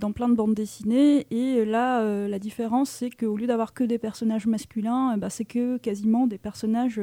dans 0.00 0.12
plein 0.12 0.28
de 0.28 0.34
bandes 0.34 0.54
dessinées. 0.54 1.26
Et 1.30 1.64
là, 1.64 2.26
la 2.26 2.38
différence, 2.38 2.90
c'est 2.90 3.10
qu'au 3.10 3.36
lieu 3.36 3.46
d'avoir 3.46 3.74
que 3.74 3.84
des 3.84 3.98
personnages 3.98 4.46
masculins, 4.46 5.16
bah, 5.18 5.30
c'est 5.30 5.44
que 5.44 5.76
quasiment 5.76 6.26
des 6.26 6.38
personnages 6.38 7.00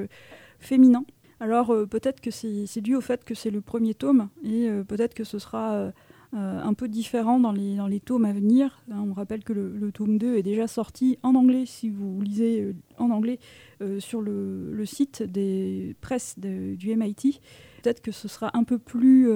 féminins. 0.59 1.05
Alors 1.39 1.73
peut-être 1.89 2.19
que 2.19 2.31
c'est 2.31 2.81
dû 2.81 2.95
au 2.95 3.01
fait 3.01 3.23
que 3.23 3.35
c'est 3.35 3.51
le 3.51 3.61
premier 3.61 3.93
tome 3.93 4.29
et 4.43 4.69
peut-être 4.87 5.13
que 5.13 5.23
ce 5.23 5.39
sera 5.39 5.91
euh, 6.33 6.61
un 6.61 6.73
peu 6.73 6.89
différent 6.89 7.39
dans 7.39 7.53
les, 7.53 7.77
dans 7.77 7.87
les 7.87 8.01
tomes 8.01 8.25
à 8.25 8.33
venir. 8.33 8.81
Hein, 8.91 9.05
on 9.09 9.13
rappelle 9.13 9.45
que 9.45 9.53
le, 9.53 9.91
tome 9.93 10.17
2 10.17 10.35
est 10.35 10.43
déjà 10.43 10.67
sorti 10.67 11.17
en 11.23 11.35
anglais, 11.35 11.65
si 11.65 11.89
vous 11.89 12.19
lisez 12.21 12.61
euh, 12.61 12.75
en 12.97 13.11
anglais, 13.11 13.39
euh, 13.81 14.01
sur 14.01 14.21
le, 14.21 14.73
le, 14.73 14.85
site 14.85 15.23
des 15.23 15.95
presses 16.01 16.37
du 16.37 16.95
MIT. 16.95 17.39
Peut-être 17.81 18.01
que 18.01 18.11
ce 18.11 18.27
sera 18.27 18.51
un 18.57 18.63
peu 18.63 18.77
plus 18.77 19.29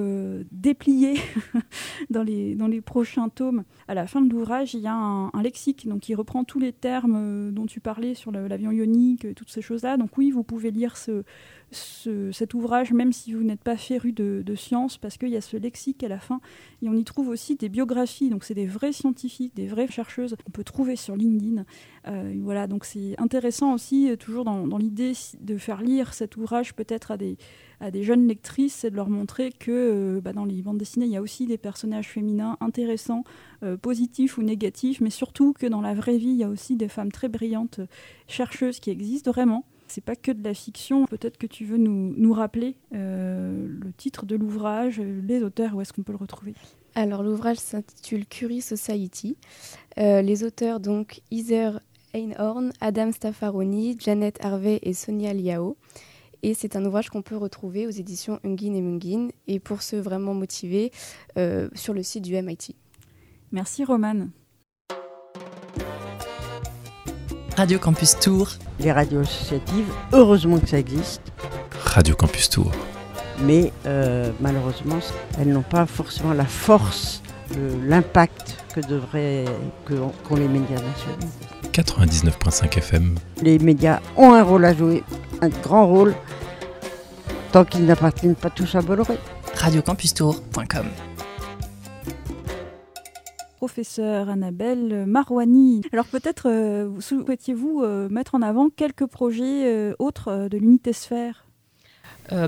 déplié 0.51 1.19
dans, 2.09 2.23
les, 2.23 2.55
dans 2.55 2.67
les 2.67 2.81
prochains 2.81 3.29
tomes. 3.29 3.63
À 3.87 3.93
la 3.93 4.07
fin 4.07 4.21
de 4.21 4.29
l'ouvrage, 4.29 4.73
il 4.73 4.81
y 4.81 4.87
a 4.87 4.93
un, 4.93 5.41
lexique 5.41 5.87
donc, 5.87 6.01
qui 6.01 6.15
reprend 6.15 6.43
tous 6.43 6.59
les 6.59 6.73
termes 6.73 7.51
dont 7.51 7.65
tu 7.65 7.79
parlais 7.79 8.13
sur 8.15 8.31
l'avion 8.31 8.71
ionique, 8.71 9.33
toutes 9.35 9.49
ces 9.49 9.61
choses-là. 9.61 9.97
Donc 9.97 10.17
oui, 10.17 10.31
vous 10.31 10.43
pouvez 10.43 10.71
lire 10.71 10.97
ce, 10.97 11.23
cet 11.71 12.53
ouvrage, 12.53 12.91
même 12.91 13.13
si 13.13 13.33
vous 13.33 13.43
n'êtes 13.43 13.63
pas 13.63 13.77
féru 13.77 14.11
de, 14.11 14.43
de 14.45 14.55
sciences, 14.55 14.97
parce 14.97 15.17
qu'il 15.17 15.29
y 15.29 15.37
a 15.37 15.41
ce 15.41 15.57
lexique 15.57 16.03
à 16.03 16.07
la 16.07 16.19
fin, 16.19 16.41
et 16.81 16.89
on 16.89 16.93
y 16.93 17.03
trouve 17.03 17.29
aussi 17.29 17.55
des 17.55 17.69
biographies, 17.69 18.29
donc 18.29 18.43
c'est 18.43 18.53
des 18.53 18.65
vrais 18.65 18.91
scientifiques, 18.91 19.55
des 19.55 19.67
vraies 19.67 19.87
chercheuses 19.87 20.35
qu'on 20.43 20.51
peut 20.51 20.63
trouver 20.63 20.95
sur 20.95 21.15
LinkedIn. 21.15 21.63
Euh, 22.07 22.33
voilà, 22.41 22.67
donc 22.67 22.85
c'est 22.85 23.15
intéressant 23.19 23.73
aussi, 23.73 24.09
euh, 24.09 24.15
toujours 24.15 24.43
dans, 24.43 24.77
l'idée 24.77 25.13
de 25.39 25.57
faire 25.57 25.81
lire 25.81 26.13
cet 26.13 26.37
ouvrage 26.37 26.73
peut-être 26.73 27.11
à 27.11 27.17
des, 27.17 27.37
à 27.81 27.91
des 27.91 28.03
jeunes 28.03 28.27
lectrices, 28.27 28.75
c'est 28.75 28.91
de 28.91 28.95
leur 28.95 29.09
montrer 29.09 29.51
que 29.51 29.71
euh, 29.71 30.21
bah, 30.21 30.31
dans 30.31 30.45
les 30.45 30.61
bandes 30.61 30.77
dessinées, 30.77 31.07
il 31.07 31.11
y 31.11 31.17
a 31.17 31.21
aussi 31.21 31.45
des 31.47 31.57
personnages 31.57 32.07
féminins 32.07 32.57
intéressants, 32.61 33.23
positifs 33.83 34.39
ou 34.39 34.41
négatifs, 34.41 35.01
mais 35.01 35.11
surtout 35.11 35.53
que 35.53 35.67
dans 35.67 35.81
la 35.81 35.93
vraie 35.93 36.17
vie, 36.17 36.29
il 36.29 36.37
y 36.37 36.43
a 36.43 36.49
aussi 36.49 36.75
des 36.75 36.87
femmes 36.87 37.11
très 37.11 37.29
brillantes, 37.29 37.79
chercheuses 38.27 38.79
qui 38.79 38.89
existent 38.89 39.29
vraiment 39.29 39.65
c'est 39.91 40.03
pas 40.03 40.15
que 40.15 40.31
de 40.31 40.43
la 40.43 40.53
fiction. 40.53 41.05
Peut-être 41.05 41.37
que 41.37 41.47
tu 41.47 41.65
veux 41.65 41.77
nous, 41.77 42.13
nous 42.15 42.33
rappeler 42.33 42.75
euh, 42.95 43.67
le 43.67 43.91
titre 43.93 44.25
de 44.25 44.35
l'ouvrage, 44.35 44.99
les 44.99 45.43
auteurs, 45.43 45.75
où 45.75 45.81
est-ce 45.81 45.93
qu'on 45.93 46.03
peut 46.03 46.13
le 46.13 46.17
retrouver? 46.17 46.55
Alors 46.95 47.23
l'ouvrage 47.23 47.57
s'intitule 47.57 48.25
Curie 48.25 48.61
Society. 48.61 49.37
Euh, 49.97 50.21
les 50.21 50.43
auteurs 50.43 50.79
donc 50.79 51.21
Iser 51.29 51.71
Einhorn, 52.13 52.71
Adam 52.81 53.11
Staffaroni, 53.11 53.97
Janet 53.99 54.43
Harvey 54.43 54.79
et 54.81 54.93
Sonia 54.93 55.33
Liao. 55.33 55.77
Et 56.43 56.53
c'est 56.53 56.75
un 56.75 56.85
ouvrage 56.85 57.09
qu'on 57.09 57.21
peut 57.21 57.37
retrouver 57.37 57.85
aux 57.85 57.91
éditions 57.91 58.39
Ungin 58.43 58.73
et 58.73 58.81
Mungin 58.81 59.29
et 59.47 59.59
pour 59.59 59.81
ceux 59.81 59.99
vraiment 59.99 60.33
motivés 60.33 60.91
euh, 61.37 61.69
sur 61.75 61.93
le 61.93 62.01
site 62.03 62.23
du 62.23 62.33
MIT. 62.33 62.75
Merci 63.51 63.83
Romane. 63.83 64.31
Radio 67.57 67.77
Campus 67.77 68.17
Tour. 68.17 68.49
Les 68.79 68.91
radios 68.91 69.19
associatives, 69.19 69.93
heureusement 70.13 70.57
que 70.59 70.67
ça 70.67 70.79
existe. 70.79 71.21
Radio 71.83 72.15
Campus 72.15 72.49
Tour. 72.49 72.71
Mais 73.43 73.71
euh, 73.85 74.31
malheureusement, 74.39 74.99
elles 75.39 75.49
n'ont 75.49 75.61
pas 75.61 75.85
forcément 75.85 76.33
la 76.33 76.45
force, 76.45 77.21
l'impact 77.87 78.57
que 78.73 78.79
devraient 78.81 79.45
qu'ont 79.85 80.35
les 80.35 80.47
médias 80.47 80.81
nationaux. 80.81 81.27
99.5 81.71 82.77
FM. 82.77 83.15
Les 83.41 83.57
médias 83.59 83.99
ont 84.17 84.33
un 84.33 84.43
rôle 84.43 84.65
à 84.65 84.73
jouer, 84.73 85.03
un 85.41 85.49
grand 85.49 85.87
rôle, 85.87 86.13
tant 87.51 87.65
qu'ils 87.65 87.85
n'appartiennent 87.85 88.35
pas 88.35 88.49
tous 88.49 88.75
à 88.75 88.81
Bolloré. 88.81 89.17
Radiocampustour.com 89.55 90.85
professeur 93.61 94.27
Annabelle 94.27 95.05
Marouani. 95.05 95.83
Alors 95.93 96.05
peut-être 96.07 96.49
euh, 96.49 96.99
souhaitiez-vous 96.99 97.83
euh, 97.83 98.09
mettre 98.09 98.33
en 98.33 98.41
avant 98.41 98.69
quelques 98.69 99.05
projets 99.05 99.67
euh, 99.67 99.93
autres 99.99 100.47
de 100.49 100.57
l'unité 100.57 100.93
sphère? 100.93 101.45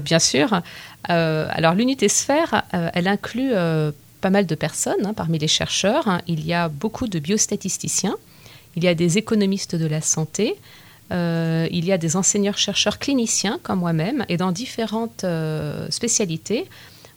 Bien 0.01 0.19
sûr. 0.19 0.61
alors 1.03 1.73
l'unité 1.73 2.07
sphère, 2.07 2.63
elle 2.71 3.07
inclut 3.07 3.51
pas 4.21 4.29
mal 4.29 4.45
de 4.45 4.55
personnes 4.55 5.05
hein, 5.05 5.13
parmi 5.13 5.37
les 5.37 5.49
chercheurs. 5.49 6.07
Hein. 6.07 6.21
Il 6.25 6.45
y 6.45 6.53
a 6.53 6.69
beaucoup 6.69 7.07
de 7.07 7.19
biostatisticiens, 7.19 8.15
il 8.75 8.83
y 8.83 8.87
a 8.87 8.95
des 8.95 9.17
économistes 9.17 9.75
de 9.75 9.85
la 9.85 10.01
santé, 10.01 10.55
il 11.11 11.85
y 11.85 11.91
a 11.91 11.99
des 11.99 12.15
enseignants-chercheurs 12.15 12.97
cliniciens 12.97 13.59
comme 13.61 13.79
moi-même 13.79 14.25
et 14.29 14.37
dans 14.37 14.51
différentes 14.51 15.23
spécialités. 15.89 16.65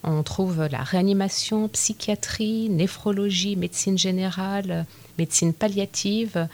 On 0.05 0.23
trouve 0.23 0.69
la 0.71 0.83
réanimation, 0.83 1.69
psychiatrie, 1.69 2.69
néphrologie, 2.69 3.57
médecine 3.57 3.97
générale, 3.97 4.85
médecine 5.19 5.55
palliative, 5.55 6.47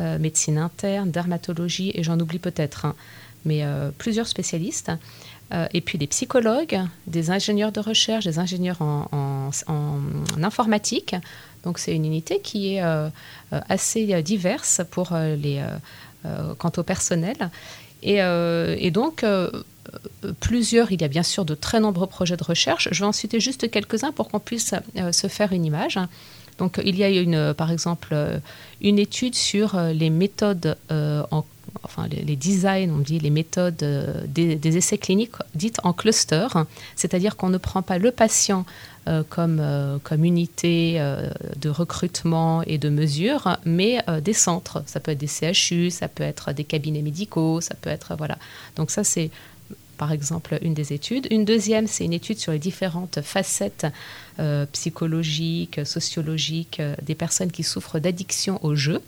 euh, 0.00 0.18
médecine 0.18 0.58
interne, 0.58 1.10
dermatologie, 1.10 1.92
et 1.94 2.02
j'en 2.02 2.20
oublie 2.20 2.38
peut-être, 2.38 2.84
hein. 2.84 2.94
mais 3.44 3.64
euh, 3.64 3.90
plusieurs 3.96 4.28
spécialistes. 4.28 4.92
Euh, 5.52 5.66
et 5.72 5.80
puis 5.80 5.96
des 5.96 6.06
psychologues, 6.06 6.78
des 7.06 7.30
ingénieurs 7.30 7.72
de 7.72 7.80
recherche, 7.80 8.24
des 8.24 8.38
ingénieurs 8.38 8.82
en, 8.82 9.50
informatique. 10.42 11.16
Donc 11.64 11.78
c'est 11.78 11.94
une 11.94 12.04
unité 12.04 12.40
qui 12.40 12.76
est 12.76 12.82
assez 13.50 14.22
diverse 14.22 14.80
pour 14.90 15.12
les, 15.14 15.62
quant 16.58 16.72
au 16.76 16.82
personnel. 16.82 17.50
Et, 18.02 18.90
donc 18.90 19.24
euh, 20.24 20.32
plusieurs, 20.40 20.92
il 20.92 21.00
y 21.00 21.04
a 21.04 21.08
bien 21.08 21.22
sûr 21.22 21.44
de 21.44 21.54
très 21.54 21.80
nombreux 21.80 22.06
projets 22.06 22.36
de 22.36 22.44
recherche. 22.44 22.88
Je 22.92 23.00
vais 23.00 23.06
en 23.06 23.12
citer 23.12 23.40
juste 23.40 23.70
quelques-uns 23.70 24.12
pour 24.12 24.28
qu'on 24.28 24.40
puisse 24.40 24.74
euh, 24.96 25.12
se 25.12 25.26
faire 25.28 25.52
une 25.52 25.64
image. 25.64 25.98
Donc, 26.58 26.80
il 26.84 26.96
y 26.96 27.04
a 27.04 27.08
une, 27.08 27.54
par 27.54 27.70
exemple 27.70 28.08
euh, 28.12 28.38
une 28.80 28.98
étude 28.98 29.34
sur 29.34 29.80
les 29.80 30.10
méthodes, 30.10 30.76
enfin 31.82 32.08
les, 32.08 32.36
designs, 32.36 32.90
on 32.90 32.98
dit 32.98 33.18
les 33.18 33.30
méthodes 33.30 33.84
des, 34.28 34.76
essais 34.76 34.98
cliniques 34.98 35.32
dites 35.54 35.78
en 35.84 35.92
cluster, 35.92 36.46
c'est-à-dire 36.96 37.36
qu'on 37.36 37.48
ne 37.48 37.58
prend 37.58 37.82
pas 37.82 37.98
le 37.98 38.10
patient 38.10 38.64
comme, 39.30 39.62
comme 40.02 40.24
unité 40.24 41.00
de 41.56 41.68
recrutement 41.70 42.62
et 42.62 42.76
de 42.76 42.90
mesure, 42.90 43.56
mais 43.64 44.04
des 44.22 44.34
centres. 44.34 44.82
Ça 44.86 45.00
peut 45.00 45.12
être 45.12 45.18
des 45.18 45.26
CHU, 45.26 45.90
ça 45.90 46.08
peut 46.08 46.24
être 46.24 46.52
des 46.52 46.64
cabinets 46.64 47.02
médicaux, 47.02 47.60
ça 47.60 47.74
peut 47.80 47.90
être 47.90 48.14
voilà. 48.16 48.38
Donc 48.76 48.90
ça 48.90 49.04
c'est 49.04 49.30
par 49.98 50.12
exemple, 50.12 50.58
une 50.62 50.72
des 50.72 50.94
études. 50.94 51.26
Une 51.30 51.44
deuxième, 51.44 51.86
c'est 51.86 52.04
une 52.04 52.14
étude 52.14 52.38
sur 52.38 52.52
les 52.52 52.58
différentes 52.58 53.20
facettes 53.20 53.86
euh, 54.38 54.64
psychologiques, 54.72 55.80
sociologiques 55.84 56.80
euh, 56.80 56.94
des 57.02 57.16
personnes 57.16 57.50
qui 57.50 57.64
souffrent 57.64 57.98
d'addiction 57.98 58.64
au 58.64 58.74
jeu. 58.74 59.02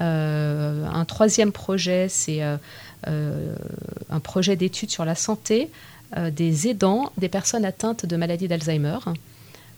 Euh, 0.00 0.86
un 0.86 1.04
troisième 1.04 1.52
projet, 1.52 2.08
c'est 2.08 2.42
un 2.42 4.20
projet 4.22 4.56
d'étude 4.56 4.90
sur 4.90 5.04
la 5.04 5.14
santé 5.14 5.70
des 6.32 6.68
aidants 6.68 7.12
des 7.18 7.28
personnes 7.28 7.64
atteintes 7.64 8.06
de 8.06 8.16
maladie 8.16 8.48
d'Alzheimer. 8.48 8.98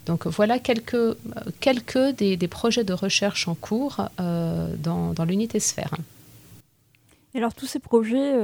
Donc 0.07 0.27
voilà 0.27 0.59
quelques, 0.59 1.17
quelques 1.61 2.15
des, 2.17 2.49
projets 2.49 2.85
de 2.85 2.93
recherche 2.93 3.49
en 3.49 3.55
cours 3.55 4.09
dans, 4.19 5.25
l'unité 5.27 5.61
sphère. 5.61 5.95
alors 7.35 7.55
tous 7.55 7.67
ces 7.67 7.81
projets, 7.81 8.35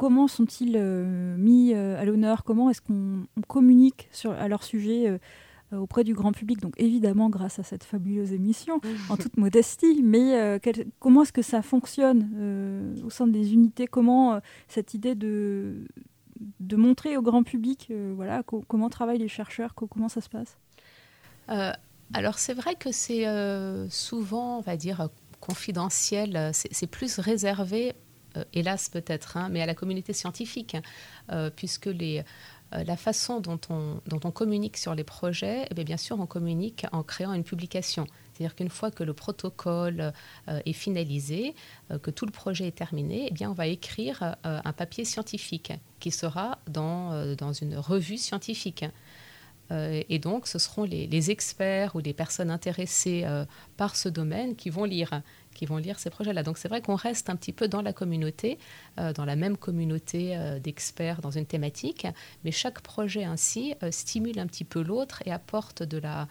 comment 0.00 0.28
sont-ils 0.28 0.76
euh, 0.76 1.36
mis 1.36 1.74
euh, 1.74 2.00
à 2.00 2.06
l'honneur? 2.06 2.42
Comment 2.42 2.70
est-ce 2.70 2.80
qu'on 2.80 3.26
communique 3.48 4.08
sur, 4.12 4.32
à 4.32 4.48
leur 4.48 4.62
sujet 4.62 5.06
euh, 5.06 5.18
auprès 5.72 6.04
du 6.04 6.14
grand 6.14 6.32
public. 6.32 6.60
Donc 6.60 6.74
évidemment 6.78 7.30
grâce 7.30 7.58
à 7.58 7.62
cette 7.62 7.84
fabuleuse 7.84 8.32
émission, 8.32 8.80
en 9.08 9.16
toute 9.16 9.36
modestie, 9.36 10.02
mais 10.02 10.60
comment 10.98 11.22
est-ce 11.22 11.32
que 11.32 11.42
ça 11.42 11.62
fonctionne 11.62 12.96
au 13.04 13.10
sein 13.10 13.26
des 13.26 13.52
unités? 13.52 13.86
Comment 13.86 14.40
cette 14.68 14.94
idée 14.94 15.14
de, 15.14 15.86
de 16.60 16.76
montrer 16.76 17.16
au 17.16 17.22
grand 17.22 17.42
public 17.42 17.92
voilà, 18.14 18.42
comment 18.42 18.88
travaillent 18.88 19.18
les 19.18 19.28
chercheurs, 19.28 19.74
comment 19.74 20.08
ça 20.08 20.20
se 20.20 20.28
passe? 20.28 20.58
Alors 22.12 22.38
c'est 22.38 22.54
vrai 22.54 22.74
que 22.74 22.92
c'est 22.92 23.26
souvent, 23.90 24.58
on 24.58 24.62
va 24.62 24.76
dire, 24.76 25.08
confidentiel, 25.40 26.50
c'est 26.52 26.86
plus 26.86 27.18
réservé 27.18 27.94
euh, 28.36 28.44
hélas 28.52 28.88
peut-être, 28.88 29.36
hein, 29.36 29.48
mais 29.50 29.60
à 29.60 29.66
la 29.66 29.74
communauté 29.74 30.12
scientifique, 30.12 30.76
euh, 31.32 31.50
puisque 31.50 31.86
les, 31.86 32.22
euh, 32.74 32.84
la 32.84 32.96
façon 32.96 33.40
dont 33.40 33.60
on, 33.70 34.30
communique 34.30 34.76
sur 34.76 34.94
les 34.94 35.04
projets, 35.04 35.66
eh 35.74 35.84
bien, 35.84 35.96
sûr, 35.96 36.18
on 36.20 36.26
communique 36.26 36.86
en 36.92 37.02
créant 37.02 37.32
une 37.32 37.44
publication. 37.44 38.06
C'est-à-dire 38.32 38.54
qu'une 38.54 38.70
fois 38.70 38.90
que 38.90 39.04
le 39.04 39.12
protocole 39.12 40.14
est 40.46 40.72
finalisé, 40.72 41.54
que 42.02 42.10
tout 42.10 42.24
le 42.24 42.32
projet 42.32 42.68
est 42.68 42.74
terminé, 42.74 43.26
eh 43.28 43.34
bien, 43.34 43.50
on 43.50 43.54
va 43.54 43.66
écrire 43.66 44.36
un 44.44 44.72
papier 44.72 45.04
scientifique 45.04 45.74
qui 45.98 46.10
sera 46.10 46.58
dans, 46.66 47.34
dans 47.34 47.52
une 47.52 47.76
revue 47.76 48.16
scientifique. 48.16 48.86
et 49.70 50.18
donc, 50.18 50.46
ce 50.46 50.58
seront 50.58 50.84
les, 50.84 51.06
les, 51.06 51.30
experts 51.30 51.94
ou 51.96 51.98
les 51.98 52.14
personnes 52.14 52.50
intéressées 52.50 53.26
par 53.76 53.94
ce 53.94 54.08
domaine 54.08 54.56
qui 54.56 54.70
vont 54.70 54.84
lire 54.84 55.20
qui 55.54 55.66
vont 55.66 55.76
lire 55.76 55.98
ces 55.98 56.10
projets-là. 56.10 56.42
Donc 56.42 56.58
c'est 56.58 56.68
vrai 56.68 56.80
qu'on 56.80 56.94
reste 56.94 57.30
un 57.30 57.36
petit 57.36 57.52
peu 57.52 57.68
dans 57.68 57.82
la 57.82 57.92
communauté, 57.92 58.58
euh, 58.98 59.12
dans 59.12 59.24
la 59.24 59.36
même 59.36 59.56
communauté 59.56 60.36
euh, 60.36 60.58
d'experts 60.58 61.20
dans 61.20 61.30
une 61.30 61.46
thématique, 61.46 62.06
mais 62.44 62.52
chaque 62.52 62.80
projet 62.80 63.24
ainsi 63.24 63.74
euh, 63.82 63.90
stimule 63.90 64.38
un 64.38 64.46
petit 64.46 64.64
peu 64.64 64.82
l'autre 64.82 65.22
et 65.26 65.32
apporte 65.32 65.82
de 65.82 65.98
la, 65.98 66.28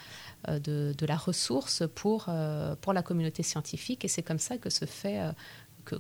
de, 0.48 1.06
la 1.06 1.18
ressource 1.18 1.84
pour, 1.96 2.30
pour 2.82 2.94
la 2.94 3.02
communauté 3.02 3.44
scientifique. 3.44 4.06
Et 4.06 4.08
c'est 4.08 4.22
comme 4.22 4.40
ça 4.40 4.58
que 4.58 4.70
se 4.70 4.86
fait 4.86 5.20
que, 5.86 5.96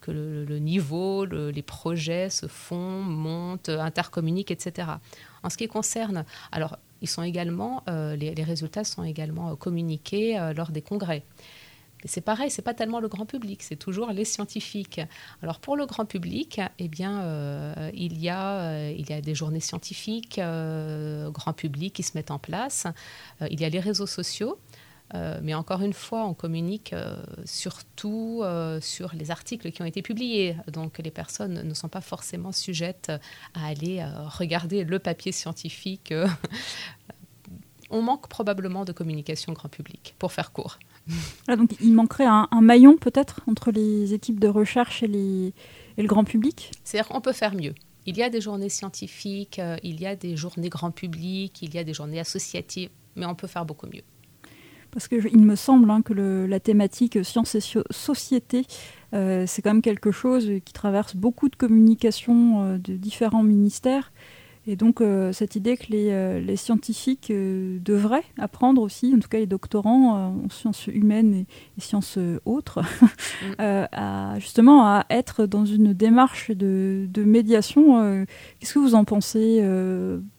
que, 0.00 0.10
le, 0.10 0.58
niveau, 0.58 1.24
les 1.24 1.62
projets 1.62 2.30
se 2.30 2.46
font, 2.46 3.02
montent, 3.02 3.68
intercommuniquent, 3.68 4.50
etc. 4.50 4.88
En 5.42 5.50
ce 5.50 5.56
qui 5.56 5.68
concerne, 5.68 6.24
alors, 6.50 6.78
ils 7.02 7.08
sont 7.08 7.22
également, 7.22 7.84
les, 7.88 8.44
résultats 8.44 8.84
sont 8.84 9.04
également 9.04 9.54
communiqués 9.56 10.38
lors 10.56 10.70
des 10.70 10.82
congrès 10.82 11.24
c'est 12.04 12.20
pareil, 12.20 12.50
c'est 12.50 12.62
pas 12.62 12.74
tellement 12.74 13.00
le 13.00 13.08
grand 13.08 13.26
public, 13.26 13.62
c'est 13.62 13.76
toujours 13.76 14.12
les 14.12 14.24
scientifiques. 14.24 15.00
Alors 15.42 15.58
pour 15.58 15.76
le 15.76 15.86
grand 15.86 16.04
public, 16.04 16.60
eh 16.78 16.88
bien, 16.88 17.22
euh, 17.22 17.90
il, 17.92 18.20
y 18.20 18.28
a, 18.28 18.60
euh, 18.60 18.94
il 18.96 19.08
y 19.10 19.12
a 19.12 19.20
des 19.20 19.34
journées 19.34 19.60
scientifiques 19.60 20.38
euh, 20.38 21.30
grand 21.30 21.52
public 21.52 21.94
qui 21.94 22.02
se 22.02 22.16
mettent 22.16 22.30
en 22.30 22.38
place. 22.38 22.86
il 23.50 23.60
y 23.60 23.64
a 23.64 23.68
les 23.68 23.80
réseaux 23.80 24.06
sociaux. 24.06 24.58
Mais 25.42 25.54
encore 25.54 25.80
une 25.80 25.94
fois, 25.94 26.26
on 26.26 26.34
communique 26.34 26.94
surtout 27.46 28.42
sur 28.82 29.14
les 29.14 29.30
articles 29.30 29.72
qui 29.72 29.80
ont 29.80 29.86
été 29.86 30.02
publiés. 30.02 30.54
Donc 30.70 30.98
les 30.98 31.10
personnes 31.10 31.62
ne 31.62 31.72
sont 31.74 31.88
pas 31.88 32.02
forcément 32.02 32.52
sujettes 32.52 33.10
à 33.54 33.68
aller 33.68 34.04
regarder 34.04 34.84
le 34.84 34.98
papier 34.98 35.32
scientifique. 35.32 36.12
on 37.90 38.02
manque 38.02 38.28
probablement 38.28 38.84
de 38.84 38.92
communication 38.92 39.54
grand 39.54 39.70
public, 39.70 40.14
pour 40.18 40.32
faire 40.32 40.52
court. 40.52 40.78
Donc 41.48 41.70
il 41.80 41.92
manquerait 41.94 42.26
un, 42.26 42.48
maillon 42.60 42.96
peut-être 42.96 43.40
entre 43.46 43.70
les 43.70 44.14
équipes 44.14 44.40
de 44.40 44.48
recherche 44.48 45.02
et, 45.02 45.08
les, 45.08 45.52
et 45.96 46.02
le 46.02 46.08
grand 46.08 46.24
public? 46.24 46.70
C'est-à-dire 46.84 47.08
qu'on 47.08 47.20
peut 47.20 47.32
faire 47.32 47.54
mieux. 47.54 47.74
Il 48.06 48.16
y 48.16 48.22
a 48.22 48.30
des 48.30 48.40
journées 48.40 48.68
scientifiques, 48.68 49.60
il 49.82 50.00
y 50.00 50.06
a 50.06 50.16
des 50.16 50.36
journées 50.36 50.70
grand 50.70 50.90
public, 50.90 51.60
il 51.62 51.74
y 51.74 51.78
a 51.78 51.84
des 51.84 51.92
journées 51.92 52.20
associatives, 52.20 52.90
mais 53.16 53.26
on 53.26 53.34
peut 53.34 53.46
faire 53.46 53.66
beaucoup 53.66 53.86
mieux. 53.86 54.02
Parce 54.90 55.08
qu'il 55.08 55.40
me 55.40 55.54
semble 55.54 55.90
hein, 55.90 56.02
que 56.02 56.12
la 56.14 56.60
thématique 56.60 57.22
sciences 57.24 57.54
et 57.54 57.60
société, 57.90 58.64
euh, 59.14 59.44
c'est 59.46 59.62
quand 59.62 59.70
même 59.70 59.82
quelque 59.82 60.10
chose 60.10 60.50
qui 60.64 60.72
traverse 60.72 61.14
beaucoup 61.14 61.48
de 61.48 61.56
communications 61.56 62.62
euh, 62.62 62.78
de 62.78 62.94
différents 62.94 63.42
ministères. 63.42 64.12
Et 64.70 64.76
donc 64.76 65.00
euh, 65.00 65.32
cette 65.32 65.56
idée 65.56 65.76
que 65.76 65.90
les, 65.90 66.56
scientifiques 66.56 67.32
devraient 67.32 68.24
apprendre 68.38 68.82
aussi, 68.82 69.12
en 69.16 69.18
tout 69.18 69.28
cas 69.28 69.38
les 69.38 69.46
doctorants 69.46 70.34
en 70.44 70.48
sciences 70.50 70.86
humaines 70.86 71.34
et, 71.34 71.80
sciences 71.80 72.18
autres, 72.44 72.82
mm. 73.58 73.62
à, 73.92 74.38
justement 74.38 74.86
à 74.86 75.06
être 75.10 75.46
dans 75.46 75.64
une 75.64 75.92
démarche 75.92 76.50
de, 76.50 77.06
de 77.10 77.24
médiation. 77.24 78.26
Qu'est-ce 78.60 78.74
que 78.74 78.78
vous 78.78 78.94
en 78.94 79.04
pensez 79.04 79.64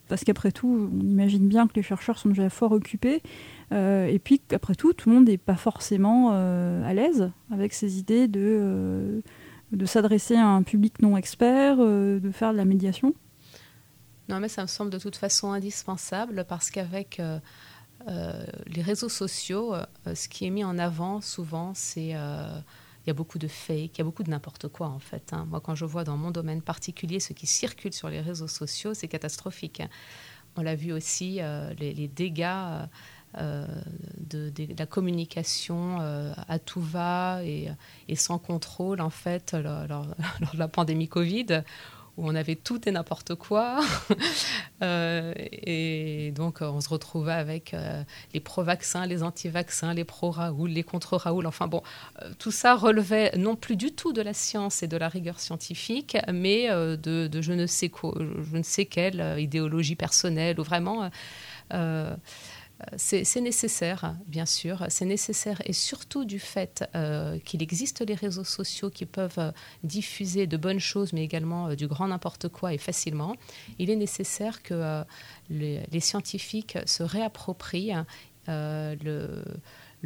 Parce 0.08 0.24
qu'après 0.24 0.52
tout, 0.52 0.90
on 0.94 1.06
imagine 1.06 1.48
bien 1.48 1.68
que 1.68 1.74
les 1.76 1.84
chercheurs 1.84 2.18
sont 2.18 2.30
déjà 2.30 2.50
fort 2.50 2.72
occupés. 2.72 3.22
Euh, 3.72 4.08
et 4.08 4.20
puis, 4.20 4.42
après 4.52 4.76
tout, 4.76 4.94
tout 4.94 5.10
le 5.10 5.16
monde 5.16 5.28
n'est 5.28 5.38
pas 5.38 5.56
forcément 5.56 6.32
euh, 6.34 6.84
à 6.84 6.94
l'aise 6.94 7.32
avec 7.52 7.74
ces 7.74 8.00
idées 8.00 8.28
de, 8.28 8.42
euh, 8.42 9.22
de 9.72 9.86
s'adresser 9.86 10.36
à 10.36 10.48
un 10.48 10.64
public 10.64 11.02
non 11.02 11.18
expert, 11.18 11.78
de 11.78 12.32
faire 12.32 12.52
de 12.52 12.58
la 12.58 12.66
médiation. 12.66 13.14
Non, 14.30 14.40
mais 14.40 14.48
ça 14.48 14.62
me 14.62 14.68
semble 14.68 14.92
de 14.92 15.00
toute 15.00 15.16
façon 15.16 15.52
indispensable 15.52 16.46
parce 16.48 16.70
qu'avec 16.70 17.22
les 18.68 18.82
réseaux 18.82 19.10
sociaux, 19.10 19.76
ce 20.06 20.30
qui 20.30 20.46
est 20.46 20.50
mis 20.50 20.64
en 20.64 20.78
avant 20.78 21.20
souvent, 21.20 21.74
c'est 21.74 22.10
il 22.10 23.08
y 23.08 23.10
a 23.10 23.14
beaucoup 23.14 23.40
de 23.40 23.48
fake, 23.48 23.92
il 23.96 23.98
y 23.98 24.02
a 24.02 24.04
beaucoup 24.04 24.24
de 24.24 24.30
n'importe 24.30 24.68
quoi 24.68 24.88
en 24.88 25.00
fait. 25.00 25.34
Hein. 25.34 25.48
Moi, 25.50 25.62
quand 25.62 25.74
je 25.74 25.86
vois 25.86 26.04
dans 26.04 26.18
mon 26.18 26.32
domaine 26.32 26.62
particulier 26.62 27.20
ce 27.20 27.34
qui 27.34 27.48
circule 27.48 27.94
sur 27.94 28.10
les 28.10 28.22
réseaux 28.22 28.48
sociaux, 28.48 28.94
c'est 28.94 29.08
catastrophique. 29.08 29.82
On 30.56 30.62
l'a 30.62 30.76
vu 30.76 30.92
aussi, 30.94 31.40
les, 31.80 32.08
dégâts 32.08 32.86
euh, 33.38 33.68
de, 34.18 34.52
la 34.78 34.88
communication 34.88 36.00
euh, 36.02 36.34
à 36.48 36.58
tout 36.58 36.82
va 36.82 37.42
et, 37.44 37.70
sans 38.16 38.40
contrôle, 38.40 39.02
en 39.02 39.12
fait, 39.12 39.54
lors, 39.54 39.86
de 40.54 40.58
la 40.58 40.68
pandémie 40.68 41.08
Covid, 41.08 41.64
où 42.20 42.28
on 42.28 42.36
avait 42.36 42.56
tout 42.56 42.88
et 42.88 42.92
n'importe 42.92 43.36
quoi. 43.36 43.80
Euh, 44.82 45.34
et 45.36 46.32
donc, 46.32 46.60
on 46.62 46.80
se 46.80 46.88
retrouvait 46.88 47.34
avec 47.34 47.76
les 48.34 48.40
pro-vaccins, 48.40 49.06
les 49.06 49.24
anti-vaccins, 49.24 49.94
les 49.94 50.06
pro-Raoul, 50.06 50.70
les 50.70 50.84
contre-Raoul. 50.84 51.46
Enfin 51.48 51.68
bon, 51.68 51.84
tout 52.38 52.52
ça 52.52 52.76
relevait 52.76 53.34
non 53.36 53.58
plus 53.58 53.76
du 53.76 53.92
tout 53.92 54.14
de 54.14 54.22
la 54.22 54.34
science 54.34 54.82
et 54.82 54.88
de 54.88 54.96
la 54.96 55.10
rigueur 55.10 55.42
scientifique, 55.42 56.16
mais 56.32 56.70
de, 56.70 57.30
je, 57.42 57.52
ne 57.52 57.66
sais 57.66 57.90
quoi, 57.90 58.18
je 58.18 58.56
ne 58.56 58.64
sais 58.64 58.86
quelle 58.86 59.36
idéologie 59.38 59.96
personnelle 59.96 60.62
ou 60.62 60.64
vraiment. 60.64 61.10
C'est 62.96 63.42
nécessaire, 63.42 64.16
bien 64.26 64.46
sûr. 64.46 64.86
C'est 64.88 65.06
nécessaire 65.06 65.62
et 65.66 65.74
surtout 65.74 66.24
du 66.24 66.40
fait 66.40 66.88
euh, 66.96 67.38
qu'il 67.40 67.62
existe 67.62 68.00
les 68.08 68.16
réseaux 68.16 68.46
sociaux 68.46 68.90
qui 68.90 69.06
peuvent 69.06 69.38
euh, 69.38 69.52
diffuser 69.84 70.48
de 70.48 70.56
bonnes 70.56 70.80
choses, 70.80 71.12
mais 71.12 71.24
également 71.24 71.68
euh, 71.68 71.76
du 71.76 71.88
grand 71.88 72.08
n'importe 72.08 72.48
quoi 72.48 72.74
et 72.74 72.78
facilement. 72.78 73.36
Il 73.80 73.90
est 73.90 73.98
nécessaire 73.98 74.64
que 74.64 75.04
les, 75.50 76.00
scientifiques 76.00 76.78
se 76.86 77.04
réapproprient 77.04 77.94
le, 78.48 79.44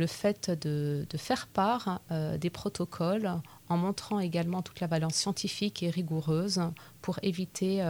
fait 0.08 0.50
de, 0.50 1.06
faire 1.16 1.48
part 1.48 2.02
des 2.10 2.50
protocoles 2.50 3.32
en 3.70 3.78
montrant 3.78 4.20
également 4.20 4.64
toute 4.64 4.80
la 4.80 4.88
valence 4.88 5.16
scientifique 5.16 5.84
et 5.84 5.90
rigoureuse 5.90 6.62
pour 7.02 7.20
éviter 7.22 7.84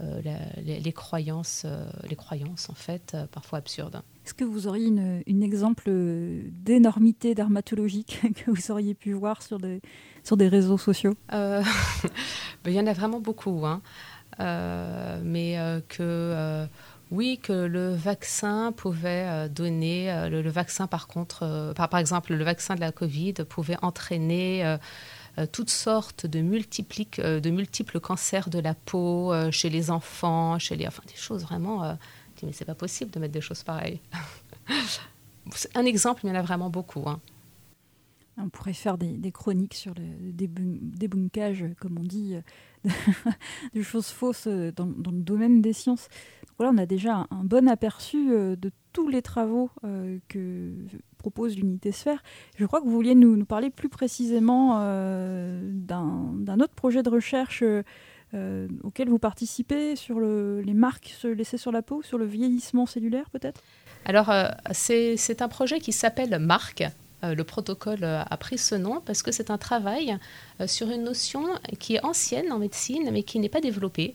les, 0.00 0.80
les, 0.80 0.92
croyances, 0.92 1.66
les 2.08 2.16
croyances 2.16 2.70
en 2.70 2.74
fait 2.74 3.16
parfois 3.32 3.58
absurdes. 3.58 4.02
Est-ce 4.28 4.34
que 4.34 4.44
vous 4.44 4.66
auriez 4.66 4.88
une, 5.26 5.42
exemple 5.42 5.90
d'énormité 5.90 7.34
dermatologique 7.34 8.20
que 8.36 8.50
vous 8.50 8.70
auriez 8.70 8.92
pu 8.92 9.14
voir 9.14 9.40
sur 9.40 9.56
des, 9.56 9.80
sur 10.22 10.36
des 10.36 10.48
réseaux 10.48 10.76
sociaux? 10.76 11.14
Euh, 11.32 11.62
ben, 12.62 12.70
Il 12.70 12.74
y 12.74 12.78
en 12.78 12.86
a 12.86 12.92
vraiment 12.92 13.20
beaucoup. 13.20 13.64
Hein. 13.64 13.80
Euh, 14.38 15.18
mais 15.24 15.58
euh, 15.58 15.80
que 15.88 16.68
oui, 17.10 17.40
que 17.42 17.54
le 17.54 17.94
vaccin 17.94 18.70
pouvait 18.72 19.48
donner, 19.48 20.28
le, 20.30 20.50
vaccin 20.50 20.86
par 20.86 21.06
contre, 21.06 21.72
par, 21.74 21.88
par, 21.88 21.98
exemple, 21.98 22.34
le 22.34 22.44
vaccin 22.44 22.74
de 22.74 22.80
la 22.80 22.92
Covid 22.92 23.32
pouvait 23.48 23.78
entraîner 23.80 24.76
toutes 25.52 25.70
sortes 25.70 26.26
de, 26.26 26.40
de 26.40 27.50
multiples 27.50 27.98
cancers 27.98 28.50
de 28.50 28.58
la 28.58 28.74
peau 28.74 29.32
chez 29.50 29.70
les 29.70 29.90
enfants, 29.90 30.58
chez 30.58 30.76
les, 30.76 30.86
enfin 30.86 31.02
des 31.06 31.16
choses 31.16 31.44
vraiment 31.44 31.96
mais 32.42 32.52
c'est 32.52 32.64
pas 32.64 32.74
possible 32.74 33.10
de 33.10 33.18
mettre 33.18 33.32
des 33.32 33.40
choses 33.40 33.62
pareilles. 33.62 34.00
un 35.74 35.84
exemple, 35.84 36.22
il 36.24 36.28
y 36.28 36.32
en 36.32 36.34
a 36.34 36.42
vraiment 36.42 36.70
beaucoup. 36.70 37.08
Hein. 37.08 37.20
On 38.40 38.48
pourrait 38.48 38.72
faire 38.72 38.98
des, 38.98 39.32
chroniques 39.32 39.74
sur 39.74 39.94
le 39.94 40.32
débunkage, 40.32 41.64
comme 41.80 41.98
on 41.98 42.04
dit, 42.04 42.36
de 43.74 43.82
choses 43.82 44.08
fausses 44.08 44.46
dans, 44.46 44.86
le 44.86 45.22
domaine 45.22 45.60
des 45.60 45.72
sciences. 45.72 46.08
Voilà, 46.56 46.72
on 46.72 46.78
a 46.78 46.86
déjà 46.86 47.26
un, 47.30 47.44
bon 47.44 47.68
aperçu 47.68 48.32
euh, 48.32 48.56
de 48.56 48.70
tous 48.92 49.08
les 49.08 49.22
travaux 49.22 49.70
euh, 49.84 50.18
que 50.28 50.72
propose 51.18 51.56
l'unité 51.56 51.92
sphère. 51.92 52.22
Je 52.56 52.66
crois 52.66 52.80
que 52.80 52.84
vous 52.84 52.92
vouliez 52.92 53.14
nous, 53.14 53.44
parler 53.44 53.70
plus 53.70 53.88
précisément 53.88 54.78
euh, 54.80 55.60
d'un 55.72 56.60
autre 56.60 56.74
projet 56.74 57.02
de 57.02 57.10
recherche 57.10 57.62
euh, 58.34 58.68
auquel 58.82 59.08
vous 59.08 59.18
participez 59.18 59.96
sur 59.96 60.20
les 60.20 60.74
marques 60.74 61.14
se 61.18 61.28
laisser 61.28 61.56
sur 61.56 61.72
la 61.72 61.80
peau, 61.82 62.02
sur 62.02 62.18
le 62.18 62.26
vieillissement 62.26 62.86
cellulaire 62.86 63.30
peut-être? 63.30 63.62
Alors, 64.04 64.30
euh, 64.30 64.48
c'est 64.72 65.42
un 65.42 65.48
projet 65.48 65.80
qui 65.80 65.92
s'appelle 65.92 66.38
Marque. 66.38 66.84
Euh, 67.24 67.34
le 67.34 67.42
protocole 67.42 68.04
a 68.04 68.36
pris 68.36 68.58
ce 68.58 68.74
nom 68.74 69.00
parce 69.04 69.22
que 69.22 69.32
c'est 69.32 69.50
un 69.50 69.58
travail 69.58 70.16
sur 70.66 70.90
une 70.90 71.04
notion 71.04 71.44
qui 71.78 71.96
est 71.96 72.04
ancienne 72.04 72.52
en 72.52 72.58
médecine 72.58 73.08
mais 73.10 73.22
qui 73.22 73.38
n'est 73.38 73.48
pas 73.48 73.60
développée 73.60 74.14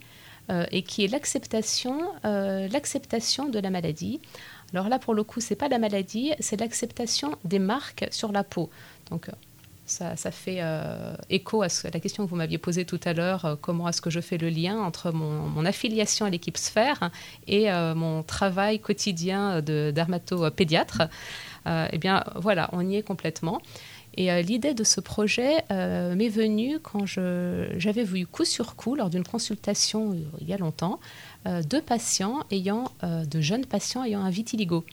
et 0.71 0.83
qui 0.83 1.05
est 1.05 1.07
l'acceptation 1.07 2.01
l'acceptation 2.23 3.47
de 3.47 3.59
la 3.59 3.69
maladie. 3.69 4.19
Alors 4.73 4.89
là, 4.89 4.99
pour 4.99 5.13
le 5.13 5.23
coup, 5.23 5.39
c'est 5.39 5.55
pas 5.55 5.69
la 5.69 5.79
maladie, 5.79 6.33
c'est 6.39 6.59
l'acceptation 6.59 7.37
des 7.45 7.59
marques 7.59 8.07
sur 8.11 8.31
la 8.31 8.43
peau. 8.43 8.69
Donc, 9.09 9.29
ça, 9.93 10.31
fait 10.31 10.57
euh, 10.59 11.15
écho 11.29 11.61
à, 11.61 11.67
la 11.93 11.99
question 11.99 12.25
que 12.25 12.29
vous 12.29 12.35
m'aviez 12.35 12.57
posée 12.57 12.85
tout 12.85 12.99
à 13.05 13.13
l'heure, 13.13 13.45
euh, 13.45 13.55
comment 13.59 13.87
est-ce 13.87 14.01
que 14.01 14.09
je 14.09 14.19
fais 14.19 14.37
le 14.37 14.49
lien 14.49 14.79
entre 14.79 15.11
mon, 15.11 15.65
affiliation 15.65 16.25
à 16.25 16.29
l'équipe 16.29 16.57
Sphère 16.57 17.09
et 17.47 17.71
euh, 17.71 17.95
mon 17.95 18.21
travail 18.23 18.79
quotidien 18.79 19.61
de 19.61 19.91
dermatopédiatre. 19.95 21.03
eh 21.65 21.97
bien 21.97 22.23
voilà, 22.35 22.69
on 22.73 22.81
y 22.87 22.97
est 22.97 23.03
complètement. 23.03 23.61
Et 24.15 24.43
l'idée 24.43 24.73
de 24.73 24.83
ce 24.83 24.99
projet 24.99 25.63
m'est 25.69 26.29
venue 26.29 26.79
quand 26.79 27.05
j'avais 27.05 28.03
vu 28.03 28.27
coup 28.27 28.45
sur 28.45 28.75
coup, 28.75 28.95
lors 28.95 29.09
d'une 29.09 29.23
consultation 29.23 30.15
il 30.41 30.47
y 30.47 30.53
a 30.53 30.57
longtemps, 30.57 30.99
deux 31.45 31.81
patients 31.81 32.41
ayant, 32.51 32.91
de 33.01 33.41
jeunes 33.41 33.65
patients 33.65 34.03
ayant 34.03 34.21
un 34.21 34.29
vitiligo. 34.29 34.83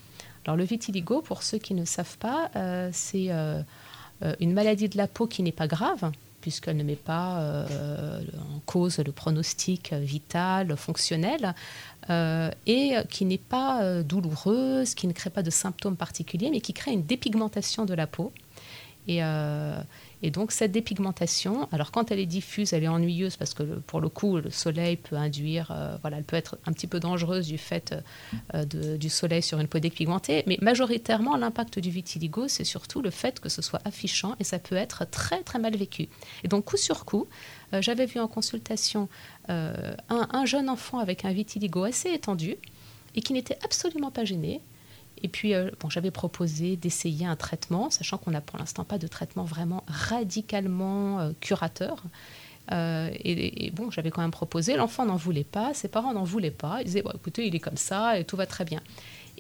Alors 0.46 0.56
le 0.56 0.64
vitiligo, 0.64 1.20
pour 1.20 1.42
ceux 1.42 1.58
qui 1.58 1.74
ne 1.74 1.84
savent 1.84 2.16
pas, 2.18 2.50
c'est 2.92 3.26
euh, 3.30 3.62
une 4.40 4.52
maladie 4.52 4.88
de 4.88 4.96
la 4.96 5.06
peau 5.06 5.26
qui 5.26 5.42
n'est 5.42 5.52
pas 5.52 5.66
grave, 5.66 6.10
puisqu'elle 6.40 6.76
ne 6.76 6.82
met 6.82 6.96
pas 6.96 7.40
euh, 7.40 8.20
en 8.54 8.60
cause 8.66 8.98
le 8.98 9.12
pronostic 9.12 9.92
vital, 9.92 10.76
fonctionnel, 10.76 11.54
euh, 12.08 12.50
et 12.66 12.94
qui 13.08 13.24
n'est 13.24 13.38
pas 13.38 14.02
douloureuse, 14.02 14.94
qui 14.94 15.06
ne 15.06 15.12
crée 15.12 15.30
pas 15.30 15.42
de 15.42 15.50
symptômes 15.50 15.96
particuliers, 15.96 16.50
mais 16.50 16.60
qui 16.60 16.72
crée 16.72 16.92
une 16.92 17.04
dépigmentation 17.04 17.84
de 17.84 17.94
la 17.94 18.06
peau. 18.06 18.32
Et, 19.08 19.20
et 20.22 20.30
donc 20.30 20.52
cette 20.52 20.72
dépigmentation, 20.72 21.68
alors 21.72 21.90
quand 21.90 22.10
elle 22.10 22.18
est 22.18 22.26
diffuse, 22.26 22.72
elle 22.72 22.84
est 22.84 22.88
ennuyeuse 22.88 23.36
parce 23.36 23.54
que 23.54 23.62
pour 23.62 24.00
le 24.00 24.08
coup, 24.08 24.36
le 24.36 24.50
soleil 24.50 24.96
peut 24.96 25.16
induire, 25.16 25.70
euh, 25.70 25.96
voilà, 26.02 26.18
elle 26.18 26.24
peut 26.24 26.36
être 26.36 26.58
un 26.66 26.72
petit 26.72 26.86
peu 26.86 27.00
dangereuse 27.00 27.46
du 27.46 27.58
fait 27.58 27.94
euh, 28.54 28.64
du 28.64 29.08
soleil 29.08 29.42
sur 29.42 29.58
une 29.58 29.68
peau 29.68 29.78
dépigmentée, 29.78 30.44
mais 30.46 30.58
majoritairement 30.60 31.36
l'impact 31.36 31.78
du 31.78 31.90
vitiligo, 31.90 32.48
c'est 32.48 32.64
surtout 32.64 33.00
le 33.00 33.10
fait 33.10 33.40
que 33.40 33.48
ce 33.48 33.62
soit 33.62 33.80
affichant 33.84 34.36
et 34.40 34.44
ça 34.44 34.58
peut 34.58 34.76
être 34.76 35.08
très 35.10 35.42
très 35.42 35.58
mal 35.58 35.76
vécu. 35.76 36.08
Et 36.44 36.48
donc 36.48 36.64
coup 36.64 36.76
sur 36.76 37.04
coup, 37.04 37.26
euh, 37.72 37.80
j'avais 37.80 38.06
vu 38.06 38.20
en 38.20 38.28
consultation 38.28 39.08
un, 39.48 39.96
un 40.08 40.44
jeune 40.44 40.68
enfant 40.68 41.00
avec 41.00 41.24
un 41.24 41.32
vitiligo 41.32 41.82
assez 41.82 42.10
étendu 42.10 42.56
et 43.16 43.20
qui 43.20 43.32
n'était 43.32 43.58
absolument 43.64 44.12
pas 44.12 44.24
gêné 44.24 44.60
Et 45.22 45.28
puis, 45.28 45.52
bon, 45.80 45.90
j'avais 45.90 46.10
proposé 46.10 46.76
d'essayer 46.76 47.26
un 47.26 47.36
traitement, 47.36 47.90
sachant 47.90 48.18
qu'on 48.18 48.30
n'a 48.30 48.40
pour 48.40 48.58
l'instant 48.58 48.84
pas 48.84 48.98
de 48.98 49.06
traitement 49.06 49.44
vraiment 49.44 49.84
radicalement 49.86 51.30
curateur. 51.40 52.02
et, 52.70 53.70
bon, 53.74 53.90
j'avais 53.90 54.10
quand 54.10 54.22
même 54.22 54.30
proposé. 54.30 54.76
L'enfant 54.76 55.04
n'en 55.04 55.16
voulait 55.16 55.44
pas, 55.44 55.74
ses 55.74 55.88
parents 55.88 56.14
n'en 56.14 56.24
voulaient 56.24 56.50
pas. 56.50 56.80
Ils 56.80 56.86
disaient 56.86 57.04
écoutez, 57.14 57.46
il 57.46 57.54
est 57.54 57.60
comme 57.60 57.76
ça 57.76 58.18
et 58.18 58.24
tout 58.24 58.36
va 58.36 58.46
très 58.46 58.64
bien. 58.64 58.80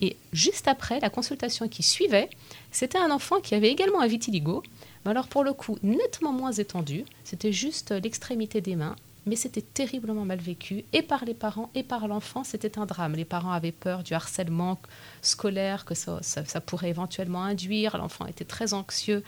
Et 0.00 0.16
juste 0.32 0.66
après, 0.68 0.98
la 1.00 1.10
consultation 1.10 1.68
qui 1.68 1.82
suivait, 1.82 2.30
c'était 2.70 2.98
un 2.98 3.10
enfant 3.10 3.40
qui 3.40 3.54
avait 3.54 3.70
également 3.70 4.00
un 4.00 4.06
vitiligo, 4.06 4.62
mais 5.04 5.10
alors 5.10 5.28
pour 5.28 5.44
le 5.44 5.52
coup 5.52 5.76
nettement 5.82 6.32
moins 6.32 6.52
étendu, 6.52 7.04
c'était 7.22 7.52
juste 7.52 7.90
l'extrémité 7.90 8.60
des 8.60 8.76
mains, 8.76 8.96
mais 9.26 9.36
c'était 9.36 9.62
terriblement 9.62 10.24
mal 10.24 10.38
vécu, 10.38 10.84
et 10.92 11.02
par 11.02 11.24
les 11.24 11.34
parents 11.34 11.70
et 11.74 11.82
par 11.82 12.08
l'enfant, 12.08 12.44
c'était 12.44 12.78
un 12.78 12.86
drame. 12.86 13.14
Les 13.14 13.24
parents 13.24 13.52
avaient 13.52 13.72
peur 13.72 14.02
du 14.02 14.14
harcèlement 14.14 14.80
scolaire 15.22 15.84
que 15.84 15.94
ça, 15.94 16.20
pourrait 16.64 16.88
éventuellement 16.88 17.42
induire, 17.42 17.98
l'enfant 17.98 18.26
était 18.26 18.44
très 18.44 18.72
anxieux, 18.72 19.22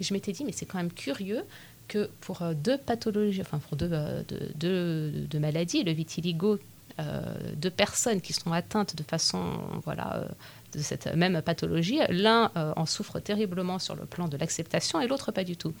et 0.00 0.04
je 0.04 0.12
m'étais 0.12 0.32
dit, 0.32 0.44
mais 0.44 0.52
c'est 0.52 0.66
quand 0.66 0.78
même 0.78 0.92
curieux 0.92 1.44
que 1.86 2.10
pour 2.20 2.42
euh, 2.42 2.54
deux 2.54 2.78
pathologies, 2.78 3.40
enfin 3.40 3.58
pour 3.58 3.76
deux, 3.76 3.90
euh, 3.92 5.38
maladies, 5.40 5.82
le 5.82 5.92
vitiligo 5.92 6.58
euh, 7.00 7.22
de 7.56 7.68
personnes 7.68 8.20
qui 8.20 8.32
sont 8.32 8.52
atteintes 8.52 8.94
de 8.96 9.02
façon 9.02 9.40
voilà, 9.84 10.28
de 10.72 10.80
cette 10.80 11.14
même 11.16 11.40
pathologie, 11.42 12.00
l'un 12.10 12.50
en 12.54 12.86
souffre 12.86 13.20
terriblement 13.20 13.78
sur 13.78 13.94
le 13.94 14.04
plan 14.04 14.28
de 14.28 14.36
l'acceptation 14.36 15.00
et 15.00 15.06
l'autre 15.06 15.32
pas 15.32 15.44
du 15.44 15.56
tout. 15.56 15.72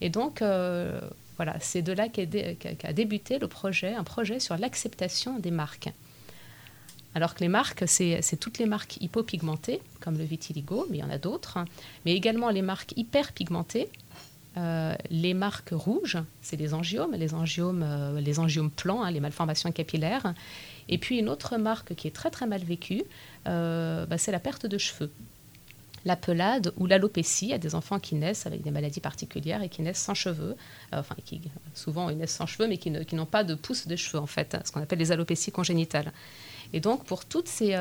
Et 0.00 0.10
donc, 0.10 0.42
voilà, 1.38 1.56
c'est 1.60 1.82
de 1.82 1.92
là 1.92 2.08
qu'a 2.08 2.92
débuté 2.92 3.38
le 3.38 3.48
projet, 3.48 3.94
un 3.94 4.04
projet 4.04 4.40
sur 4.40 4.58
l'acceptation 4.58 5.38
des 5.38 5.52
marques. 5.52 5.90
Alors 7.14 7.34
que 7.34 7.40
les 7.40 7.48
marques, 7.48 7.84
c'est 7.86 8.38
toutes 8.38 8.58
les 8.58 8.66
marques 8.66 8.98
hypopigmentées, 9.00 9.80
comme 10.00 10.18
le 10.18 10.24
vitiligo, 10.24 10.86
mais 10.90 10.98
il 10.98 11.00
y 11.00 11.04
en 11.04 11.10
a 11.10 11.18
d'autres, 11.18 11.58
mais 12.04 12.14
également 12.14 12.50
les 12.50 12.62
marques 12.62 12.92
hyperpigmentées, 12.96 13.88
euh, 14.56 14.94
les 15.10 15.34
marques 15.34 15.70
rouges, 15.72 16.18
c'est 16.42 16.56
les 16.56 16.74
angiomes, 16.74 17.14
les 17.14 17.34
angiomes, 17.34 17.84
euh, 17.84 18.20
les 18.20 18.40
angiomes 18.40 18.70
plans, 18.70 19.04
hein, 19.04 19.10
les 19.10 19.20
malformations 19.20 19.70
capillaires. 19.70 20.34
Et 20.88 20.98
puis 20.98 21.18
une 21.18 21.28
autre 21.28 21.56
marque 21.56 21.94
qui 21.94 22.08
est 22.08 22.14
très 22.14 22.30
très 22.30 22.46
mal 22.46 22.62
vécue, 22.64 23.04
euh, 23.46 24.06
bah, 24.06 24.18
c'est 24.18 24.32
la 24.32 24.40
perte 24.40 24.66
de 24.66 24.78
cheveux. 24.78 25.10
La 26.04 26.16
pelade 26.16 26.72
ou 26.76 26.86
l'alopécie, 26.86 27.52
a 27.52 27.58
des 27.58 27.74
enfants 27.74 27.98
qui 27.98 28.14
naissent 28.14 28.46
avec 28.46 28.62
des 28.62 28.70
maladies 28.70 29.00
particulières 29.00 29.62
et 29.62 29.68
qui 29.68 29.82
naissent 29.82 30.02
sans 30.02 30.14
cheveux, 30.14 30.56
enfin 30.92 31.16
qui 31.24 31.40
souvent 31.74 32.10
ils 32.10 32.16
naissent 32.16 32.36
sans 32.36 32.46
cheveux 32.46 32.68
mais 32.68 32.78
qui, 32.78 32.90
n'ont 32.90 33.26
pas 33.26 33.44
de 33.44 33.54
pousse 33.54 33.86
de 33.86 33.96
cheveux 33.96 34.18
en 34.18 34.26
fait, 34.26 34.56
ce 34.64 34.72
qu'on 34.72 34.82
appelle 34.82 34.98
les 34.98 35.12
alopécies 35.12 35.52
congénitales. 35.52 36.12
Et 36.72 36.80
donc 36.80 37.04
pour 37.04 37.24
toutes 37.24 37.48
ces, 37.48 37.74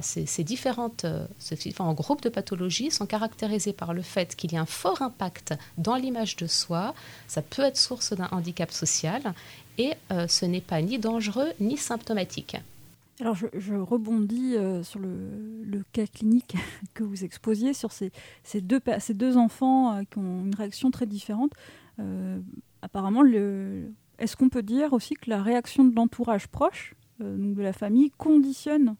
ces, 0.00 0.44
différentes, 0.44 1.04
euh, 1.04 1.26
ces 1.38 1.56
différents 1.56 1.94
groupes 1.94 2.22
de 2.22 2.28
pathologies 2.28 2.90
sont 2.90 3.06
caractérisés 3.06 3.72
par 3.72 3.94
le 3.94 4.02
fait 4.02 4.36
qu'il 4.36 4.52
y 4.52 4.56
a 4.56 4.60
un 4.60 4.66
fort 4.66 5.02
impact 5.02 5.54
dans 5.78 5.96
l'image 5.96 6.36
de 6.36 6.46
soi. 6.46 6.94
Ça 7.28 7.42
peut 7.42 7.62
être 7.62 7.76
source 7.76 8.12
d'un 8.12 8.28
handicap 8.32 8.70
social 8.72 9.34
et 9.78 9.92
euh, 10.10 10.26
ce 10.28 10.44
n'est 10.44 10.60
pas 10.60 10.80
ni 10.82 10.98
dangereux 10.98 11.48
ni 11.60 11.76
symptomatique. 11.76 12.56
Alors 13.20 13.34
je, 13.34 13.74
rebondis 13.74 14.56
euh, 14.56 14.82
sur 14.82 15.00
le, 15.00 15.82
cas 15.92 16.06
clinique 16.06 16.56
que 16.94 17.02
vous 17.02 17.24
exposiez 17.24 17.72
sur 17.72 17.92
ces, 17.92 18.10
deux, 18.60 18.80
ces 18.98 19.14
deux 19.14 19.36
enfants 19.36 20.04
qui 20.10 20.18
ont 20.18 20.44
une 20.44 20.54
réaction 20.54 20.90
très 20.90 21.06
différente. 21.06 21.52
apparemment, 22.82 23.22
est-ce 24.18 24.36
qu'on 24.36 24.48
peut 24.48 24.62
dire 24.62 24.92
aussi 24.92 25.14
que 25.14 25.30
la 25.30 25.42
réaction 25.42 25.84
de 25.84 25.94
l'entourage 25.94 26.48
proche, 26.48 26.94
de 27.20 27.62
la 27.62 27.72
famille, 27.72 28.10
conditionne 28.18 28.96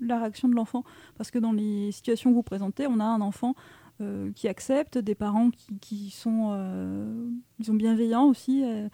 la 0.00 0.18
réaction 0.18 0.48
de 0.48 0.54
l'enfant? 0.54 0.84
Parce 1.16 1.30
que 1.30 1.38
dans 1.38 1.52
les 1.52 1.92
situations 1.92 2.30
que 2.30 2.34
vous 2.34 2.42
présentez, 2.42 2.86
on 2.86 3.00
a 3.00 3.04
un 3.04 3.20
enfant 3.20 3.54
euh, 4.02 4.30
qui 4.34 4.46
accepte, 4.46 4.98
des 4.98 5.14
parents 5.14 5.48
qui, 5.80 6.10
sont, 6.10 6.50
euh, 6.52 7.30
sont 7.64 7.72
bienveillants 7.72 8.26
aussi 8.26 8.62
euh, 8.62 8.88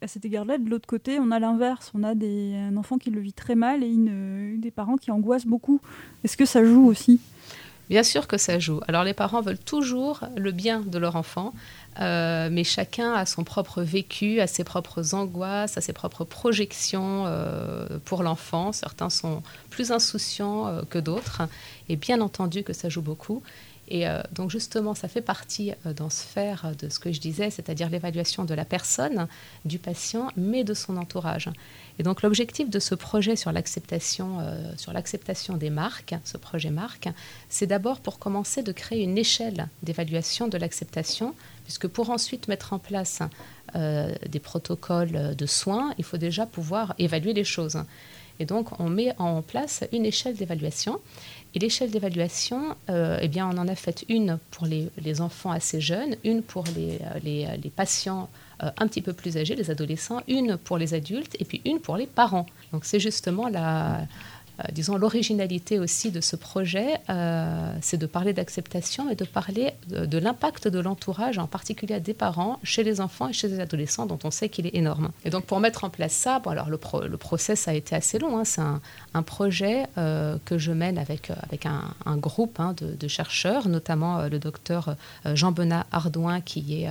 à 0.00 0.06
cet 0.06 0.24
égard-là. 0.24 0.56
De 0.56 0.70
l'autre 0.70 0.86
côté, 0.86 1.18
on 1.18 1.30
a 1.30 1.38
l'inverse. 1.38 1.92
On 1.94 2.02
a 2.02 2.14
des, 2.14 2.54
un 2.56 2.78
enfant 2.78 2.96
qui 2.96 3.10
le 3.10 3.20
vit 3.20 3.34
très 3.34 3.54
mal 3.56 3.82
et 3.82 3.94
des 4.56 4.70
parents 4.70 4.96
qui 4.96 5.10
angoissent 5.10 5.44
beaucoup. 5.44 5.82
Est-ce 6.24 6.38
que 6.38 6.46
ça 6.46 6.64
joue 6.64 6.86
aussi? 6.86 7.20
Bien 7.90 8.02
sûr 8.02 8.26
que 8.26 8.38
ça 8.38 8.58
joue. 8.58 8.80
Alors 8.88 9.04
les 9.04 9.12
parents 9.12 9.42
veulent 9.42 9.58
toujours 9.58 10.20
le 10.34 10.50
bien 10.50 10.80
de 10.80 10.96
leur 10.96 11.16
enfant. 11.16 11.52
Mais 11.98 12.64
chacun 12.64 13.12
a 13.12 13.26
son 13.26 13.44
propre 13.44 13.82
vécu, 13.82 14.40
a 14.40 14.46
ses 14.46 14.64
propres 14.64 15.14
angoisses, 15.14 15.76
a 15.76 15.82
ses 15.82 15.92
propres 15.92 16.24
projections 16.24 17.26
pour 18.06 18.22
l'enfant. 18.22 18.72
Certains 18.72 19.10
sont 19.10 19.42
plus 19.68 19.92
insouciants 19.92 20.80
que 20.88 20.98
d'autres, 20.98 21.42
et 21.90 21.96
bien 21.96 22.22
entendu 22.22 22.62
que 22.62 22.72
ça 22.72 22.88
joue 22.88 23.02
beaucoup. 23.02 23.42
Et 23.88 24.06
donc 24.32 24.50
justement, 24.50 24.94
ça 24.94 25.06
fait 25.06 25.20
partie 25.20 25.72
dans 25.96 26.08
sphère 26.08 26.72
de 26.78 26.88
ce 26.88 26.98
que 26.98 27.12
je 27.12 27.20
disais, 27.20 27.50
c'est-à-dire 27.50 27.90
l'évaluation 27.90 28.44
de 28.44 28.54
la 28.54 28.64
personne, 28.64 29.26
du 29.66 29.78
patient, 29.78 30.28
mais 30.36 30.64
de 30.64 30.72
son 30.72 30.96
entourage. 30.96 31.50
Et 31.98 32.02
donc 32.02 32.22
l'objectif 32.22 32.70
de 32.70 32.78
ce 32.78 32.94
projet 32.94 33.36
sur 33.36 33.52
l'acceptation, 33.52 34.38
sur 34.78 34.94
l'acceptation 34.94 35.56
des 35.58 35.68
marques, 35.68 36.14
ce 36.24 36.38
projet 36.38 36.70
marque, 36.70 37.08
c'est 37.50 37.66
d'abord 37.66 38.00
pour 38.00 38.18
commencer 38.18 38.62
de 38.62 38.72
créer 38.72 39.02
une 39.02 39.18
échelle 39.18 39.68
d'évaluation 39.82 40.48
de 40.48 40.56
l'acceptation 40.56 41.34
puisque 41.64 41.88
pour 41.88 42.10
ensuite 42.10 42.48
mettre 42.48 42.72
en 42.72 42.78
place 42.78 43.20
euh, 43.74 44.14
des 44.28 44.40
protocoles 44.40 45.34
de 45.34 45.46
soins, 45.46 45.94
il 45.98 46.04
faut 46.04 46.18
déjà 46.18 46.46
pouvoir 46.46 46.94
évaluer 46.98 47.32
les 47.32 47.44
choses. 47.44 47.78
Et 48.38 48.44
donc, 48.44 48.78
on 48.80 48.88
met 48.88 49.14
en 49.18 49.42
place 49.42 49.84
une 49.92 50.04
échelle 50.04 50.36
d'évaluation. 50.36 51.00
Et 51.54 51.58
l'échelle 51.58 51.90
d'évaluation, 51.90 52.76
euh, 52.88 53.18
eh 53.20 53.28
bien, 53.28 53.48
on 53.48 53.58
en 53.58 53.68
a 53.68 53.74
fait 53.74 54.04
une 54.08 54.38
pour 54.50 54.66
les, 54.66 55.20
enfants 55.20 55.50
assez 55.50 55.80
jeunes, 55.80 56.16
une 56.24 56.42
pour 56.42 56.64
les, 56.74 56.98
les, 57.22 57.46
les 57.62 57.70
patients 57.70 58.30
euh, 58.62 58.70
un 58.78 58.86
petit 58.86 59.02
peu 59.02 59.12
plus 59.12 59.36
âgés, 59.36 59.56
les 59.56 59.70
adolescents, 59.70 60.20
une 60.28 60.56
pour 60.56 60.78
les 60.78 60.94
adultes 60.94 61.36
et 61.40 61.44
puis 61.44 61.60
une 61.64 61.80
pour 61.80 61.96
les 61.96 62.06
parents. 62.06 62.46
Donc, 62.72 62.84
c'est 62.84 63.00
justement 63.00 63.48
la, 63.48 63.96
euh, 63.96 64.04
disons, 64.70 64.96
l'originalité 64.96 65.78
aussi 65.78 66.10
de 66.10 66.20
ce 66.20 66.36
projet, 66.36 67.00
euh, 67.10 67.74
c'est 67.80 67.96
de 67.96 68.06
parler 68.06 68.32
d'acceptation 68.32 69.10
et 69.10 69.14
de 69.14 69.24
parler 69.24 69.72
de, 69.88 70.18
l'impact 70.18 70.68
de 70.68 70.78
l'entourage, 70.78 71.38
en 71.38 71.46
particulier 71.46 71.98
des 72.00 72.14
parents, 72.14 72.58
chez 72.62 72.84
les 72.84 73.00
enfants 73.00 73.28
et 73.28 73.32
chez 73.32 73.48
les 73.48 73.60
adolescents, 73.60 74.06
dont 74.06 74.18
on 74.24 74.30
sait 74.30 74.48
qu'il 74.48 74.66
est 74.66 74.74
énorme. 74.74 75.10
Et 75.24 75.30
donc, 75.30 75.44
pour 75.44 75.60
mettre 75.60 75.84
en 75.84 75.90
place 75.90 76.12
ça, 76.12 76.38
bon, 76.38 76.50
alors 76.50 76.68
le, 76.70 76.78
le 77.06 77.16
process 77.16 77.68
a 77.68 77.74
été 77.74 77.96
assez 77.96 78.18
long. 78.18 78.38
Hein. 78.38 78.44
c'est 78.44 78.60
un, 78.60 79.22
projet 79.22 79.84
euh, 79.98 80.36
que 80.44 80.58
je 80.58 80.72
mène 80.72 80.98
avec, 80.98 81.30
avec 81.30 81.66
un, 81.66 82.16
groupe 82.16 82.60
hein, 82.60 82.74
de, 82.78 83.08
chercheurs, 83.08 83.68
notamment 83.68 84.26
le 84.28 84.38
docteur 84.38 84.96
Jean-Benoît 85.24 85.86
Ardouin, 85.92 86.40
qui 86.40 86.82
est, 86.82 86.88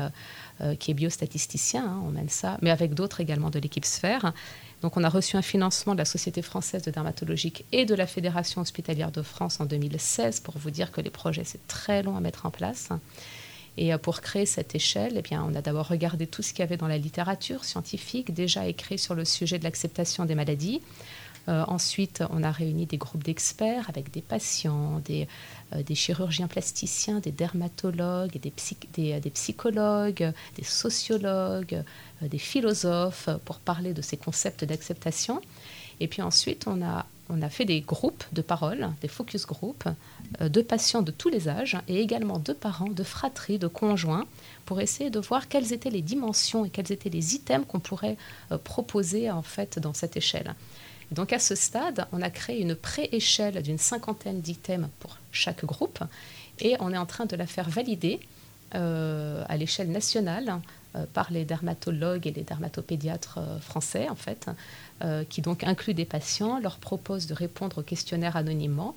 qui 0.77 0.91
est 0.91 0.93
biostatisticien. 0.93 1.83
Hein, 1.85 2.01
on 2.05 2.09
mène 2.09 2.29
ça, 2.29 2.57
mais 2.61 2.71
avec 2.71 2.93
d'autres 2.93 3.21
également 3.21 3.49
de 3.49 3.59
l'équipe 3.59 3.85
Sphère. 3.85 4.33
Donc 4.81 4.97
on 4.97 5.03
a 5.03 5.09
reçu 5.09 5.37
un 5.37 5.41
financement 5.41 5.93
de 5.93 5.99
la 5.99 6.05
Société 6.05 6.41
française 6.41 6.81
de 6.81 6.91
dermatologique 6.91 7.65
et 7.71 7.85
de 7.85 7.93
la 7.93 8.07
Fédération 8.07 8.61
hospitalière 8.61 9.11
de 9.11 9.21
France 9.21 9.59
en 9.59 9.65
2016 9.65 10.39
pour 10.39 10.57
vous 10.57 10.71
dire 10.71 10.91
que 10.91 11.01
les 11.01 11.11
projets, 11.11 11.43
c'est 11.43 11.65
très 11.67 12.01
long 12.01 12.17
à 12.17 12.19
mettre 12.19 12.45
en 12.45 12.51
place. 12.51 12.89
Et 13.77 13.93
euh, 13.93 13.97
pour 13.97 14.21
créer 14.21 14.45
cette 14.45 14.75
échelle, 14.75 15.13
eh 15.15 15.21
bien, 15.21 15.45
on 15.47 15.55
a 15.55 15.61
d'abord 15.61 15.87
regardé 15.87 16.27
tout 16.27 16.41
ce 16.41 16.51
qu'il 16.51 16.59
y 16.59 16.63
avait 16.63 16.77
dans 16.77 16.87
la 16.87 16.97
littérature 16.97 17.63
scientifique 17.63 18.33
déjà 18.33 18.67
écrit 18.67 18.97
sur 18.97 19.15
le 19.15 19.23
sujet 19.23 19.59
de 19.59 19.63
l'acceptation 19.63 20.25
des 20.25 20.35
maladies. 20.35 20.81
Euh, 21.47 21.63
ensuite, 21.67 22.23
on 22.29 22.43
a 22.43 22.51
réuni 22.51 22.85
des 22.85 22.97
groupes 22.97 23.23
d'experts 23.23 23.89
avec 23.89 24.11
des 24.11 24.21
patients, 24.21 25.01
des, 25.05 25.27
euh, 25.73 25.81
chirurgiens 25.95 26.47
plasticiens, 26.47 27.19
des 27.19 27.31
dermatologues, 27.31 28.39
des, 28.39 29.19
des 29.19 29.29
psychologues, 29.31 30.33
des 30.55 30.63
sociologues, 30.63 31.83
euh, 32.21 32.27
des 32.27 32.37
philosophes 32.37 33.29
pour 33.45 33.59
parler 33.59 33.93
de 33.93 34.01
ces 34.01 34.17
concepts 34.17 34.63
d'acceptation. 34.65 35.41
Et 36.01 36.07
puis 36.07 36.23
ensuite, 36.23 36.65
on 36.67 36.81
a, 36.81 37.05
fait 37.49 37.63
des 37.63 37.81
groupes 37.81 38.23
de 38.33 38.41
parole, 38.41 38.89
des 39.01 39.07
focus 39.07 39.45
groups, 39.45 39.85
euh, 40.41 40.49
de 40.49 40.61
patients 40.61 41.03
de 41.03 41.11
tous 41.11 41.29
les 41.29 41.47
âges 41.47 41.77
et 41.87 42.01
également 42.01 42.39
de 42.39 42.53
parents, 42.53 42.89
de 42.89 43.03
fratries, 43.03 43.59
de 43.59 43.67
conjoints, 43.67 44.25
pour 44.65 44.81
essayer 44.81 45.11
de 45.11 45.19
voir 45.19 45.47
quelles 45.47 45.73
étaient 45.73 45.91
les 45.91 46.01
dimensions 46.01 46.65
et 46.65 46.71
quels 46.71 46.91
étaient 46.91 47.11
les 47.11 47.35
items 47.35 47.67
qu'on 47.67 47.79
pourrait 47.79 48.17
euh, 48.51 48.57
proposer 48.57 49.29
en 49.29 49.43
fait 49.43 49.77
dans 49.77 49.93
cette 49.93 50.17
échelle. 50.17 50.55
Donc 51.11 51.33
à 51.33 51.39
ce 51.39 51.55
stade, 51.55 52.07
on 52.11 52.21
a 52.21 52.29
créé 52.29 52.61
une 52.61 52.75
pré-échelle 52.75 53.61
d'une 53.61 53.77
cinquantaine 53.77 54.41
d'items 54.41 54.87
pour 54.99 55.17
chaque 55.31 55.65
groupe 55.65 55.99
et 56.59 56.75
on 56.79 56.93
est 56.93 56.97
en 56.97 57.05
train 57.05 57.25
de 57.25 57.35
la 57.35 57.47
faire 57.47 57.69
valider 57.69 58.19
à 58.73 59.57
l'échelle 59.57 59.91
nationale 59.91 60.61
euh, 60.97 61.05
par 61.13 61.31
les 61.31 61.45
dermatologues 61.45 62.27
et 62.27 62.31
les 62.31 62.43
dermatopédiatres 62.43 63.37
euh, 63.37 63.59
français, 63.59 64.09
en 64.09 64.15
fait, 64.15 64.47
euh, 65.01 65.23
qui 65.23 65.41
donc 65.41 65.63
incluent 65.63 65.93
des 65.93 66.03
patients, 66.03 66.59
leur 66.59 66.79
proposent 66.79 67.27
de 67.27 67.33
répondre 67.33 67.77
au 67.77 67.81
questionnaire 67.81 68.35
anonymement. 68.35 68.93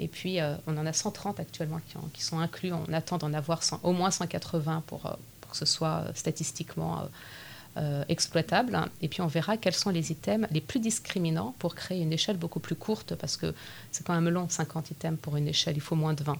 Et 0.00 0.08
puis, 0.08 0.38
on 0.66 0.76
en 0.76 0.84
a 0.84 0.92
130 0.92 1.40
actuellement 1.40 1.80
qui, 2.12 2.22
sont 2.22 2.38
inclus. 2.38 2.70
On 2.72 2.92
attend 2.92 3.16
d'en 3.16 3.32
avoir 3.32 3.60
au 3.82 3.92
moins 3.92 4.10
180 4.10 4.82
pour, 4.86 5.02
pour, 5.40 5.50
que 5.52 5.56
ce 5.56 5.64
soit 5.64 6.04
statistiquement 6.14 7.08
exploitables. 8.08 8.78
Et 9.02 9.08
puis 9.08 9.20
on 9.20 9.26
verra 9.26 9.56
quels 9.56 9.74
sont 9.74 9.90
les 9.90 10.10
items 10.10 10.48
les 10.50 10.60
plus 10.60 10.80
discriminants 10.80 11.54
pour 11.58 11.74
créer 11.74 12.02
une 12.02 12.12
échelle 12.12 12.36
beaucoup 12.36 12.60
plus 12.60 12.74
courte, 12.74 13.14
parce 13.14 13.36
que 13.36 13.54
c'est 13.92 14.06
quand 14.06 14.14
même 14.14 14.28
long, 14.32 14.48
50 14.48 14.90
items 14.92 15.18
pour 15.20 15.36
une 15.36 15.48
échelle, 15.48 15.76
il 15.76 15.80
faut 15.80 15.96
moins 15.96 16.14
de 16.14 16.24
20. 16.24 16.38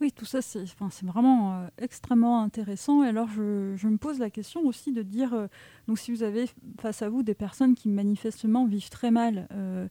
Oui, 0.00 0.12
tout 0.12 0.24
ça, 0.24 0.42
c'est 0.42 0.66
vraiment 1.02 1.54
euh, 1.54 1.66
extrêmement 1.78 2.42
intéressant. 2.42 3.04
Et 3.04 3.08
alors, 3.08 3.28
je, 3.28 3.86
me 3.86 3.96
pose 3.96 4.18
la 4.18 4.28
question 4.28 4.60
aussi 4.66 4.92
de 4.92 5.02
dire, 5.02 5.32
euh, 5.32 5.46
donc 5.86 5.98
si 5.98 6.10
vous 6.12 6.22
avez 6.22 6.50
face 6.80 7.00
à 7.02 7.08
vous 7.08 7.22
des 7.22 7.34
personnes 7.34 7.74
qui 7.74 7.88
manifestement 7.88 8.66
vivent 8.66 8.90
très 8.90 9.10
mal 9.10 9.46
euh, 9.52 9.86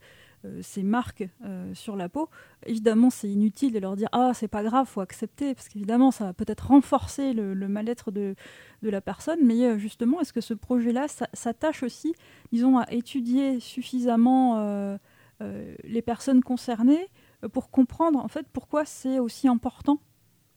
ces 0.62 0.84
marques 0.84 1.28
sur 1.74 1.96
la 1.96 2.10
peau, 2.10 2.30
évidemment, 2.66 3.10
c'est 3.10 3.30
inutile 3.30 3.74
de 3.74 3.80
leur 3.80 3.96
dire 3.96 4.10
ah 4.12 4.32
c'est 4.34 4.48
pas 4.48 4.64
grave, 4.64 4.88
faut 4.88 5.02
accepter, 5.02 5.54
parce 5.54 5.70
qu'évidemment, 5.70 6.12
ça 6.12 6.26
va 6.26 6.34
peut-être 6.34 6.68
renforcer 6.68 7.34
le, 7.34 7.56
mal-être 7.68 8.12
de, 8.12 8.36
de, 8.82 8.90
la 8.90 9.02
personne. 9.02 9.40
Mais 9.44 9.80
justement, 9.80 10.22
est-ce 10.22 10.34
que 10.34 10.42
ce 10.42 10.54
projet-là 10.54 11.08
s'attache 11.34 11.84
aussi, 11.84 12.14
disons, 12.52 12.78
à 12.78 12.92
étudier 12.92 13.60
suffisamment 13.60 14.98
les 15.40 16.02
personnes 16.02 16.42
concernées? 16.42 17.08
Euh, 17.44 17.50
pour 17.50 17.70
comprendre 17.70 18.20
en 18.20 18.28
fait 18.28 18.48
pourquoi 18.52 18.86
c'est 18.86 19.20
aussi 19.20 19.48
important 19.48 20.00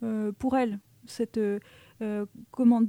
euh, 0.03 0.33
pour 0.33 0.57
elle 0.57 0.79
cette 1.07 1.39
euh, 1.39 2.27
comment 2.51 2.83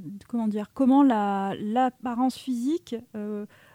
dire 0.48 0.72
comment 0.74 1.02
la 1.04 1.54
l'apparence 1.60 2.36
physique 2.36 2.96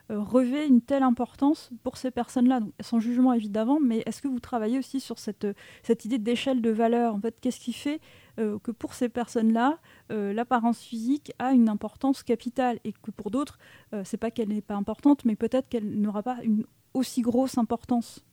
revêt 0.10 0.68
une 0.68 0.82
telle 0.82 1.04
importance 1.04 1.70
pour 1.84 1.98
ces 1.98 2.12
personnes-là 2.12 2.60
sans 2.82 3.00
jugement 3.00 3.34
évidemment 3.34 3.80
mais 3.82 4.04
est-ce 4.06 4.22
que 4.22 4.28
vous 4.28 4.40
travaillez 4.40 4.78
aussi 4.78 5.00
sur 5.00 5.18
cette 5.18 5.48
cette 5.82 6.06
idée 6.06 6.18
d'échelle 6.18 6.62
de 6.62 6.70
valeur? 6.70 7.16
En 7.16 7.20
fait 7.20 7.36
qu'est-ce 7.40 7.60
qui 7.60 7.74
fait 7.74 8.00
que 8.38 8.72
pour 8.72 8.94
ces 8.94 9.10
personnes-là 9.10 9.80
l'apparence 10.10 10.82
physique 10.82 11.32
a 11.40 11.54
une 11.54 11.70
importance 11.70 12.22
capitale 12.22 12.80
et 12.84 12.92
que 12.92 13.12
pour 13.12 13.32
d'autres 13.32 13.58
c'est 14.04 14.18
pas 14.18 14.30
qu'elle 14.30 14.50
n'est 14.50 14.62
pas 14.62 14.76
importante 14.76 15.24
mais 15.26 15.36
peut-être 15.36 15.70
qu'elle 15.70 16.00
n'aura 16.02 16.22
pas 16.22 16.38
une 16.44 16.66
aussi 16.94 17.22
grosse 17.22 17.58
importance? 17.58 18.24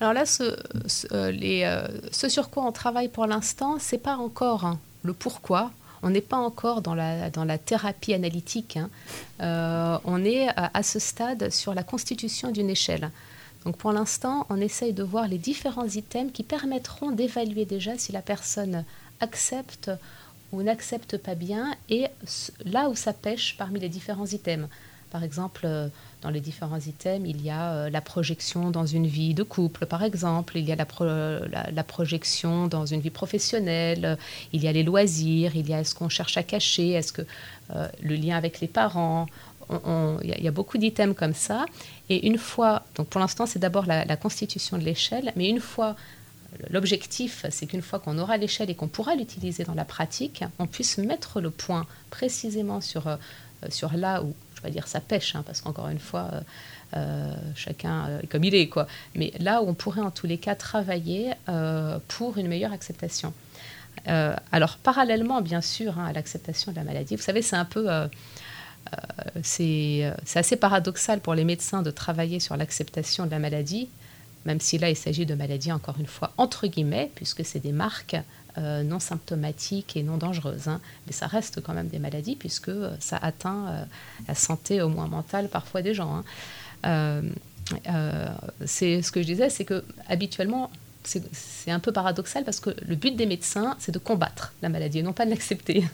Alors 0.00 0.12
là, 0.12 0.24
euh, 0.40 0.56
euh, 1.12 1.88
ce, 2.12 2.28
sur 2.28 2.50
quoi 2.50 2.64
on 2.64 2.72
travaille 2.72 3.08
pour 3.08 3.26
l'instant, 3.26 3.78
c'est 3.78 3.98
pas 3.98 4.16
encore 4.16 4.66
hein, 4.66 4.78
le 5.02 5.14
pourquoi. 5.14 5.70
On 6.06 6.10
n'est 6.10 6.20
pas 6.20 6.36
encore 6.36 6.82
dans 6.82 6.94
la, 6.94 7.58
thérapie 7.58 8.14
analytique. 8.14 8.76
Hein. 8.76 8.90
Euh, 9.40 9.98
on 10.04 10.24
est 10.24 10.46
à, 10.54 10.82
ce 10.84 11.00
stade 11.00 11.50
sur 11.50 11.74
la 11.74 11.82
constitution 11.82 12.52
d'une 12.52 12.70
échelle. 12.70 13.10
Donc 13.64 13.76
pour 13.76 13.90
l'instant, 13.90 14.46
on 14.48 14.60
essaye 14.60 14.92
de 14.92 15.02
voir 15.02 15.26
les 15.26 15.38
différents 15.38 15.88
items 15.88 16.32
qui 16.32 16.44
permettront 16.44 17.10
d'évaluer 17.10 17.64
déjà 17.64 17.98
si 17.98 18.12
la 18.12 18.22
personne 18.22 18.84
accepte 19.18 19.90
ou 20.52 20.62
n'accepte 20.62 21.16
pas 21.18 21.34
bien 21.34 21.74
et 21.88 22.06
là 22.64 22.88
où 22.88 22.94
ça 22.94 23.12
pêche 23.12 23.56
parmi 23.58 23.80
les 23.80 23.88
différents 23.88 24.26
items. 24.26 24.68
Par 25.16 25.24
exemple, 25.24 25.66
dans 26.20 26.28
les 26.28 26.40
différents 26.40 26.76
items, 26.78 27.26
il 27.26 27.40
y 27.40 27.48
a 27.48 27.72
euh, 27.72 27.88
la 27.88 28.02
projection 28.02 28.70
dans 28.70 28.84
une 28.84 29.06
vie 29.06 29.32
de 29.32 29.42
couple, 29.42 29.86
par 29.86 30.02
exemple, 30.02 30.58
il 30.58 30.66
y 30.66 30.72
a 30.72 30.76
la, 30.76 31.70
la, 31.70 31.84
projection 31.84 32.66
dans 32.66 32.84
une 32.84 33.00
vie 33.00 33.08
professionnelle, 33.08 34.18
il 34.52 34.62
y 34.62 34.68
a 34.68 34.72
les 34.72 34.82
loisirs, 34.82 35.56
il 35.56 35.70
y 35.70 35.72
a 35.72 35.80
est-ce 35.80 35.94
qu'on 35.94 36.10
cherche 36.10 36.36
à 36.36 36.42
cacher, 36.42 36.90
est-ce 36.90 37.14
que 37.14 37.22
euh, 37.74 37.88
le 38.02 38.14
lien 38.14 38.36
avec 38.36 38.60
les 38.60 38.68
parents, 38.68 39.26
il 39.70 40.36
y, 40.38 40.48
a 40.48 40.50
beaucoup 40.50 40.76
d'items 40.76 41.16
comme 41.16 41.32
ça. 41.32 41.64
Et 42.10 42.26
une 42.26 42.36
fois, 42.36 42.82
donc 42.96 43.06
pour 43.06 43.18
l'instant, 43.22 43.46
c'est 43.46 43.58
d'abord 43.58 43.86
la, 43.86 44.16
constitution 44.18 44.76
de 44.76 44.84
l'échelle, 44.84 45.32
mais 45.34 45.48
une 45.48 45.60
fois, 45.60 45.96
l'objectif, 46.68 47.46
c'est 47.48 47.66
qu'une 47.66 47.80
fois 47.80 48.00
qu'on 48.00 48.18
aura 48.18 48.36
l'échelle 48.36 48.68
et 48.68 48.74
qu'on 48.74 48.88
pourra 48.88 49.14
l'utiliser 49.14 49.64
dans 49.64 49.74
la 49.74 49.86
pratique, 49.86 50.44
on 50.58 50.66
puisse 50.66 50.98
mettre 50.98 51.40
le 51.40 51.48
point 51.48 51.86
précisément 52.10 52.82
sur, 52.82 53.08
euh, 53.08 53.16
sur 53.70 53.96
là 53.96 54.22
où 54.22 54.34
dire 54.70 54.88
ça 54.88 55.00
pêche, 55.00 55.34
hein, 55.34 55.42
parce 55.46 55.60
qu'encore 55.60 55.88
une 55.88 55.98
fois, 55.98 56.30
euh, 56.32 56.40
euh, 56.96 57.34
chacun 57.54 58.20
est 58.22 58.26
comme 58.26 58.44
il 58.44 58.54
est, 58.54 58.68
quoi. 58.68 58.86
Mais 59.14 59.32
là 59.38 59.62
où 59.62 59.68
on 59.68 59.74
pourrait 59.74 60.00
en 60.00 60.10
tous 60.10 60.26
les 60.26 60.38
cas 60.38 60.54
travailler 60.54 61.32
euh, 61.48 61.98
pour 62.08 62.38
une 62.38 62.48
meilleure 62.48 62.72
acceptation. 62.72 63.32
alors 64.06 64.76
parallèlement, 64.76 65.40
bien 65.42 65.60
sûr, 65.60 65.98
hein, 65.98 66.06
à 66.06 66.12
l'acceptation 66.12 66.70
de 66.72 66.76
la 66.76 66.84
maladie, 66.84 67.16
vous 67.16 67.22
savez, 67.22 67.42
c'est 67.42 67.56
un 67.56 67.64
peu 67.64 67.88
c'est 69.42 70.12
assez 70.36 70.56
paradoxal 70.56 71.20
pour 71.20 71.34
les 71.34 71.44
médecins 71.44 71.82
de 71.82 71.90
travailler 71.90 72.38
sur 72.38 72.56
l'acceptation 72.56 73.26
de 73.26 73.32
la 73.32 73.40
maladie, 73.40 73.88
même 74.44 74.60
si 74.60 74.78
là 74.78 74.90
il 74.90 74.96
s'agit 74.96 75.26
de 75.26 75.34
maladies, 75.34 75.72
encore 75.72 75.96
une 75.98 76.06
fois, 76.06 76.32
entre 76.38 76.68
guillemets, 76.68 77.10
puisque 77.16 77.44
c'est 77.44 77.58
des 77.58 77.72
marques 77.72 78.16
euh, 78.58 78.82
non 78.82 79.00
symptomatiques 79.00 79.96
et 79.96 80.02
non 80.02 80.16
dangereuses. 80.16 80.68
Hein. 80.68 80.80
Mais 81.06 81.12
ça 81.12 81.26
reste 81.26 81.60
quand 81.60 81.74
même 81.74 81.88
des 81.88 81.98
maladies 81.98 82.36
puisque 82.36 82.70
euh, 82.70 82.96
ça 83.00 83.18
atteint 83.18 83.68
euh, 83.68 83.84
la 84.28 84.34
santé 84.34 84.80
au 84.80 84.88
moins 84.88 85.08
mentale 85.08 85.48
parfois 85.48 85.82
des 85.82 85.92
gens. 85.92 86.22
Hein. 86.82 87.22
c'est 88.64 89.02
ce 89.02 89.12
que 89.12 89.20
je 89.20 89.26
disais, 89.26 89.50
c'est 89.50 89.64
que 89.64 89.84
habituellement 90.08 90.70
c'est 91.04 91.70
un 91.70 91.78
peu 91.78 91.92
paradoxal 91.92 92.44
parce 92.44 92.58
que 92.58 92.70
le 92.84 92.96
but 92.96 93.14
des 93.14 93.26
médecins, 93.26 93.76
c'est 93.78 93.92
de 93.92 93.98
combattre 93.98 94.54
la 94.62 94.68
maladie 94.68 95.00
et 95.00 95.02
non 95.02 95.12
pas 95.12 95.24
de 95.24 95.30
l'accepter. 95.30 95.84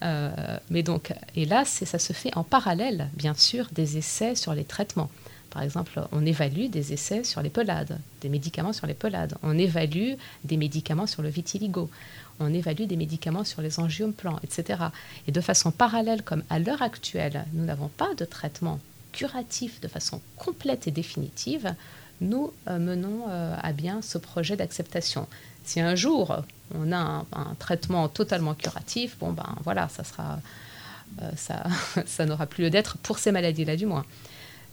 mais 0.70 0.82
donc, 0.82 1.12
et 1.36 1.46
ça 1.64 1.98
se 1.98 2.12
fait 2.12 2.34
en 2.36 2.44
parallèle, 2.44 3.08
bien 3.14 3.34
sûr, 3.34 3.68
des 3.72 3.98
essais 3.98 4.34
sur 4.34 4.54
les 4.54 4.64
traitements. 4.64 5.10
Par 5.52 5.62
exemple, 5.62 6.00
on 6.12 6.24
évalue 6.24 6.68
des 6.68 6.92
essais 6.92 7.24
sur 7.24 7.42
les 7.42 7.50
pelades, 7.50 7.98
des 8.20 8.28
médicaments 8.28 8.72
sur 8.72 8.86
les 8.86 8.94
pelades. 8.94 9.34
On 9.42 9.58
évalue 9.58 10.14
des 10.44 10.56
médicaments 10.56 11.06
sur 11.06 11.22
le 11.22 11.28
vitiligo. 11.28 11.90
On 12.40 12.52
évalue 12.52 12.84
des 12.84 12.96
médicaments 12.96 13.44
sur 13.44 13.60
les 13.60 13.78
angioplans, 13.78 14.40
etc. 14.42 14.84
Et 15.28 15.32
de 15.32 15.40
façon 15.40 15.70
parallèle, 15.70 16.22
comme 16.22 16.42
à 16.48 16.58
l'heure 16.58 16.82
actuelle, 16.82 17.44
nous 17.52 17.64
n'avons 17.64 17.88
pas 17.88 18.14
de 18.14 18.24
traitement 18.24 18.80
curatif 19.12 19.80
de 19.80 19.88
façon 19.88 20.20
complète 20.36 20.88
et 20.88 20.90
définitive, 20.90 21.74
nous 22.20 22.52
euh, 22.68 22.78
menons 22.78 23.26
euh, 23.28 23.54
à 23.60 23.72
bien 23.72 24.00
ce 24.02 24.18
projet 24.18 24.56
d'acceptation. 24.56 25.28
Si 25.64 25.80
un 25.80 25.94
jour 25.94 26.42
on 26.74 26.90
a 26.92 27.24
un, 27.32 27.54
traitement 27.58 28.08
totalement 28.08 28.54
curatif, 28.54 29.18
bon 29.18 29.32
ben 29.32 29.56
voilà, 29.62 29.88
euh, 30.18 31.30
ça 32.06 32.26
n'aura 32.26 32.46
plus 32.46 32.64
lieu 32.64 32.70
d'être 32.70 32.96
pour 32.98 33.18
ces 33.18 33.32
maladies-là 33.32 33.76
du 33.76 33.86
moins. 33.86 34.06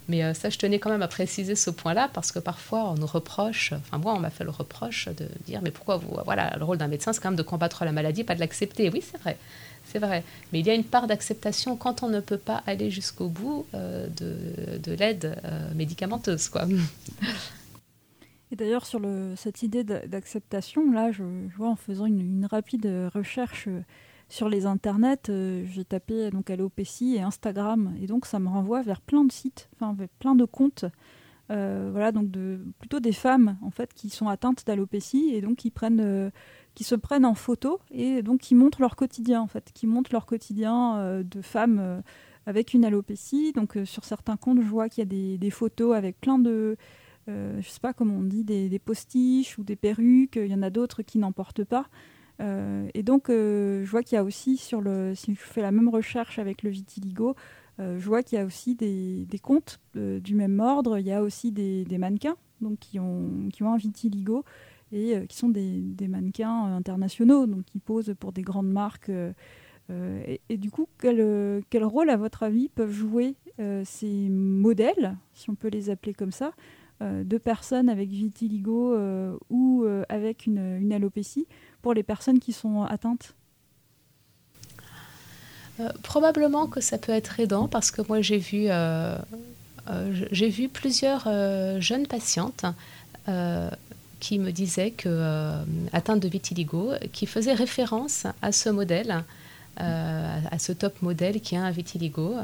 Mais 0.10 0.24
euh, 0.24 0.34
ça, 0.34 0.50
je 0.50 0.58
tenais 0.58 0.80
quand 0.80 0.90
même 0.90 1.04
à 1.04 1.08
préciser 1.08 1.56
ce 1.56 1.70
point-là 1.70 2.10
parce 2.12 2.32
que 2.32 2.40
parfois 2.40 2.90
on 2.90 2.96
nous 2.96 3.06
reproche, 3.06 3.74
enfin 3.74 4.00
moi 4.00 4.14
on 4.16 4.20
m'a 4.20 4.32
fait 4.32 4.44
le 4.44 4.50
reproche 4.50 5.08
de 5.08 5.28
dire 5.46 5.62
mais 5.62 5.70
pourquoi 5.70 5.98
vous, 5.98 6.18
voilà, 6.26 6.56
le 6.58 6.66
rôle 6.66 6.78
d'un 6.78 6.88
médecin 6.88 7.14
c'est 7.14 7.22
quand 7.22 7.30
même 7.30 7.38
de 7.38 7.44
combattre 7.44 7.86
la 7.86 7.92
maladie, 7.92 8.24
pas 8.24 8.34
de 8.34 8.40
l'accepter. 8.40 8.90
Oui, 8.90 9.04
c'est 9.06 9.20
vrai, 9.20 9.38
c'est 9.86 10.00
vrai. 10.00 10.24
Mais 10.52 10.62
il 10.62 10.66
y 10.66 10.70
a 10.72 10.74
une 10.74 10.84
part 10.84 11.06
d'acceptation 11.06 11.78
quand 11.78 12.02
on 12.02 12.10
ne 12.10 12.22
peut 12.22 12.40
pas 12.40 12.64
aller 12.66 12.90
jusqu'au 12.90 13.30
bout 13.30 13.68
euh, 13.76 14.08
de, 14.08 14.80
de 14.80 14.92
l'aide 14.94 15.40
euh, 15.46 15.72
médicamenteuse, 15.76 16.50
quoi. 16.50 16.66
Et 18.52 18.56
d'ailleurs, 18.56 18.88
sur 18.88 19.00
cette 19.36 19.62
idée 19.62 19.84
d'acceptation, 19.84 20.92
là, 20.92 21.12
je, 21.12 21.22
vois 21.56 21.70
en 21.70 21.76
faisant 21.76 22.08
une 22.08 22.48
rapide 22.50 22.92
recherche 23.14 23.70
sur 24.30 24.48
les 24.48 24.68
internets, 24.68 25.30
euh, 25.30 25.66
j'ai 25.66 25.84
tapé 25.84 26.30
donc 26.30 26.52
alopécie 26.52 27.16
et 27.16 27.22
Instagram, 27.22 27.96
et 28.00 28.06
donc 28.06 28.28
ça 28.28 28.38
me 28.38 28.48
renvoie 28.48 28.84
vers 28.84 29.02
plein 29.02 29.26
de 29.26 29.32
sites, 29.32 29.70
enfin 29.76 29.98
plein 30.20 30.36
de 30.36 30.46
comptes. 30.46 30.86
Euh, 31.52 31.90
voilà, 31.92 32.12
donc 32.12 32.30
de, 32.30 32.60
plutôt 32.78 33.00
des 33.00 33.12
femmes 33.12 33.58
en 33.64 33.72
fait 33.72 33.92
qui 33.96 34.12
sont 34.12 34.28
atteintes 34.28 34.68
d'alopécie 34.68 35.32
et 35.34 35.42
donc 35.42 35.58
qui 35.58 35.72
prennent, 35.72 36.00
euh, 36.00 36.30
qui 36.76 36.84
se 36.84 36.94
prennent 36.94 37.26
en 37.26 37.34
photo 37.34 37.80
et 37.90 38.22
donc 38.22 38.42
qui 38.42 38.54
montrent 38.54 38.82
leur 38.82 38.96
quotidien 38.96 39.42
en 39.42 39.48
fait, 39.48 39.72
qui 39.74 39.88
montrent 39.88 40.12
leur 40.14 40.28
quotidien 40.28 41.24
de 41.24 41.42
femmes 41.42 42.04
avec 42.46 42.76
une 42.76 42.86
alopécie. 42.86 43.52
Donc 43.54 43.80
sur 43.84 44.06
certains 44.06 44.38
comptes, 44.38 44.62
je 44.62 44.68
vois 44.68 44.90
qu'il 44.90 45.02
y 45.02 45.08
a 45.08 45.38
des, 45.40 45.50
photos 45.50 45.96
avec 45.96 46.22
plein 46.22 46.38
de, 46.38 46.78
je 47.28 47.68
sais 47.68 47.80
pas 47.82 47.94
comment 47.94 48.18
on 48.18 48.24
dit, 48.24 48.44
des 48.44 48.80
postiches 48.80 49.58
ou 49.58 49.64
des 49.64 49.76
perruques. 49.76 50.36
Il 50.36 50.52
y 50.52 50.56
en 50.56 50.62
a 50.62 50.70
d'autres 50.70 51.02
qui 51.02 51.18
n'en 51.18 51.32
portent 51.32 51.64
pas. 51.64 51.88
Euh, 52.42 52.88
et 52.94 53.04
donc, 53.04 53.30
euh, 53.30 53.84
je 53.84 53.92
vois 53.92 54.04
qu'il 54.04 54.16
y 54.16 54.20
a 54.20 54.24
aussi 54.24 54.58
sur 54.58 54.82
le, 54.82 55.14
si 55.16 55.34
je 55.34 55.40
fais 55.40 55.62
la 55.62 55.72
même 55.72 55.90
recherche 55.90 56.40
avec 56.40 56.64
le 56.64 56.70
vitiligo, 56.70 57.36
euh, 57.80 57.98
je 58.00 58.06
vois 58.06 58.24
qu'il 58.24 58.38
y 58.38 58.42
a 58.42 58.46
aussi 58.46 58.76
des, 58.76 59.26
des 59.26 59.40
comptes 59.40 59.80
du 59.96 60.36
même 60.36 60.60
ordre. 60.60 60.98
Il 61.00 61.06
y 61.06 61.12
a 61.12 61.22
aussi 61.22 61.52
des, 61.52 61.86
des, 61.86 61.98
mannequins 61.98 62.36
donc 62.62 62.80
qui 62.80 63.00
ont, 63.00 63.50
qui 63.52 63.64
ont 63.64 63.74
un 63.74 63.78
vitiligo 63.78 64.44
et 64.92 65.26
qui 65.28 65.38
sont 65.38 65.50
des, 65.50 65.82
des, 65.82 66.08
mannequins 66.08 66.76
internationaux, 66.76 67.46
donc 67.46 67.64
qui 67.66 67.80
posent 67.80 68.14
pour 68.20 68.34
des 68.34 68.42
grandes 68.42 68.72
marques. 68.72 69.12
Et, 69.90 70.42
et, 70.50 70.58
du 70.58 70.70
coup, 70.72 70.88
quel, 71.00 71.64
quel, 71.70 71.84
rôle, 71.84 72.10
à 72.10 72.18
votre 72.18 72.44
avis, 72.44 72.70
peuvent 72.70 72.92
jouer 72.92 73.36
ces 73.84 74.30
modèles, 74.30 75.18
si 75.34 75.50
on 75.50 75.56
peut 75.56 75.68
les 75.68 75.90
appeler 75.90 76.14
comme 76.14 76.32
ça, 76.32 76.54
de 77.02 77.38
personnes 77.38 77.90
avec 77.90 78.10
vitiligo 78.10 78.96
ou 79.50 79.86
avec 80.08 80.46
une, 80.46 80.78
une 80.80 80.94
alopécie 80.94 81.48
pour 81.82 81.94
les 81.94 82.04
personnes 82.04 82.40
qui 82.40 82.54
sont 82.54 82.84
atteintes? 82.84 83.34
Euh, 85.80 85.90
Probablement 86.04 86.68
que 86.68 86.82
ça 86.82 86.98
peut 86.98 87.12
être 87.12 87.40
aidant 87.40 87.68
parce 87.68 87.92
que 87.92 88.02
moi 88.08 88.22
j'ai 88.22 88.38
vu, 88.38 88.66
euh, 88.68 89.18
euh, 89.90 90.26
j'ai 90.32 90.50
vu 90.50 90.70
plusieurs 90.70 91.28
jeunes 91.82 92.08
patientes 92.08 92.66
qui 94.20 94.40
me 94.40 94.52
disaient 94.52 94.92
que 94.92 95.54
atteintes 95.94 96.20
de 96.20 96.28
vitiligo, 96.28 96.94
qui 97.14 97.28
faisaient 97.28 97.54
référence 97.54 98.26
à 98.42 98.52
ce 98.52 98.70
modèle 98.70 99.24
à, 99.80 100.60
ce 100.60 100.72
top 100.72 101.02
modèle 101.02 101.42
qui 101.42 101.56
a 101.56 101.64
un 101.64 101.72
vitiligo 101.72 102.36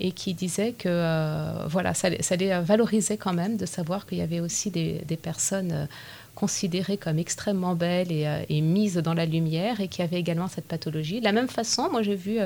et 0.00 0.12
qui 0.12 0.34
disait 0.34 0.72
que 0.72 1.66
voilà, 1.68 1.94
ça, 1.94 2.08
les 2.10 2.60
valorisait 2.60 3.16
quand 3.16 3.32
même 3.32 3.56
de 3.56 3.66
savoir 3.66 4.06
qu'il 4.06 4.18
y 4.18 4.22
avait 4.22 4.40
aussi 4.40 4.70
des, 4.70 5.18
personnes 5.20 5.88
considérées 6.34 6.96
comme 6.96 7.18
extrêmement 7.18 7.74
belles 7.74 8.10
et, 8.10 8.60
mises 8.60 8.96
dans 8.96 9.14
la 9.14 9.26
lumière 9.26 9.80
et 9.80 9.88
qui 9.88 10.02
avaient 10.02 10.18
également 10.18 10.48
cette 10.48 10.66
pathologie. 10.66 11.20
De 11.20 11.24
la 11.24 11.32
même 11.32 11.48
façon, 11.48 11.88
moi 11.90 12.02
j'ai 12.02 12.16
vu 12.16 12.38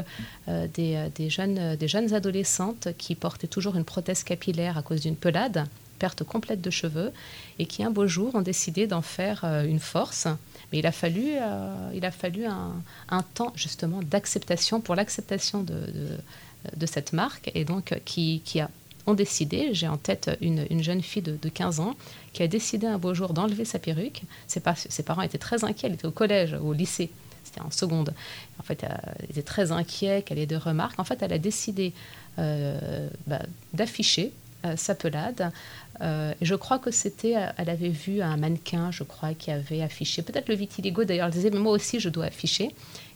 des, 0.46 1.30
jeunes, 1.30 1.76
des 1.76 1.88
jeunes 1.88 2.12
adolescentes 2.12 2.88
qui 2.98 3.14
portaient 3.14 3.46
toujours 3.46 3.76
une 3.76 3.84
prothèse 3.84 4.22
capillaire 4.22 4.76
à 4.76 4.82
cause 4.82 5.00
d'une 5.00 5.16
pelade 5.16 5.66
perte 5.96 6.24
complète 6.24 6.60
de 6.60 6.70
cheveux, 6.70 7.12
et 7.58 7.66
qui 7.66 7.82
un 7.82 7.90
beau 7.90 8.06
jour 8.06 8.34
ont 8.34 8.42
décidé 8.42 8.86
d'en 8.86 9.02
faire 9.02 9.44
euh, 9.44 9.64
une 9.64 9.80
force. 9.80 10.28
Mais 10.72 10.78
il 10.78 10.86
a 10.86 10.92
fallu, 10.92 11.24
euh, 11.40 11.90
il 11.94 12.04
a 12.04 12.10
fallu 12.10 12.44
un, 12.46 13.22
temps 13.34 13.52
justement 13.54 14.00
d'acceptation 14.02 14.80
pour 14.80 14.94
l'acceptation 14.94 15.62
de, 15.62 16.86
cette 16.86 17.12
marque, 17.12 17.50
et 17.54 17.64
donc 17.64 17.98
qui, 18.04 18.42
qui 18.44 18.60
ont 19.06 19.14
décidé, 19.14 19.72
j'ai 19.72 19.86
en 19.86 19.96
tête 19.96 20.36
une, 20.40 20.66
une, 20.70 20.82
jeune 20.82 21.02
fille 21.02 21.22
de, 21.22 21.48
15 21.48 21.80
ans, 21.80 21.94
qui 22.32 22.42
a 22.42 22.48
décidé 22.48 22.86
un 22.86 22.98
beau 22.98 23.14
jour 23.14 23.32
d'enlever 23.32 23.64
sa 23.64 23.78
perruque. 23.78 24.22
Ses, 24.48 24.60
parents 24.60 25.22
étaient 25.22 25.38
très 25.38 25.64
inquiets, 25.64 25.86
elle 25.86 25.94
était 25.94 26.06
au 26.06 26.10
collège, 26.12 26.54
au 26.54 26.72
lycée, 26.72 27.10
c'était 27.44 27.60
en 27.60 27.70
seconde. 27.70 28.12
En 28.58 28.64
fait, 28.64 28.82
elle 28.82 29.30
était 29.30 29.42
très 29.42 29.70
inquiet 29.70 30.22
qu'elle 30.22 30.38
ait 30.38 30.46
de 30.46 30.56
remarques. 30.56 30.98
En 30.98 31.04
fait, 31.04 31.22
elle 31.22 31.32
a 31.32 31.38
décidé 31.38 31.92
euh, 32.38 33.08
bah, 33.26 33.42
d'afficher 33.72 34.32
sa 34.74 34.96
pelade 34.96 35.52
euh, 36.00 36.34
je 36.42 36.54
crois 36.54 36.78
que 36.78 36.90
c'était, 36.90 37.36
euh, 37.36 37.48
elle 37.56 37.70
avait 37.70 37.88
vu 37.88 38.20
un 38.20 38.36
mannequin, 38.36 38.90
je 38.90 39.02
crois, 39.02 39.34
qui 39.34 39.50
avait 39.50 39.82
affiché, 39.82 40.22
peut-être 40.22 40.48
le 40.48 40.54
vitiligo 40.54 41.04
d'ailleurs, 41.04 41.26
elle 41.26 41.32
disait, 41.32 41.50
mais 41.50 41.58
moi 41.58 41.72
aussi 41.72 42.00
je 42.00 42.08
dois 42.08 42.26
afficher. 42.26 42.74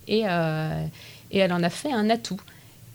Et, 0.08 0.22
euh, 0.26 0.86
elle 1.32 1.52
en 1.52 1.62
a 1.62 1.70
fait 1.70 1.92
un 1.92 2.10
atout. 2.10 2.40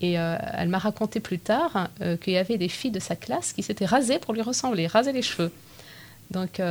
Et 0.02 0.14
elle 0.16 0.68
m'a 0.68 0.78
raconté 0.78 1.22
plus 1.22 1.40
tard 1.40 1.90
qu'il 2.22 2.34
y 2.34 2.38
avait 2.38 2.58
des 2.58 2.68
filles 2.68 2.92
de 2.92 3.00
sa 3.00 3.16
classe 3.16 3.54
qui 3.54 3.64
s'étaient 3.64 3.86
rasées 3.86 4.20
pour 4.20 4.34
lui 4.34 4.42
ressembler, 4.42 4.88
raser 4.88 5.14
les 5.14 5.22
cheveux. 5.22 5.52
Donc 6.32 6.62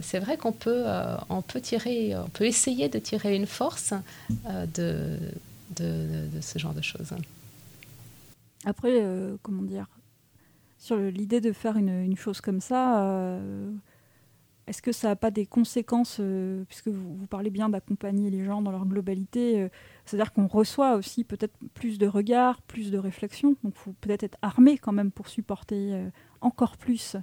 c'est 0.00 0.18
vrai 0.18 0.38
qu'on 0.38 0.52
peut, 0.52 0.86
on 1.28 1.42
peut 1.42 1.60
tirer, 1.60 2.16
on 2.16 2.30
peut 2.30 2.46
essayer 2.46 2.88
de 2.88 2.98
tirer 2.98 3.36
une 3.36 3.46
force 3.46 3.92
de, 4.74 5.18
ce 5.76 6.58
genre 6.58 6.72
de 6.72 6.80
choses. 6.80 7.12
Après, 8.64 9.04
comment 9.42 9.62
dire, 9.62 9.86
sur 10.80 10.96
l'idée 10.96 11.42
de 11.42 11.52
faire 11.52 11.76
une, 11.76 12.16
chose 12.16 12.40
comme 12.40 12.60
ça, 12.60 13.04
euh, 13.04 13.70
est-ce 14.66 14.80
que 14.80 14.92
ça 14.92 15.08
n'a 15.08 15.16
pas 15.16 15.30
des 15.30 15.44
conséquences, 15.44 16.16
euh, 16.20 16.64
puisque 16.68 16.88
vous, 16.88 17.26
parlez 17.26 17.50
bien 17.50 17.68
d'accompagner 17.68 18.30
les 18.30 18.46
gens 18.46 18.62
dans 18.62 18.70
leur 18.70 18.86
globalité, 18.86 19.60
euh, 19.60 19.68
c'est-à-dire 20.06 20.32
qu'on 20.32 20.46
reçoit 20.46 20.94
aussi 20.94 21.22
peut-être 21.22 21.54
plus 21.74 21.98
de 21.98 22.06
regards, 22.06 22.62
plus 22.62 22.90
de 22.90 22.96
réflexions, 22.96 23.56
donc 23.62 23.74
il 23.76 23.78
faut 23.78 23.94
peut-être 24.00 24.22
être 24.22 24.38
armé 24.40 24.78
quand 24.78 24.92
même 24.92 25.12
pour 25.12 25.28
supporter 25.28 26.08
encore 26.40 26.78
plus 26.78 27.16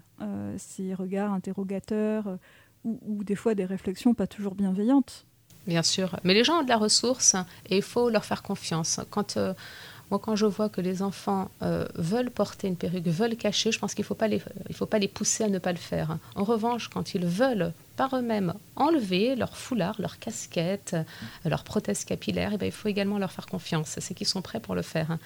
ces 0.57 0.93
regards 0.93 1.33
interrogateurs 1.33 2.37
ou, 2.83 2.99
ou, 3.01 3.23
des 3.23 3.35
fois 3.35 3.55
des 3.55 3.65
réflexions 3.65 4.13
pas 4.13 4.27
toujours 4.27 4.53
bienveillantes. 4.53 5.25
Bien 5.65 5.83
sûr, 5.83 6.17
mais 6.23 6.35
les 6.35 6.43
gens 6.43 6.59
ont 6.59 6.63
de 6.63 6.69
la 6.69 6.77
ressource 6.77 7.35
et 7.69 7.77
il 7.77 7.83
faut 7.83 8.11
leur 8.11 8.23
faire 8.23 8.43
confiance. 8.43 9.01
Quand 9.09 9.37
moi, 10.09 10.19
quand 10.19 10.35
je 10.35 10.45
vois 10.45 10.69
que 10.69 10.79
les 10.79 11.01
enfants 11.01 11.49
euh, 11.61 11.85
veulent 11.95 12.31
porter 12.31 12.67
une 12.67 12.77
perruque, 12.77 13.07
veulent 13.07 13.35
cacher, 13.35 13.71
je 13.71 13.79
pense 13.79 13.93
qu'il 13.93 14.03
ne 14.03 14.07
faut, 14.07 14.15
pas 14.15 14.27
les, 14.99 15.07
pousser 15.07 15.43
à 15.43 15.49
ne 15.49 15.59
pas 15.59 15.73
le 15.73 15.77
faire. 15.77 16.17
En 16.35 16.43
revanche, 16.43 16.87
quand 16.87 17.13
ils 17.13 17.25
veulent 17.25 17.73
par 17.97 18.15
eux-mêmes 18.15 18.53
enlever 18.75 19.35
leur 19.35 19.57
foulard, 19.57 19.95
leur 19.99 20.17
casquette, 20.19 20.93
euh, 20.93 21.49
leur 21.49 21.63
prothèse 21.63 22.05
capillaire, 22.05 22.51
eh 22.53 22.57
bien, 22.57 22.67
il 22.67 22.73
faut 22.73 22.87
également 22.87 23.17
leur 23.17 23.31
faire 23.31 23.47
confiance. 23.47 23.97
C'est 23.99 24.13
qu'ils 24.13 24.27
sont 24.27 24.41
prêts 24.41 24.61
pour 24.61 24.75
le 24.75 24.81
faire. 24.81 25.17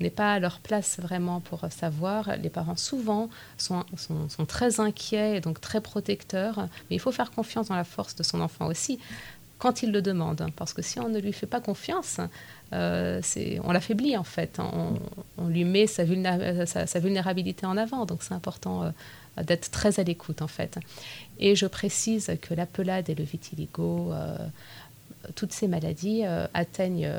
On 0.00 0.02
n'est 0.02 0.10
pas 0.10 0.32
à 0.32 0.40
leur 0.40 0.58
place 0.58 0.98
vraiment 0.98 1.38
pour 1.38 1.64
savoir. 1.70 2.36
Les 2.42 2.50
parents 2.50 2.76
souvent 2.76 3.30
sont, 3.56 3.84
très 4.48 4.80
inquiets 4.80 5.36
et 5.36 5.40
donc 5.40 5.60
très 5.60 5.80
protecteurs, 5.80 6.66
mais 6.90 6.96
il 6.96 6.98
faut 6.98 7.12
faire 7.12 7.30
confiance 7.30 7.68
dans 7.68 7.76
la 7.76 7.84
force 7.84 8.16
de 8.16 8.24
son 8.24 8.40
enfant 8.40 8.66
aussi 8.66 8.98
quand 9.64 9.82
il 9.82 9.92
le 9.92 10.02
demande. 10.02 10.46
Parce 10.56 10.74
que 10.74 10.82
si 10.82 11.00
on 11.00 11.08
ne 11.08 11.18
lui 11.18 11.32
fait 11.32 11.46
pas 11.46 11.62
confiance, 11.62 12.20
euh, 12.74 13.22
on 13.62 13.72
l'affaiblit 13.72 14.14
en 14.14 14.22
fait. 14.22 14.60
On, 15.38 15.48
lui 15.48 15.64
met 15.64 15.86
sa, 15.86 16.04
vulnérabilité 16.04 17.64
en 17.64 17.78
avant. 17.78 18.04
Donc 18.04 18.22
c'est 18.22 18.34
important 18.34 18.82
euh, 18.82 19.42
d'être 19.42 19.70
très 19.70 19.98
à 20.00 20.02
l'écoute 20.02 20.42
en 20.42 20.48
fait. 20.48 20.78
Et 21.38 21.56
je 21.56 21.64
précise 21.64 22.30
que 22.42 22.52
la 22.52 22.66
pelade 22.66 23.08
et 23.08 23.14
le 23.14 23.24
vitiligo, 23.24 24.12
euh, 24.12 24.36
toutes 25.34 25.52
ces 25.52 25.66
maladies 25.66 26.24
atteignent 26.52 27.10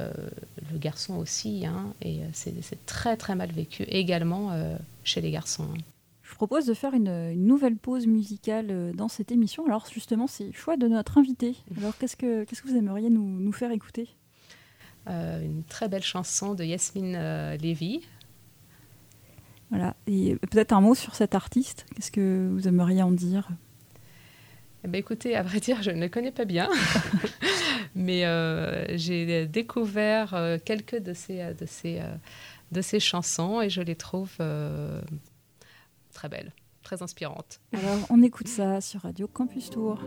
le 0.71 0.77
garçon 0.77 1.15
aussi. 1.15 1.65
Hein, 1.65 1.95
et 2.03 2.19
c'est 2.33 2.85
très 2.85 3.17
très 3.17 3.33
mal 3.33 3.49
vécu 3.49 3.81
également 3.89 4.51
chez 5.03 5.19
les 5.19 5.31
garçons. 5.31 5.69
Je 6.27 6.35
propose 6.35 6.65
de 6.65 6.73
faire 6.73 6.93
une, 6.93 7.33
nouvelle 7.35 7.77
pause 7.77 8.07
musicale 8.07 8.91
dans 8.93 9.07
cette 9.07 9.31
émission. 9.31 9.65
Alors 9.67 9.85
justement, 9.93 10.27
c'est 10.27 10.47
le 10.47 10.53
choix 10.53 10.75
de 10.75 10.87
notre 10.87 11.17
invité. 11.17 11.55
Alors 11.77 11.97
qu'est-ce 11.97 12.17
que, 12.17 12.43
qu'est-ce 12.43 12.61
que 12.61 12.67
vous 12.67 12.75
aimeriez 12.75 13.09
nous 13.09 13.51
faire 13.51 13.71
écouter? 13.71 14.09
Euh, 15.07 15.43
une 15.43 15.63
très 15.63 15.87
belle 15.87 16.03
chanson 16.03 16.55
de 16.55 16.63
Yasmine 16.63 17.15
euh, 17.15 17.57
Lévy. 17.57 18.01
Voilà, 19.69 19.95
et 20.07 20.35
peut-être 20.35 20.73
un 20.73 20.81
mot 20.81 20.95
sur 20.95 21.15
cet 21.15 21.35
artiste. 21.35 21.85
Qu'est-ce 21.95 22.11
que 22.11 22.49
vous 22.51 22.67
aimeriez 22.67 23.03
en 23.03 23.11
dire? 23.11 23.49
Eh 24.83 24.87
ben, 24.87 24.99
écoutez, 24.99 25.35
à 25.35 25.43
vrai 25.43 25.59
dire, 25.59 25.81
je 25.83 25.91
ne 25.91 26.01
le 26.01 26.09
connais 26.09 26.31
pas 26.31 26.45
bien, 26.45 26.69
mais 27.95 28.25
euh, 28.25 28.97
j'ai 28.97 29.45
découvert 29.47 30.59
quelques 30.63 30.97
de 30.97 31.13
ces, 31.13 31.53
de, 31.53 31.99
de 32.71 32.81
ces 32.81 32.99
chansons 32.99 33.61
et 33.61 33.69
je 33.69 33.81
les 33.81 33.95
trouve 33.95 34.37
très 36.15 36.29
belles, 36.29 36.53
très 36.81 37.03
inspirantes. 37.03 37.59
Alors, 37.73 38.07
on 38.09 38.23
écoute 38.23 38.47
ça 38.47 38.81
sur 38.81 39.01
Radio 39.01 39.27
Campus 39.27 39.69
Tour. 39.69 39.99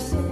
just 0.00 0.29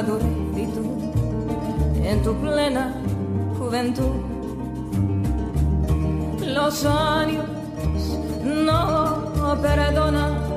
adultitud, 0.00 0.86
en 2.02 2.22
tu 2.22 2.34
plena 2.34 2.94
juventud. 3.58 4.16
Los 6.46 6.84
años 6.84 7.44
no 8.44 9.56
perdonan. 9.62 10.50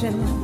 Que 0.00 0.37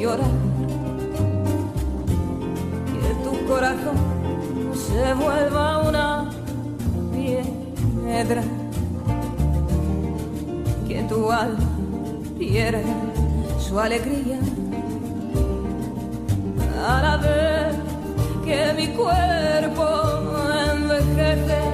llorar. 0.00 0.30
Que 2.92 3.10
tu 3.24 3.46
corazón 3.46 3.96
se 4.74 5.14
vuelva 5.14 5.88
una 5.88 6.30
piedra. 7.12 8.42
Que 10.86 11.02
tu 11.04 11.30
alma 11.30 11.68
pierda 12.38 12.82
su 13.58 13.78
alegría 13.78 14.38
a 16.86 17.02
la 17.02 17.16
vez 17.16 17.76
que 18.44 18.72
mi 18.76 18.88
cuerpo 18.88 19.86
envejece. 20.72 21.65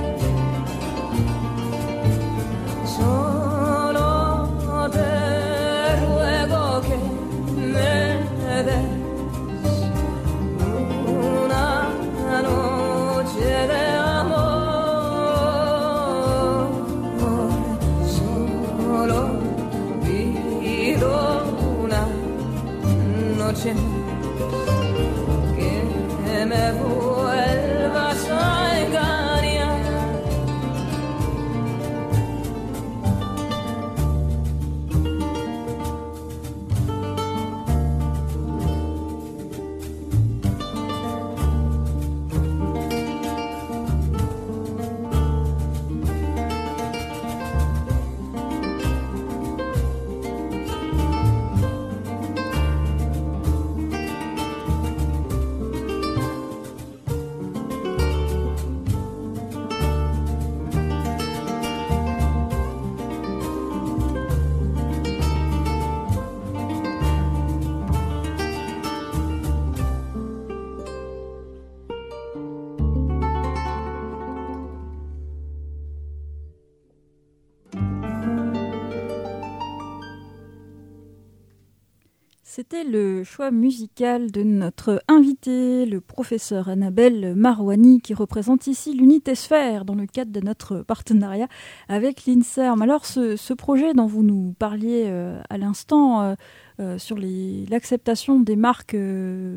C'était 82.54 82.84
le 82.84 83.24
choix 83.24 83.50
musical 83.50 84.30
de 84.30 84.42
notre 84.42 85.02
invité, 85.08 85.86
le 85.86 86.02
professeur 86.02 86.68
Annabelle 86.68 87.34
Marouani, 87.34 88.02
qui 88.02 88.12
représente 88.12 88.66
ici 88.66 88.92
l'unité 88.92 89.34
Sphère 89.34 89.86
dans 89.86 89.94
le 89.94 90.04
cadre 90.04 90.32
de 90.32 90.40
notre 90.40 90.82
partenariat 90.82 91.48
avec 91.88 92.26
l'INSERM. 92.26 92.82
Alors, 92.82 93.06
ce, 93.06 93.54
projet 93.54 93.94
dont 93.94 94.04
vous 94.04 94.22
nous 94.22 94.54
parliez 94.58 95.04
euh, 95.06 95.40
à 95.48 95.56
l'instant 95.56 96.20
euh, 96.20 96.34
euh, 96.78 96.98
sur 96.98 97.16
l'acceptation 97.18 98.38
des 98.38 98.56
marques 98.56 98.98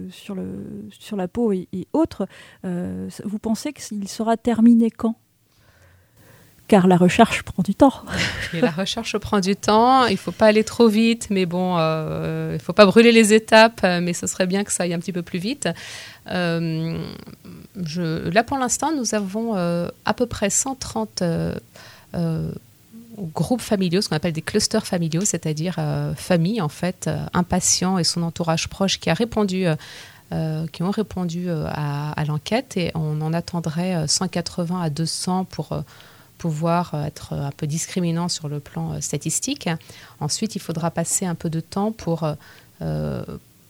sur, 0.09 0.37
la 1.17 1.27
peau 1.27 1.51
et, 1.51 1.67
autres, 1.91 2.27
vous 2.63 3.39
pensez 3.39 3.73
qu'il 3.73 4.07
sera 4.07 4.37
terminé 4.37 4.89
quand? 4.89 5.17
Car 6.67 6.87
la 6.87 6.97
recherche 6.97 7.43
prend 7.43 7.61
du 7.61 7.75
temps. 7.75 7.93
La 8.53 8.71
recherche 8.71 9.17
prend 9.17 9.39
du 9.39 9.55
temps, 9.55 10.05
il 10.05 10.13
ne 10.13 10.17
faut 10.17 10.31
pas 10.31 10.47
aller 10.47 10.63
trop 10.63 10.87
vite, 10.87 11.27
mais 11.29 11.45
bon, 11.45 11.75
euh, 11.77 12.51
il 12.51 12.53
ne 12.53 12.59
faut 12.59 12.73
pas 12.73 12.85
brûler 12.85 13.11
les 13.11 13.33
étapes, 13.33 13.81
euh, 13.83 13.99
mais 14.01 14.13
ce 14.13 14.27
serait 14.27 14.47
bien 14.47 14.63
que 14.63 14.71
ça 14.71 14.83
aille 14.83 14.93
un 14.93 14.99
petit 14.99 15.11
peu 15.11 15.21
plus 15.21 15.39
vite. 15.39 15.67
Euh, 16.31 16.97
je, 17.83 18.29
là, 18.29 18.43
pour 18.43 18.57
l'instant, 18.57 18.91
nous 18.95 19.15
avons 19.15 19.55
à 19.55 20.13
peu 20.13 20.25
près 20.25 20.49
130 20.49 21.21
euh, 21.21 21.55
euh, 22.15 22.51
groupes 23.33 23.61
familiaux, 23.61 24.01
ce 24.01 24.09
qu'on 24.09 24.15
appelle 24.15 24.33
des 24.33 24.41
clusters 24.41 24.85
familiaux, 24.85 25.23
c'est-à-dire 25.23 25.77
famille, 26.15 26.61
en 26.61 26.69
fait, 26.69 27.09
un 27.33 27.43
patient 27.43 27.97
et 27.97 28.03
son 28.03 28.23
entourage 28.23 28.67
proche 28.67 28.99
qui 28.99 29.09
a 29.09 29.13
répondu. 29.13 29.65
qui 30.73 30.83
ont 30.83 30.91
répondu 30.91 31.49
à, 31.49 32.23
l'enquête 32.27 32.75
et 32.75 32.91
on 32.93 33.21
en 33.21 33.31
attendrait 33.31 33.95
euh, 33.95 34.07
180 34.07 34.81
à 34.81 34.89
200 34.89 35.45
pour 35.45 35.69
pouvoir 36.37 36.93
euh, 36.93 37.05
être 37.05 37.33
un 37.33 37.51
peu 37.51 37.67
discriminant 37.67 38.27
sur 38.29 38.47
le 38.47 38.59
plan 38.59 38.93
euh, 38.93 39.01
statistique. 39.01 39.69
Ensuite, 40.19 40.55
il 40.55 40.59
faudra 40.59 40.91
passer 40.91 41.25
un 41.25 41.35
peu 41.35 41.49
de 41.49 41.59
temps 41.59 41.91
pour, 41.91 42.23
euh, 42.23 42.33
euh, 42.81 43.23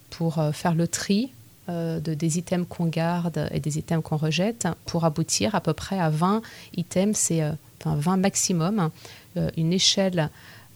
pour 0.09 0.39
euh, 0.39 0.51
faire 0.51 0.76
le 0.76 0.88
tri 0.88 1.32
euh, 1.68 1.99
de, 1.99 2.13
des 2.13 2.38
items 2.38 2.68
qu'on 2.70 2.86
garde 2.86 3.49
et 3.51 3.59
des 3.59 3.80
items 3.80 4.03
qu'on 4.03 4.18
rejette 4.18 4.68
pour 4.86 5.03
aboutir 5.03 5.55
à 5.55 5.61
peu 5.61 5.74
près 5.74 5.99
à 5.99 6.11
20 6.11 6.43
items, 6.78 7.18
c'est 7.18 7.41
euh, 7.41 7.53
enfin 7.82 7.95
20 7.95 8.18
maximum. 8.18 8.91
Euh, 9.38 9.49
une 9.57 9.74
échelle 9.74 10.30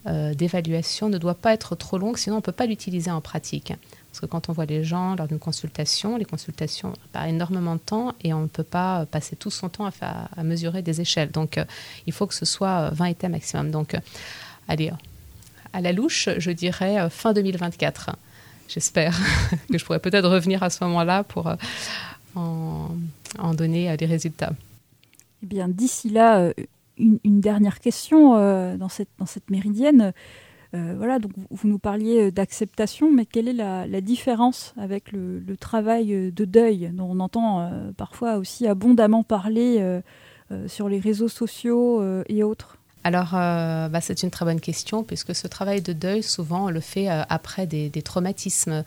euh, 0.08 0.34
d'évaluation 0.34 1.10
ne 1.10 1.20
doit 1.20 1.36
pas 1.36 1.54
être 1.54 1.76
trop 1.76 2.00
longue, 2.00 2.18
sinon 2.18 2.38
on 2.38 2.40
ne 2.40 2.44
peut 2.44 2.52
pas 2.52 2.66
l'utiliser 2.66 3.12
en 3.12 3.22
pratique. 3.22 3.74
Parce 4.12 4.22
que 4.22 4.26
quand 4.26 4.50
on 4.50 4.54
voit 4.54 4.66
les 4.66 4.84
gens 4.84 5.16
lors 5.16 5.28
d'une 5.28 5.40
consultation, 5.40 6.18
les 6.18 6.26
consultations 6.26 6.94
prennent 7.14 7.36
énormément 7.36 7.76
de 7.76 7.80
temps 7.80 8.14
et 8.24 8.34
on 8.34 8.42
ne 8.42 8.48
peut 8.48 8.64
pas 8.64 9.06
passer 9.06 9.36
tout 9.36 9.52
son 9.52 9.70
temps 9.70 9.90
à, 10.02 10.44
mesurer 10.44 10.82
des 10.82 11.00
échelles. 11.02 11.32
Donc 11.32 11.58
euh, 11.58 11.66
il 12.08 12.14
faut 12.14 12.26
que 12.26 12.34
ce 12.34 12.46
soit 12.46 12.88
euh, 12.88 12.90
20 12.92 13.10
items 13.10 13.32
maximum. 13.32 13.72
Donc 13.72 13.94
euh, 13.94 14.00
allez, 14.68 14.90
euh, 14.90 14.94
à 15.74 15.82
la 15.82 15.92
louche, 15.92 16.30
je 16.38 16.52
dirais 16.52 17.00
euh, 17.00 17.10
fin 17.10 17.34
2024. 17.34 18.12
J'espère 18.68 19.18
que 19.72 19.78
je 19.78 19.86
pourrais 19.86 20.00
peut-être 20.00 20.30
revenir 20.30 20.64
à 20.64 20.70
ce 20.70 20.84
moment-là 20.84 21.24
pour 21.24 21.48
euh, 21.48 21.56
en, 22.36 23.54
donner 23.54 23.90
euh, 23.90 23.98
des 23.98 24.06
résultats. 24.06 24.54
Eh 25.44 25.46
bien, 25.46 25.68
d'ici 25.68 26.10
là, 26.10 26.40
euh, 26.40 26.54
une, 26.98 27.42
dernière 27.42 27.80
question 27.80 28.36
euh, 28.36 28.78
dans 28.78 28.90
cette 28.90 29.50
méridienne. 29.50 30.14
Euh, 30.76 30.94
voilà, 30.98 31.18
donc 31.18 31.32
vous- 31.50 31.68
nous 31.68 31.80
parliez 31.80 32.28
euh, 32.28 32.32
d'acceptation, 32.32 33.12
mais 33.12 33.26
quelle 33.26 33.48
est 33.48 33.54
la, 33.54 34.02
différence 34.02 34.74
avec 34.78 35.12
le, 35.12 35.42
travail 35.60 36.14
euh, 36.14 36.32
de 36.32 36.46
deuil 36.46 36.92
dont 36.94 37.10
on 37.10 37.20
entend 37.20 37.70
parfois 37.98 38.38
aussi 38.38 38.68
abondamment 38.68 39.24
parler 39.24 40.00
sur 40.68 40.90
les 40.90 41.00
réseaux 41.00 41.28
sociaux 41.28 42.04
et 42.28 42.44
autres? 42.44 42.78
Alors, 43.04 43.32
bah, 43.32 44.02
c'est 44.02 44.24
une 44.24 44.32
très 44.32 44.46
bonne 44.46 44.60
question, 44.60 45.04
puisque 45.04 45.36
ce 45.36 45.48
travail 45.48 45.82
de 45.82 45.94
deuil, 45.94 46.24
souvent, 46.24 46.66
on 46.66 46.70
le 46.70 46.80
fait 46.80 47.08
après 47.08 47.68
des, 47.68 47.90
traumatismes, 48.02 48.84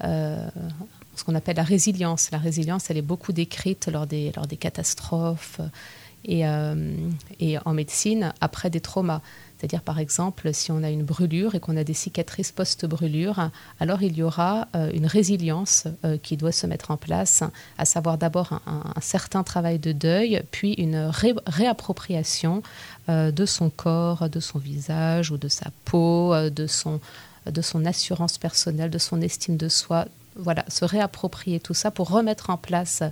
ce 0.00 1.24
qu'on 1.24 1.34
appelle 1.34 1.56
la 1.56 1.62
résilience. 1.62 2.30
La 2.30 2.38
résilience, 2.38 2.90
elle 2.90 2.98
est 2.98 3.02
beaucoup 3.02 3.32
décrite 3.32 3.88
lors 3.88 4.06
des, 4.06 4.32
catastrophes 4.58 5.60
et 6.24 6.46
en 6.46 7.72
médecine 7.72 8.32
après 8.40 8.70
des 8.70 8.80
traumas. 8.80 9.22
C'est-à-dire, 9.58 9.82
par 9.82 9.98
exemple, 9.98 10.54
si 10.54 10.70
on 10.70 10.84
a 10.84 10.90
une 10.90 11.02
brûlure 11.02 11.56
et 11.56 11.60
qu'on 11.60 11.76
a 11.76 11.82
des 11.82 11.94
cicatrices 11.94 12.52
post-brûlure, 12.52 13.50
alors 13.80 14.02
il 14.02 14.16
y 14.16 14.22
aura 14.22 14.68
euh, 14.76 14.88
une 14.94 15.06
résilience 15.06 15.88
euh, 16.04 16.16
qui 16.16 16.36
doit 16.36 16.52
se 16.52 16.68
mettre 16.68 16.92
en 16.92 16.96
place, 16.96 17.42
à 17.76 17.84
savoir 17.84 18.18
d'abord 18.18 18.60
un, 18.66 19.00
certain 19.00 19.42
travail 19.42 19.80
de 19.80 19.90
deuil, 19.90 20.42
puis 20.52 20.74
une 20.74 20.96
ré- 20.96 21.34
réappropriation 21.46 22.62
euh, 23.08 23.32
de 23.32 23.46
son 23.46 23.68
corps, 23.68 24.28
de 24.30 24.38
son 24.38 24.60
visage 24.60 25.32
ou 25.32 25.38
de 25.38 25.48
sa 25.48 25.70
peau, 25.84 26.32
de 26.50 26.66
son, 26.68 27.00
assurance 27.84 28.38
personnelle, 28.38 28.90
de 28.90 28.98
son 28.98 29.20
estime 29.20 29.56
de 29.56 29.68
soi. 29.68 30.06
Voilà, 30.36 30.64
se 30.68 30.84
réapproprier 30.84 31.58
tout 31.58 31.74
ça 31.74 31.90
pour 31.90 32.10
remettre 32.10 32.50
en 32.50 32.56
place 32.56 33.02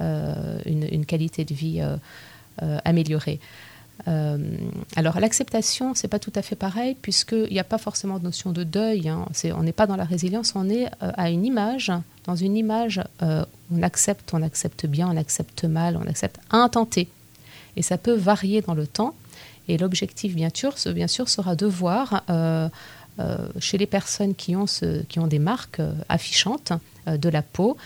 une, 0.00 1.04
qualité 1.04 1.44
de 1.44 1.52
vie 1.52 1.82
améliorée. 2.58 3.38
Euh, 4.08 4.38
alors 4.96 5.20
l'acceptation, 5.20 5.94
c'est 5.94 6.08
pas 6.08 6.18
tout 6.18 6.32
à 6.34 6.42
fait 6.42 6.56
pareil 6.56 6.96
puisqu'il 7.00 7.52
n'y 7.52 7.60
a 7.60 7.64
pas 7.64 7.78
forcément 7.78 8.18
de 8.18 8.24
notion 8.24 8.52
de 8.52 8.64
deuil. 8.64 9.08
hein. 9.08 9.26
On 9.56 9.62
n'est 9.62 9.72
pas 9.72 9.86
dans 9.86 9.96
la 9.96 10.04
résilience, 10.04 10.52
on 10.54 10.68
est 10.68 10.86
euh, 11.02 11.12
à 11.16 11.30
une 11.30 11.44
image, 11.44 11.92
dans 12.24 12.36
une 12.36 12.56
image, 12.56 13.00
euh, 13.22 13.44
on 13.72 13.82
accepte, 13.82 14.32
on 14.34 14.42
accepte 14.42 14.86
bien, 14.86 15.08
on 15.10 15.16
accepte 15.16 15.64
mal, 15.64 15.96
on 15.96 16.06
accepte 16.08 16.38
T. 16.90 17.08
Et 17.76 17.82
ça 17.82 17.98
peut 17.98 18.14
varier 18.14 18.62
dans 18.62 18.74
le 18.74 18.86
temps. 18.86 19.14
Et 19.68 19.78
l'objectif, 19.78 20.34
bien 20.34 20.50
sûr, 20.52 20.74
bien 20.88 21.06
sûr, 21.06 21.28
sera 21.28 21.54
de 21.54 21.66
voir 21.66 22.24
chez 23.58 23.78
les 23.78 23.86
personnes 23.86 24.34
qui 24.34 24.56
ont, 24.56 24.66
qui 25.08 25.18
ont 25.18 25.26
des 25.26 25.38
marques 25.38 25.82
affichantes 26.08 26.72
de 27.06 27.28
la 27.28 27.42
peau, 27.42 27.76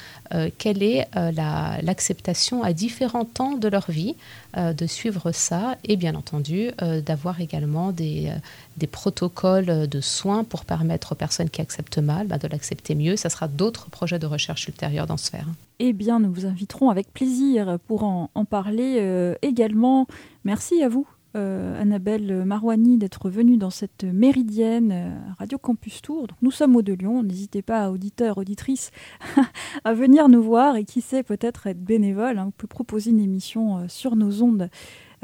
quelle 0.59 0.83
est 0.83 1.09
l'acceptation 1.15 2.63
à 2.63 2.73
différents 2.73 3.25
temps 3.25 3.57
de 3.57 3.69
leur 3.69 3.91
vie 3.91 4.17
de 4.57 4.87
suivre 4.87 5.33
ça 5.33 5.77
et 5.85 5.97
bien 5.97 6.15
entendu 6.15 6.71
d'avoir 7.05 7.41
également 7.41 7.93
des, 7.93 8.33
des 8.77 8.87
protocoles 8.87 9.89
de 9.89 10.01
soins 10.01 10.45
pour 10.45 10.65
permettre 10.65 11.13
aux 11.13 11.15
personnes 11.15 11.51
qui 11.51 11.61
acceptent 11.61 11.99
mal 11.99 12.27
bah, 12.27 12.39
de 12.39 12.49
l'accepter 12.49 12.95
mieux. 12.95 13.17
Ça 13.17 13.29
sera 13.29 13.49
d'autres 13.49 13.89
projets 13.91 14.19
de 14.19 14.27
recherche 14.27 14.67
ultérieurs 14.67 15.07
dans 15.07 15.17
ce 15.17 15.27
sphère. 15.27 15.47
Eh 15.79 15.93
bien, 15.93 16.21
nous 16.21 16.33
vous 16.33 16.47
inviterons 16.47 16.91
avec 16.91 17.13
plaisir 17.13 17.79
pour 17.87 18.05
en, 18.05 18.29
parler 18.45 18.99
euh, 19.01 19.35
également. 19.43 20.07
Merci 20.45 20.83
à 20.83 20.89
vous, 20.89 21.07
euh, 21.37 21.81
Annabelle 21.81 22.45
Marouani, 22.45 22.99
d'être 22.99 23.31
venue 23.31 23.57
dans 23.57 23.71
cette 23.71 24.05
méridienne 24.05 24.93
euh, 24.93 25.11
Radio 25.39 25.59
Campus 25.59 26.03
Tour. 26.03 26.29
Nous 26.43 26.51
sommes 26.51 26.77
au 26.77 26.83
de 26.83 26.93
Lyon. 26.93 27.23
N'hésitez 27.23 27.63
pas, 27.63 27.91
auditeurs, 27.91 28.39
auditrices, 28.39 28.91
à 29.85 29.95
venir 29.95 30.29
nous 30.29 30.43
voir 30.43 30.77
et 30.77 30.85
qui 30.85 31.01
sait 31.01 31.23
peut-être 31.23 31.67
être 31.67 31.79
bénévole. 31.79 32.39
Hein. 32.39 32.45
Vous 32.47 32.53
pouvez 32.53 32.69
proposer 32.69 33.11
une 33.11 33.21
émission 33.21 33.89
sur 33.89 34.17
nos 34.17 34.43
ondes 34.43 34.71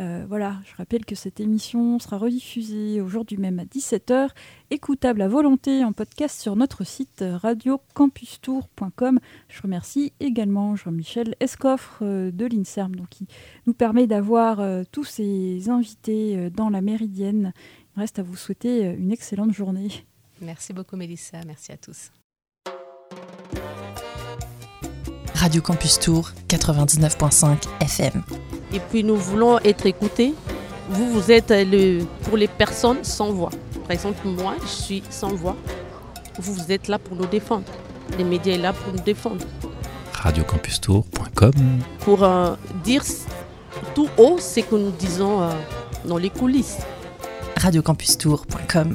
euh, 0.01 0.25
voilà, 0.27 0.57
je 0.65 0.75
rappelle 0.77 1.05
que 1.05 1.15
cette 1.15 1.41
émission 1.41 1.99
sera 1.99 2.17
rediffusée 2.17 3.01
aujourd'hui 3.01 3.37
même 3.37 3.59
à 3.59 3.65
17h, 3.65 4.31
écoutable 4.71 5.21
à 5.21 5.29
volonté 5.29 5.85
en 5.85 5.93
podcast 5.93 6.41
sur 6.41 6.57
notre 6.57 6.85
site 6.85 7.23
radiocampustour.com. 7.23 9.21
Je 9.49 9.63
remercie 9.63 10.13
également 10.19 10.75
Jean-Michel 10.75 11.35
Escoffre 11.41 11.99
euh, 12.03 12.31
de 12.31 12.47
l'INSERM 12.47 13.07
qui 13.11 13.27
nous 13.67 13.75
permet 13.75 14.07
d'avoir 14.07 14.61
euh, 14.61 14.85
tous 14.91 15.05
ces 15.05 15.69
invités 15.69 16.51
dans 16.51 16.71
la 16.71 16.81
Méridienne. 16.81 17.53
Il 17.97 18.01
reste 18.01 18.19
à 18.19 18.23
vous 18.23 18.37
souhaiter 18.37 18.85
une 18.85 19.13
excellente 19.13 19.53
journée. 19.53 19.89
Merci 20.41 20.73
beaucoup 20.73 20.97
Mélissa, 20.97 21.39
merci 21.47 21.73
à 21.73 21.77
tous. 21.77 22.11
Radio 25.35 25.61
Campus 25.61 25.99
Tour 25.99 26.31
99.5 26.49 27.67
FM. 27.81 28.60
Et 28.73 28.81
puis 28.81 29.05
nous 29.05 29.17
voulons 29.17 29.59
être 29.59 29.87
écoutés. 29.87 30.35
Vous, 30.91 31.09
vous 31.11 31.31
êtes 31.31 31.51
le, 31.51 32.05
pour 32.25 32.37
les 32.37 32.49
personnes 32.49 33.05
sans 33.05 33.31
voix. 33.33 33.51
Par 33.83 33.93
exemple, 33.93 34.27
moi, 34.27 34.55
je 34.63 34.67
suis 34.67 35.03
sans 35.11 35.35
voix. 35.35 35.57
Vous, 36.39 36.55
vous 36.55 36.73
êtes 36.73 36.89
là 36.89 36.99
pour 36.99 37.17
nous 37.17 37.27
défendre. 37.27 37.65
Les 38.19 38.25
médias 38.25 38.57
sont 38.57 38.63
là 38.63 38.73
pour 38.73 38.93
nous 38.93 39.03
défendre. 39.03 39.45
Radiocampustour.com 40.13 41.53
Pour 42.01 42.25
euh, 42.25 42.55
dire 42.85 43.03
tout 43.95 44.09
haut 44.19 44.39
ce 44.39 44.61
que 44.61 44.75
nous 44.75 44.91
disons 44.91 45.43
euh, 45.43 45.51
dans 46.05 46.19
les 46.19 46.31
coulisses. 46.31 46.79
Radiocampustour.com 47.57 48.95